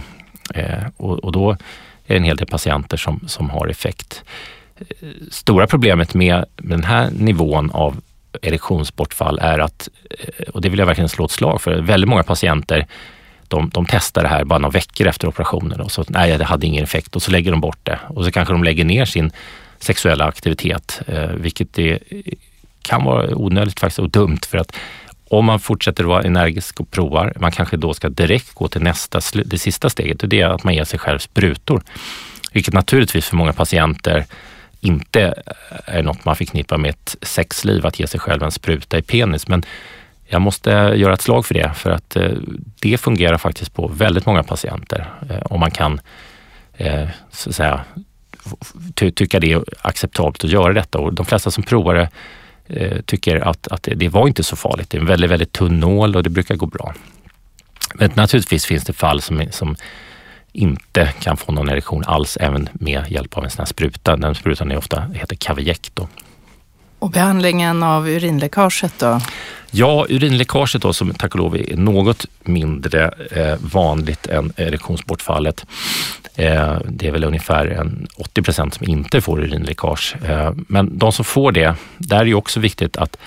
eh, 0.54 0.84
och, 0.98 1.20
och, 1.20 1.32
då 1.32 1.58
är 2.08 2.14
det 2.14 2.18
en 2.18 2.24
hel 2.24 2.38
del 2.38 2.48
patienter 2.48 2.98
som, 2.98 3.24
som 3.28 3.50
har 3.50 3.68
effekt. 3.68 4.24
Stora 5.32 5.68
problemet 5.68 6.14
med 6.14 6.46
den 6.56 6.84
här 6.84 7.10
nivån 7.12 7.72
av 7.72 8.02
erektionsbortfall 8.42 9.40
är 9.40 9.60
att, 9.60 9.90
eh, 10.10 10.50
och 10.50 10.62
det 10.62 10.70
vill 10.70 10.80
jag 10.80 10.86
verkligen 10.86 11.10
slå 11.10 11.26
ett 11.26 11.32
slag 11.32 11.62
för, 11.62 11.82
väldigt 11.82 12.10
många 12.10 12.24
patienter 12.24 12.88
de, 13.48 13.70
de 13.74 13.86
testar 13.90 14.24
det 14.24 14.28
här 14.28 14.44
bara 14.44 14.60
några 14.60 14.72
veckor 14.72 15.08
efter 15.08 15.28
operationen 15.28 15.82
och 15.82 15.92
så 15.92 16.06
nej, 16.08 16.38
det 16.38 16.44
hade 16.44 16.68
ingen 16.68 16.84
effekt 16.84 17.16
och 17.16 17.22
så 17.22 17.32
lägger 17.32 17.52
de 17.52 17.62
bort 17.62 17.80
det 17.84 18.00
och 18.08 18.26
så 18.26 18.32
kanske 18.32 18.54
de 18.54 18.64
lägger 18.64 18.86
ner 18.86 19.06
sin 19.06 19.32
sexuella 19.80 20.26
aktivitet, 20.26 21.02
eh, 21.08 21.30
vilket 21.30 21.74
det 21.74 22.00
kan 22.82 23.04
vara 23.04 23.36
onödigt 23.36 23.80
faktiskt 23.80 24.00
och 24.00 24.10
dumt 24.10 24.40
för 24.48 24.58
att 24.58 24.76
om 25.30 25.46
man 25.46 25.60
fortsätter 25.60 26.04
att 26.04 26.10
vara 26.10 26.24
energisk 26.24 26.80
och 26.80 26.92
provar, 26.92 27.34
man 27.40 27.52
kanske 27.52 27.78
då 27.78 27.94
ska 27.94 28.10
direkt 28.10 28.54
gå 28.54 28.68
till 28.68 28.82
nästa, 28.82 29.22
det 29.46 29.58
sista 29.58 29.90
steget 29.90 30.24
och 30.24 30.30
det 30.30 30.42
är 30.42 30.50
att 30.50 30.64
man 30.64 30.74
ger 30.74 30.84
sig 30.84 31.00
själv 31.00 31.20
sprutor. 31.20 31.82
Vilket 32.52 32.74
naturligtvis 32.74 33.26
för 33.26 33.36
många 33.36 33.54
patienter 33.54 34.26
inte 34.82 35.22
eh, 35.22 35.96
är 35.96 36.04
något 36.04 36.26
man 36.26 36.36
förknippar 36.36 36.78
med 36.78 36.90
ett 36.90 37.16
sexliv, 37.22 37.86
att 37.86 38.00
ge 38.00 38.08
sig 38.08 38.20
själv 38.20 38.44
en 38.44 38.52
spruta 38.52 38.98
i 38.98 39.02
penis. 39.02 39.48
Men 39.48 39.66
jag 40.26 40.42
måste 40.42 40.70
göra 40.96 41.14
ett 41.14 41.22
slag 41.22 41.46
för 41.46 41.54
det, 41.54 41.72
för 41.76 41.90
att 41.90 42.16
eh, 42.16 42.32
det 42.80 42.98
fungerar 42.98 43.38
faktiskt 43.38 43.74
på 43.74 43.88
väldigt 43.88 44.26
många 44.26 44.44
patienter. 44.44 45.10
Eh, 45.30 45.42
om 45.42 45.60
man 45.60 45.72
kan 45.72 46.02
så 47.32 47.50
att 47.50 47.56
säga, 47.56 47.82
ty 48.94 49.12
tycka 49.12 49.40
det 49.40 49.52
är 49.52 49.64
acceptabelt 49.82 50.44
att 50.44 50.50
göra 50.50 50.74
detta. 50.74 51.00
Och 51.00 51.14
de 51.14 51.26
flesta 51.26 51.52
som 51.52 51.64
provar 51.64 51.96
det 51.96 52.10
Eh, 52.68 53.02
tycker 53.02 53.36
att, 53.36 53.68
att 53.68 53.90
det 53.96 54.10
var 54.10 54.28
inte 54.28 54.44
så 54.44 54.56
farligt. 54.56 54.90
Det 54.90 54.98
är 54.98 55.02
en 55.02 55.08
väldigt, 55.08 55.32
väldigt 55.32 55.52
tunn 55.52 55.80
nål 55.80 56.16
och 56.16 56.24
det 56.24 56.30
brukar 56.30 56.56
gå 56.56 56.66
bra. 56.66 56.94
Men 57.94 58.12
naturligtvis 58.16 58.66
finns 58.66 58.84
det 58.84 58.94
fall 58.94 59.22
som, 59.22 59.44
som 59.52 59.76
inte 60.52 61.14
kan 61.20 61.38
få 61.38 61.52
någon 61.52 61.70
erektion 61.70 62.04
alls, 62.04 62.38
även 62.42 62.70
med 62.74 63.12
hjälp 63.12 63.38
av 63.38 63.44
en 63.44 63.50
sån 63.50 63.60
här 63.60 63.66
spruta. 63.66 64.18
Den 64.18 64.36
sprutan 64.36 64.72
är 64.72 64.78
ofta, 64.78 65.02
heter 65.14 65.36
Kavijek. 65.36 65.92
Och 67.00 67.10
behandlingen 67.10 67.84
av 67.84 68.10
urinläckaget 68.10 69.00
då? 69.00 69.20
Ja, 69.72 70.06
urinläckaget 70.10 70.82
då 70.82 70.94
som 70.94 71.14
tack 71.14 71.34
och 71.34 71.40
lov 71.40 71.56
är 71.56 71.76
något 71.78 72.26
mindre 72.44 73.12
eh, 73.32 73.56
vanligt 73.60 74.28
än 74.28 74.54
erektionsbortfallet. 74.58 75.66
Eh, 76.36 76.78
det 76.86 77.08
är 77.08 77.12
väl 77.12 77.24
ungefär 77.24 77.68
en 77.68 78.08
80 78.18 78.42
procent 78.42 78.74
som 78.74 78.90
inte 78.90 79.22
får 79.22 79.44
urinläckage. 79.44 80.16
Eh, 80.26 80.52
men 80.56 80.98
de 80.98 81.12
som 81.12 81.26
får 81.26 81.52
det, 81.52 81.76
där 81.98 82.20
är 82.20 82.26
det 82.26 82.34
också 82.34 82.60
viktigt 82.60 82.98
att 82.98 83.18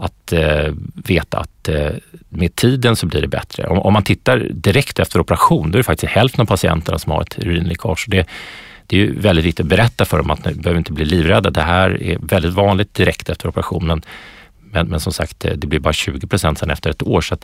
att 0.00 0.32
eh, 0.32 0.72
veta 0.94 1.38
att 1.38 1.68
eh, 1.68 1.90
med 2.28 2.56
tiden 2.56 2.96
så 2.96 3.06
blir 3.06 3.20
det 3.20 3.28
bättre. 3.28 3.66
Om, 3.66 3.78
om, 3.78 3.92
man 3.92 4.02
tittar 4.02 4.38
direkt 4.50 4.98
efter 4.98 5.20
operation, 5.20 5.70
då 5.70 5.76
är 5.76 5.78
det 5.78 5.84
faktiskt 5.84 6.12
hälften 6.12 6.40
av 6.40 6.46
patienterna 6.46 6.98
som 6.98 7.12
har 7.12 7.22
ett 7.22 7.38
urinläckage. 7.38 8.04
Det, 8.08 8.26
det 8.88 8.96
är 8.96 9.00
ju 9.00 9.20
väldigt 9.20 9.44
viktigt 9.44 9.64
att 9.64 9.70
berätta 9.70 10.04
för 10.04 10.18
dem 10.18 10.30
att 10.30 10.44
ni 10.44 10.54
behöver 10.54 10.78
inte 10.78 10.92
bli 10.92 11.04
livrädda. 11.04 11.50
Det 11.50 11.62
här 11.62 12.02
är 12.02 12.18
väldigt 12.20 12.54
vanligt 12.54 12.94
direkt 12.94 13.28
efter 13.28 13.48
operationen. 13.48 14.02
Men, 14.72 14.86
men 14.86 15.00
som 15.00 15.12
sagt, 15.12 15.40
det 15.40 15.66
blir 15.66 15.80
bara 15.80 15.92
20 15.92 16.26
procent 16.26 16.58
sen 16.58 16.70
efter 16.70 16.90
ett 16.90 17.02
år. 17.02 17.20
Så 17.20 17.36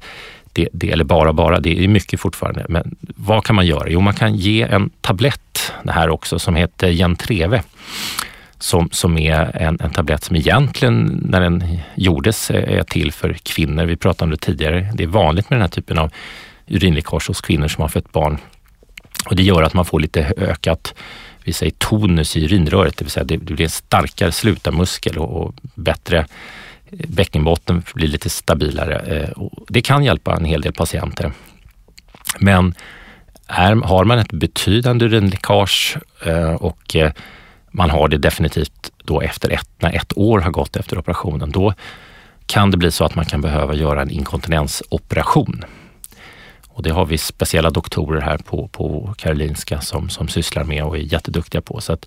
det, 0.53 0.69
det, 0.73 0.91
eller 0.91 1.05
bara, 1.05 1.33
bara, 1.33 1.61
det 1.61 1.85
är 1.85 1.89
mycket 1.89 2.21
fortfarande. 2.21 2.67
Men 2.69 2.97
vad 3.01 3.45
kan 3.45 3.57
man 3.57 3.67
göra? 3.67 3.89
Jo, 3.89 4.01
man 4.01 4.15
kan 4.15 4.37
ge 4.37 4.63
en 4.63 4.91
tablett, 5.01 5.73
det 5.83 5.93
här 5.93 6.09
också, 6.09 6.39
som 6.39 6.55
heter 6.55 6.93
Gentreve. 6.93 7.63
Som, 8.59 8.89
som 8.93 9.19
är 9.19 9.57
en, 9.57 9.79
en 9.81 9.91
tablett 9.91 10.25
som 10.25 10.37
egentligen, 10.37 11.21
när 11.29 11.41
den 11.41 11.79
gjordes, 11.95 12.51
är 12.51 12.83
till 12.83 13.13
för 13.13 13.33
kvinnor. 13.43 13.85
Vi 13.85 13.97
pratade 13.97 14.25
om 14.25 14.31
det 14.31 14.37
tidigare. 14.37 14.93
Det 14.95 15.03
är 15.03 15.09
vanligt 15.09 15.51
med 15.51 15.57
den 15.57 15.63
här 15.63 15.69
typen 15.69 15.99
av 15.99 16.11
urinläckage 16.67 17.29
hos 17.29 17.41
kvinnor 17.41 17.69
som 17.69 17.83
har 17.83 17.89
fött 17.89 18.13
barn. 18.13 18.39
Och 19.27 19.37
det 19.37 19.43
gör 19.43 19.63
att 19.63 19.75
man 19.75 19.85
får 19.85 20.01
lite 20.01 20.33
ökat 20.37 20.95
vi 21.45 21.53
säger 21.53 21.73
tonus 21.79 22.37
i 22.37 22.45
urinröret, 22.45 22.97
det 22.97 23.05
vill 23.05 23.11
säga 23.11 23.25
det 23.25 23.39
blir 23.39 23.61
en 23.61 23.71
starkare 23.71 24.33
slutarmuskel 24.33 25.19
och 25.19 25.55
bättre 25.75 26.19
eh, 26.19 27.07
bäckenbotten 27.09 27.83
blir 27.95 28.09
lite 28.09 28.31
stabilare. 28.31 28.99
Eh, 28.99 29.47
det 29.69 29.83
kan 29.83 30.05
hjälpa 30.05 30.37
en 30.37 30.45
hel 30.45 30.61
del 30.61 30.73
patienter. 30.73 31.33
Men 32.39 32.75
är, 33.47 33.75
har 33.75 34.05
man 34.05 34.19
ett 34.19 34.33
betydande 34.33 35.05
urinläckage 35.05 35.97
eh, 36.25 36.55
och 36.55 36.97
eh, 36.97 37.13
man 37.71 37.91
har 37.91 38.09
det 38.09 38.19
definitivt 38.19 38.91
då 39.05 39.21
efter 39.21 39.51
ett, 39.51 39.69
när 39.79 39.97
ett 39.97 40.19
år 40.19 40.41
har 40.41 40.51
gått 40.51 40.77
efter 40.77 40.99
operationen, 40.99 41.51
då 41.51 41.75
kan 42.47 42.71
det 42.71 42.77
bli 42.77 42.91
så 42.91 43.05
att 43.05 43.15
man 43.15 43.25
kan 43.25 43.41
behöva 43.41 43.75
göra 43.75 44.03
en 44.03 44.11
inkontinensoperation. 44.11 45.65
Och 46.75 46.83
det 46.83 46.91
har 46.91 47.07
vi 47.07 47.19
speciella 47.19 47.71
doktorer 47.71 48.21
här 48.21 48.39
på, 48.39 48.69
på 48.69 49.15
Karolinska 49.19 49.81
som, 49.81 50.09
som 50.09 50.29
sysslar 50.29 50.65
med 50.65 50.85
och 50.85 50.97
är 50.97 51.01
jätteduktiga 51.01 51.61
på. 51.61 51.81
Så 51.81 51.93
att 51.93 52.07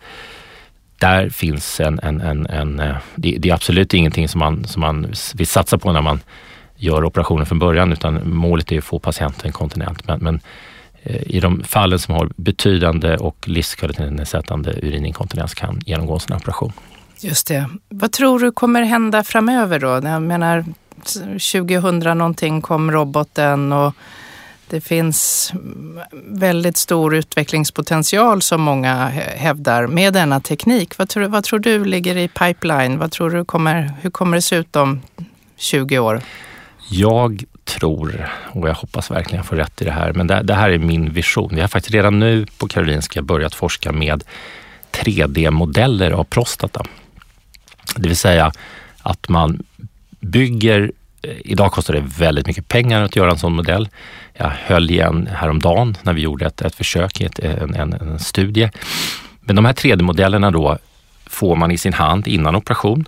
där 1.00 1.30
finns 1.30 1.80
en, 1.80 2.00
en, 2.04 2.22
en, 2.22 2.46
en 2.46 2.80
eh, 2.80 2.96
det, 3.16 3.38
det, 3.40 3.50
är 3.50 3.54
absolut 3.54 3.94
ingenting 3.94 4.28
som 4.28 4.40
man, 4.40 4.68
som 4.68 4.80
man 4.80 5.14
vill 5.36 5.48
satsa 5.48 5.78
på 5.78 5.92
när 5.92 6.02
man 6.02 6.20
gör 6.76 7.06
operationen 7.06 7.46
från 7.46 7.60
början, 7.60 7.94
utan 7.94 8.30
målet 8.30 8.72
är 8.72 8.78
att 8.78 8.84
få 8.84 9.00
patienten 9.00 9.52
kontinent. 9.52 10.08
Men, 10.08 10.20
men 10.20 10.40
eh, 11.04 11.22
i 11.22 11.40
de 11.40 11.64
fallen 11.64 12.00
som 12.00 12.14
har 12.16 12.30
betydande 12.36 13.18
och 13.18 13.48
livskvalitetsnedsättande 13.48 14.72
urininkontinens 14.72 15.54
kan 15.54 15.82
genomgå 15.86 16.14
en 16.14 16.20
sån 16.20 16.38
operation. 16.38 16.72
Just 17.20 17.48
det. 17.48 17.70
Vad 17.90 18.12
tror 18.12 18.40
du 18.40 18.52
kommer 18.52 18.82
hända 18.82 19.24
framöver 19.24 19.80
då? 19.80 19.88
Jag 19.88 20.22
menar, 20.22 20.66
2000 21.54 22.18
någonting 22.18 22.62
kom 22.62 22.92
roboten 22.92 23.74
och 23.74 23.94
det 24.70 24.82
finns 24.82 25.52
väldigt 26.28 26.78
stor 26.78 27.16
utvecklingspotential 27.16 28.42
som 28.42 28.62
många 28.62 29.06
hävdar 29.36 29.88
med 29.88 30.14
denna 30.14 30.40
teknik. 30.40 30.98
Vad 30.98 31.10
tror, 31.10 31.28
vad 31.28 31.44
tror 31.44 31.60
du 31.60 31.86
ligger 31.86 32.18
i 32.18 32.28
pipeline? 32.28 33.00
Vad 33.00 33.12
tror 33.12 33.30
du 33.30 33.46
kommer, 33.46 33.92
hur 34.02 34.10
kommer 34.10 34.38
det 34.38 34.42
se 34.42 34.56
ut 34.56 34.76
om 34.76 35.02
20 35.56 36.00
år? 36.00 36.22
Jag 36.90 37.44
tror, 37.64 38.30
och 38.52 38.70
jag 38.70 38.74
hoppas 38.74 39.12
verkligen 39.12 39.38
jag 39.38 39.46
får 39.46 39.56
rätt 39.56 39.82
i 39.82 39.86
det 39.86 39.92
här, 39.92 40.14
men 40.14 40.28
det, 40.28 40.44
det 40.44 40.54
här 40.54 40.70
är 40.70 40.78
min 40.78 41.14
vision. 41.14 41.56
Vi 41.56 41.62
har 41.62 41.68
faktiskt 41.68 41.94
redan 41.94 42.20
nu 42.20 42.46
på 42.58 42.68
Karolinska 42.68 43.22
börjat 43.22 43.56
forska 43.56 43.92
med 43.92 44.24
3D-modeller 44.92 46.12
av 46.12 46.24
prostata. 46.24 46.86
Det 47.96 48.08
vill 48.08 48.18
säga 48.18 48.52
att 49.02 49.30
man 49.30 49.64
bygger 50.20 50.92
Eh, 51.22 51.36
idag 51.46 51.72
kostar 51.72 51.94
det 51.94 52.04
väldigt 52.20 52.48
mycket 52.48 52.68
pengar 52.68 53.02
att 53.02 53.16
göra 53.16 53.32
en 53.32 53.38
sån 53.38 53.54
modell. 53.54 53.90
Jag 54.34 54.50
höll 54.50 54.92
igen 54.92 55.30
häromdagen 55.34 55.98
när 56.02 56.14
vi 56.14 56.22
gjorde 56.22 56.46
ett, 56.46 56.62
ett 56.62 56.76
försök, 56.76 57.22
ett, 57.22 57.40
en, 57.40 57.76
en, 57.76 57.94
en 57.94 58.20
studie. 58.20 58.70
Men 59.42 59.56
de 59.56 59.66
här 59.66 59.74
3D-modellerna 59.74 60.52
då 60.52 60.78
får 61.26 61.56
man 61.56 61.72
i 61.72 61.78
sin 61.78 61.94
hand 61.94 62.28
innan 62.28 62.56
operation 62.56 63.06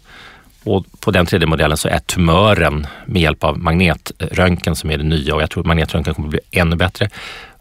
och 0.63 0.85
på 0.99 1.11
den 1.11 1.25
3D-modellen 1.25 1.77
så 1.77 1.87
är 1.87 1.99
tumören 1.99 2.87
med 3.05 3.21
hjälp 3.21 3.43
av 3.43 3.59
magnetröntgen 3.59 4.75
som 4.75 4.91
är 4.91 4.97
det 4.97 5.03
nya 5.03 5.35
och 5.35 5.41
jag 5.41 5.49
tror 5.49 5.63
att 5.63 5.67
magnetröntgen 5.67 6.15
kommer 6.15 6.27
att 6.27 6.31
bli 6.31 6.39
ännu 6.51 6.75
bättre. 6.75 7.09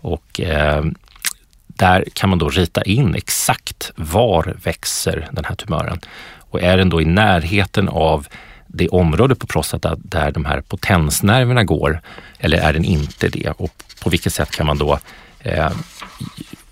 Och 0.01 0.41
eh, 0.41 0.85
där 1.67 2.05
kan 2.13 2.31
man 2.31 2.39
då 2.39 2.49
rita 2.49 2.83
in 2.83 3.15
exakt 3.15 3.93
var 3.97 4.57
växer 4.65 5.29
den 5.33 5.45
här 5.45 5.55
tumören. 5.55 6.01
Och 6.39 6.63
är 6.63 6.77
den 6.77 6.89
då 6.89 7.03
i 7.03 7.05
närheten 7.05 7.89
av 7.89 8.27
det 8.69 8.89
område 8.89 9.35
på 9.35 9.47
prostata 9.47 9.97
där 9.99 10.31
de 10.33 10.45
här 10.45 10.61
potensnerverna 10.61 11.64
går 11.64 12.01
eller 12.39 12.59
är 12.59 12.73
den 12.73 12.85
inte 12.85 13.29
det? 13.29 13.51
Och 13.51 13.71
på 14.03 14.11
vilket 14.11 14.33
sätt 14.33 14.51
kan 14.51 14.66
man 14.66 14.79
då 14.79 14.99
eh, 15.41 15.71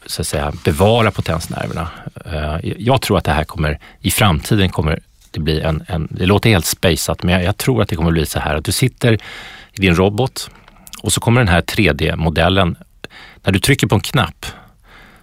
så 0.06 0.22
att 0.22 0.26
säga 0.26 0.52
bevara 0.64 1.10
potensnerverna? 1.10 1.88
Eh, 2.24 2.72
jag 2.78 3.02
tror 3.02 3.18
att 3.18 3.24
det 3.24 3.32
här 3.32 3.44
kommer 3.44 3.78
i 4.00 4.10
framtiden 4.10 4.70
kommer 4.70 5.00
det 5.30 5.40
bli 5.40 5.60
en, 5.60 5.84
en 5.86 6.08
det 6.10 6.26
låter 6.26 6.50
helt 6.50 6.66
spejsat, 6.66 7.22
men 7.22 7.34
jag, 7.34 7.44
jag, 7.44 7.56
tror 7.56 7.82
att 7.82 7.88
det 7.88 7.96
kommer 7.96 8.10
bli 8.10 8.26
så 8.26 8.38
här 8.40 8.54
att 8.54 8.64
du 8.64 8.72
sitter 8.72 9.12
i 9.72 9.80
din 9.80 9.94
robot 9.94 10.50
och 11.02 11.12
så 11.12 11.20
kommer 11.20 11.40
den 11.40 11.48
här 11.48 11.62
3D-modellen, 11.62 12.76
när 13.42 13.52
du 13.52 13.58
trycker 13.58 13.86
på 13.86 13.94
en 13.94 14.00
knapp 14.00 14.46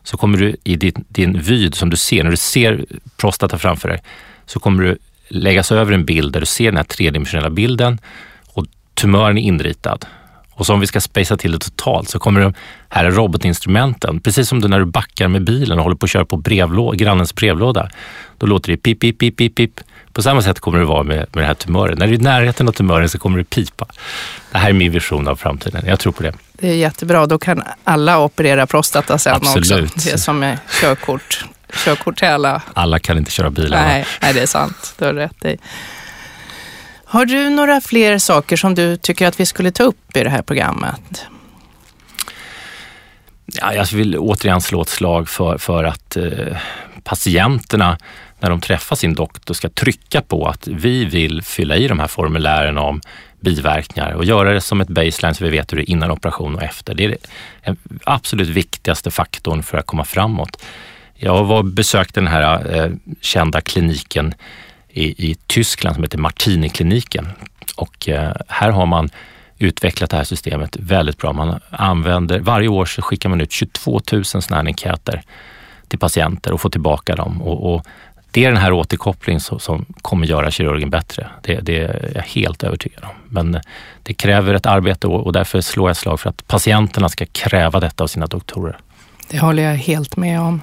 så 0.04 0.18
kommer 0.18 0.38
du 0.38 0.56
i 0.64 0.76
din, 0.76 1.06
din 1.08 1.40
vy 1.40 1.72
som 1.72 1.90
du 1.90 1.98
ser, 1.98 2.24
när 2.24 2.32
du 2.32 2.38
ser 2.38 2.86
prostata 3.18 3.58
framför 3.58 3.90
dig, 3.90 4.02
så 4.46 4.60
kommer 4.60 4.84
du 4.84 4.98
läggas 5.34 5.72
över 5.72 5.92
en 5.92 6.06
bild 6.06 6.34
där 6.34 6.40
du 6.40 6.46
ser 6.46 6.66
den 6.66 6.78
här 6.78 6.84
tredimensionella 6.84 7.50
bilden 7.50 8.00
och 8.48 8.66
tumören 8.94 9.38
är 9.38 9.42
inritad. 9.42 10.06
Och 10.56 10.66
så 10.66 10.74
om 10.74 10.80
vi 10.80 10.88
ska 10.88 11.02
spacea 11.02 11.38
till 11.38 11.52
det 11.52 11.60
totalt 11.60 12.10
så 12.10 12.20
kommer 12.20 12.42
de 12.42 12.54
här 12.90 13.12
robotinstrumenten, 13.12 14.20
precis 14.20 14.50
som 14.50 14.60
när 14.60 14.80
du 14.80 14.86
backar 14.86 15.28
med 15.28 15.44
bilen 15.44 15.78
och 15.78 15.84
håller 15.84 15.96
på 15.96 16.06
att 16.06 16.10
köra 16.10 16.26
på 16.26 16.38
brevlå, 16.38 16.92
grannens 16.92 17.36
brevlåda. 17.36 17.90
Då 18.38 18.46
låter 18.46 18.72
det 18.72 18.78
pip, 18.78 19.00
pip, 19.00 19.20
pip, 19.20 19.38
pip, 19.38 19.56
pip 19.56 19.80
På 20.14 20.22
samma 20.22 20.42
sätt 20.42 20.60
kommer 20.60 20.80
det 20.80 20.86
vara 20.86 21.04
med, 21.04 21.18
med 21.18 21.28
den 21.32 21.46
här 21.46 21.54
tumören. 21.54 21.98
När 22.00 22.08
du 22.08 22.14
är 22.14 22.18
i 22.18 22.22
närheten 22.22 22.68
av 22.68 22.72
tumören 22.72 23.10
så 23.10 23.20
kommer 23.20 23.38
det 23.38 23.44
pipa. 23.44 23.86
Det 24.52 24.58
här 24.58 24.70
är 24.70 24.74
min 24.74 24.92
vision 24.92 25.28
av 25.28 25.36
framtiden. 25.36 25.84
Jag 25.88 26.00
tror 26.00 26.14
på 26.14 26.24
det. 26.24 26.34
Det 26.54 26.70
är 26.70 26.76
jättebra. 26.76 27.26
Då 27.26 27.40
kan 27.40 27.64
alla 27.84 28.20
operera 28.20 28.68
prostata 28.68 29.18
sen 29.18 29.36
Absolut. 29.36 29.72
också. 29.72 30.08
Det 30.10 30.14
är 30.14 30.18
som 30.18 30.40
med 30.40 30.58
körkort. 30.82 31.46
Körkort 31.86 32.18
till 32.18 32.28
alla. 32.28 32.62
Alla 32.74 33.00
kan 33.00 33.18
inte 33.18 33.32
köra 33.32 33.50
bil. 33.50 33.70
Nej, 33.70 34.06
nej, 34.22 34.34
det 34.34 34.42
är 34.42 34.46
sant. 34.48 34.96
Du 35.00 35.06
har 35.06 35.14
rätt 35.14 35.46
i. 35.46 35.58
Har 37.06 37.26
du 37.26 37.50
några 37.50 37.82
fler 37.82 38.18
saker 38.18 38.58
som 38.58 38.76
du 38.76 38.98
tycker 38.98 39.28
att 39.28 39.40
vi 39.40 39.46
skulle 39.46 39.72
ta 39.72 39.84
upp 39.84 40.18
i 40.18 40.24
det 40.24 40.30
här 40.30 40.42
programmet? 40.42 41.26
Ja, 43.46 43.74
jag 43.74 43.86
vill 43.86 44.18
återigen 44.18 44.62
slå 44.62 44.82
ett 44.82 44.90
slag 44.90 45.30
för, 45.30 45.58
för 45.58 45.84
att 45.84 46.18
eh, 46.18 46.58
patienterna 47.04 47.98
när 48.40 48.50
de 48.50 48.62
träffar 48.62 48.96
sin 48.96 49.14
doktor 49.14 49.54
ska 49.54 49.70
trycka 49.70 50.22
på 50.22 50.48
att 50.48 50.68
vi 50.68 51.06
vill 51.06 51.42
fylla 51.42 51.76
i 51.76 51.88
de 51.88 52.00
här 52.00 52.08
formulären 52.08 52.78
om 52.78 53.02
biverkningar 53.40 54.12
och 54.14 54.26
göra 54.26 54.54
det 54.54 54.62
som 54.62 54.82
ett 54.82 54.88
baseline 54.88 55.36
så 55.36 55.44
vi 55.44 55.50
vet 55.50 55.72
hur 55.72 55.78
det 55.78 55.84
är 55.84 55.90
innan 55.90 56.12
operation 56.12 56.56
och 56.56 56.64
efter. 56.64 56.94
Det 56.94 57.06
är 57.06 57.18
den 57.64 57.78
absolut 58.04 58.50
viktigaste 58.50 59.12
faktorn 59.12 59.64
för 59.64 59.78
att 59.78 59.86
komma 59.86 60.06
framåt. 60.06 60.64
Jag 61.24 61.44
var 61.44 61.64
besökte 61.64 62.20
den 62.20 62.28
här 62.28 62.76
eh, 62.76 62.92
kända 63.22 63.62
kliniken 63.62 64.34
i, 64.90 65.30
i 65.32 65.36
Tyskland 65.48 65.96
som 65.96 66.04
heter 66.04 66.18
Martini-kliniken 66.18 67.28
och 67.76 68.10
eh, 68.10 68.32
här 68.48 68.70
har 68.70 68.86
man 68.86 69.10
utvecklat 69.58 70.10
det 70.10 70.18
här 70.18 70.24
systemet 70.24 70.78
väldigt 70.80 71.18
bra. 71.18 71.34
Man 71.34 71.60
använder, 71.70 72.40
varje 72.40 72.68
år 72.68 72.86
så 72.86 73.02
skickar 73.02 73.30
man 73.30 73.42
ut 73.42 73.52
22 73.52 74.02
000 74.12 74.26
sådana 74.26 74.62
här 74.62 74.68
enkäter 74.68 75.22
till 75.88 76.00
patienter 76.00 76.52
och 76.52 76.62
får 76.62 76.70
tillbaka 76.70 77.16
dem. 77.16 77.42
Och, 77.42 77.74
och 77.74 77.86
det 78.32 78.46
är 78.46 78.52
den 78.52 78.62
här 78.62 78.74
återkopplingen 78.74 79.42
som, 79.42 79.60
som 79.60 79.86
kommer 80.02 80.28
göra 80.28 80.52
kirurgen 80.52 80.90
bättre. 80.90 81.28
Det, 81.42 81.60
det, 81.60 81.78
är 81.78 82.12
jag 82.16 82.22
helt 82.22 82.64
övertygad 82.64 83.04
om. 83.04 83.16
Men 83.30 83.56
eh, 83.56 83.62
det 84.04 84.14
kräver 84.14 84.54
ett 84.54 84.66
arbete 84.66 85.08
och, 85.08 85.26
och 85.26 85.34
därför 85.34 85.62
slår 85.62 85.90
jag 85.90 85.98
slag 85.98 86.20
för 86.20 86.30
att 86.30 86.48
patienterna 86.48 87.10
ska 87.10 87.26
kräva 87.26 87.80
detta 87.80 88.04
av 88.04 88.08
sina 88.08 88.28
doktorer. 88.28 88.78
Det 89.30 89.40
håller 89.40 89.64
jag 89.64 89.76
helt 89.76 90.18
med 90.18 90.42
om. 90.42 90.62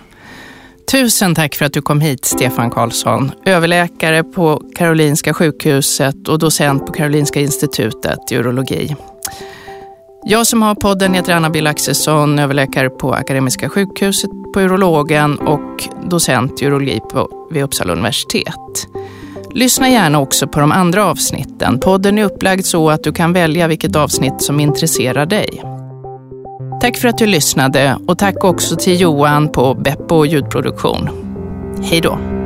Tusen 0.91 1.35
tack 1.35 1.55
för 1.55 1.65
att 1.65 1.73
du 1.73 1.83
kom 1.83 2.01
hit, 2.01 2.25
Stefan 2.25 2.71
Karlsson. 2.71 3.33
Överläkare 3.45 4.25
på 4.25 4.63
Karolinska 4.75 5.35
sjukhuset 5.35 6.29
och 6.29 6.39
docent 6.39 6.87
på 6.87 6.93
Karolinska 6.93 7.41
institutet 7.41 8.33
i 8.33 8.37
urologi. 8.37 8.97
Jag 10.25 10.47
som 10.47 10.63
har 10.63 10.75
podden 10.75 11.15
heter 11.15 11.33
Anna-Bill 11.33 11.67
Axelsson, 11.67 12.39
överläkare 12.39 12.91
på 12.91 13.13
Akademiska 13.13 13.69
sjukhuset 13.69 14.31
på 14.55 14.61
urologen 14.61 15.39
och 15.39 15.89
docent 16.11 16.63
i 16.63 16.67
urologi 16.67 17.01
på, 17.13 17.49
vid 17.51 17.63
Uppsala 17.63 17.93
universitet. 17.93 18.87
Lyssna 19.55 19.89
gärna 19.91 20.21
också 20.21 20.49
på 20.49 20.61
de 20.61 20.73
andra 20.73 21.05
avsnitten. 21.05 21.81
Podden 21.81 22.19
är 22.19 22.25
upplagd 22.25 22.65
så 22.65 22.91
att 22.91 23.05
du 23.05 23.13
kan 23.13 23.33
välja 23.33 23.69
vilket 23.69 23.97
avsnitt 23.97 24.43
som 24.43 24.61
intresserar 24.61 25.27
dig. 25.27 25.63
Tack 26.81 26.97
för 26.97 27.09
att 27.09 27.19
du 27.19 27.27
lyssnade 27.27 27.97
och 28.07 28.19
tack 28.19 28.45
också 28.45 28.77
till 28.77 29.01
Johan 29.01 29.49
på 29.49 29.75
Beppo 29.75 30.25
ljudproduktion. 30.25 31.09
Hej 31.83 32.01
då! 32.01 32.40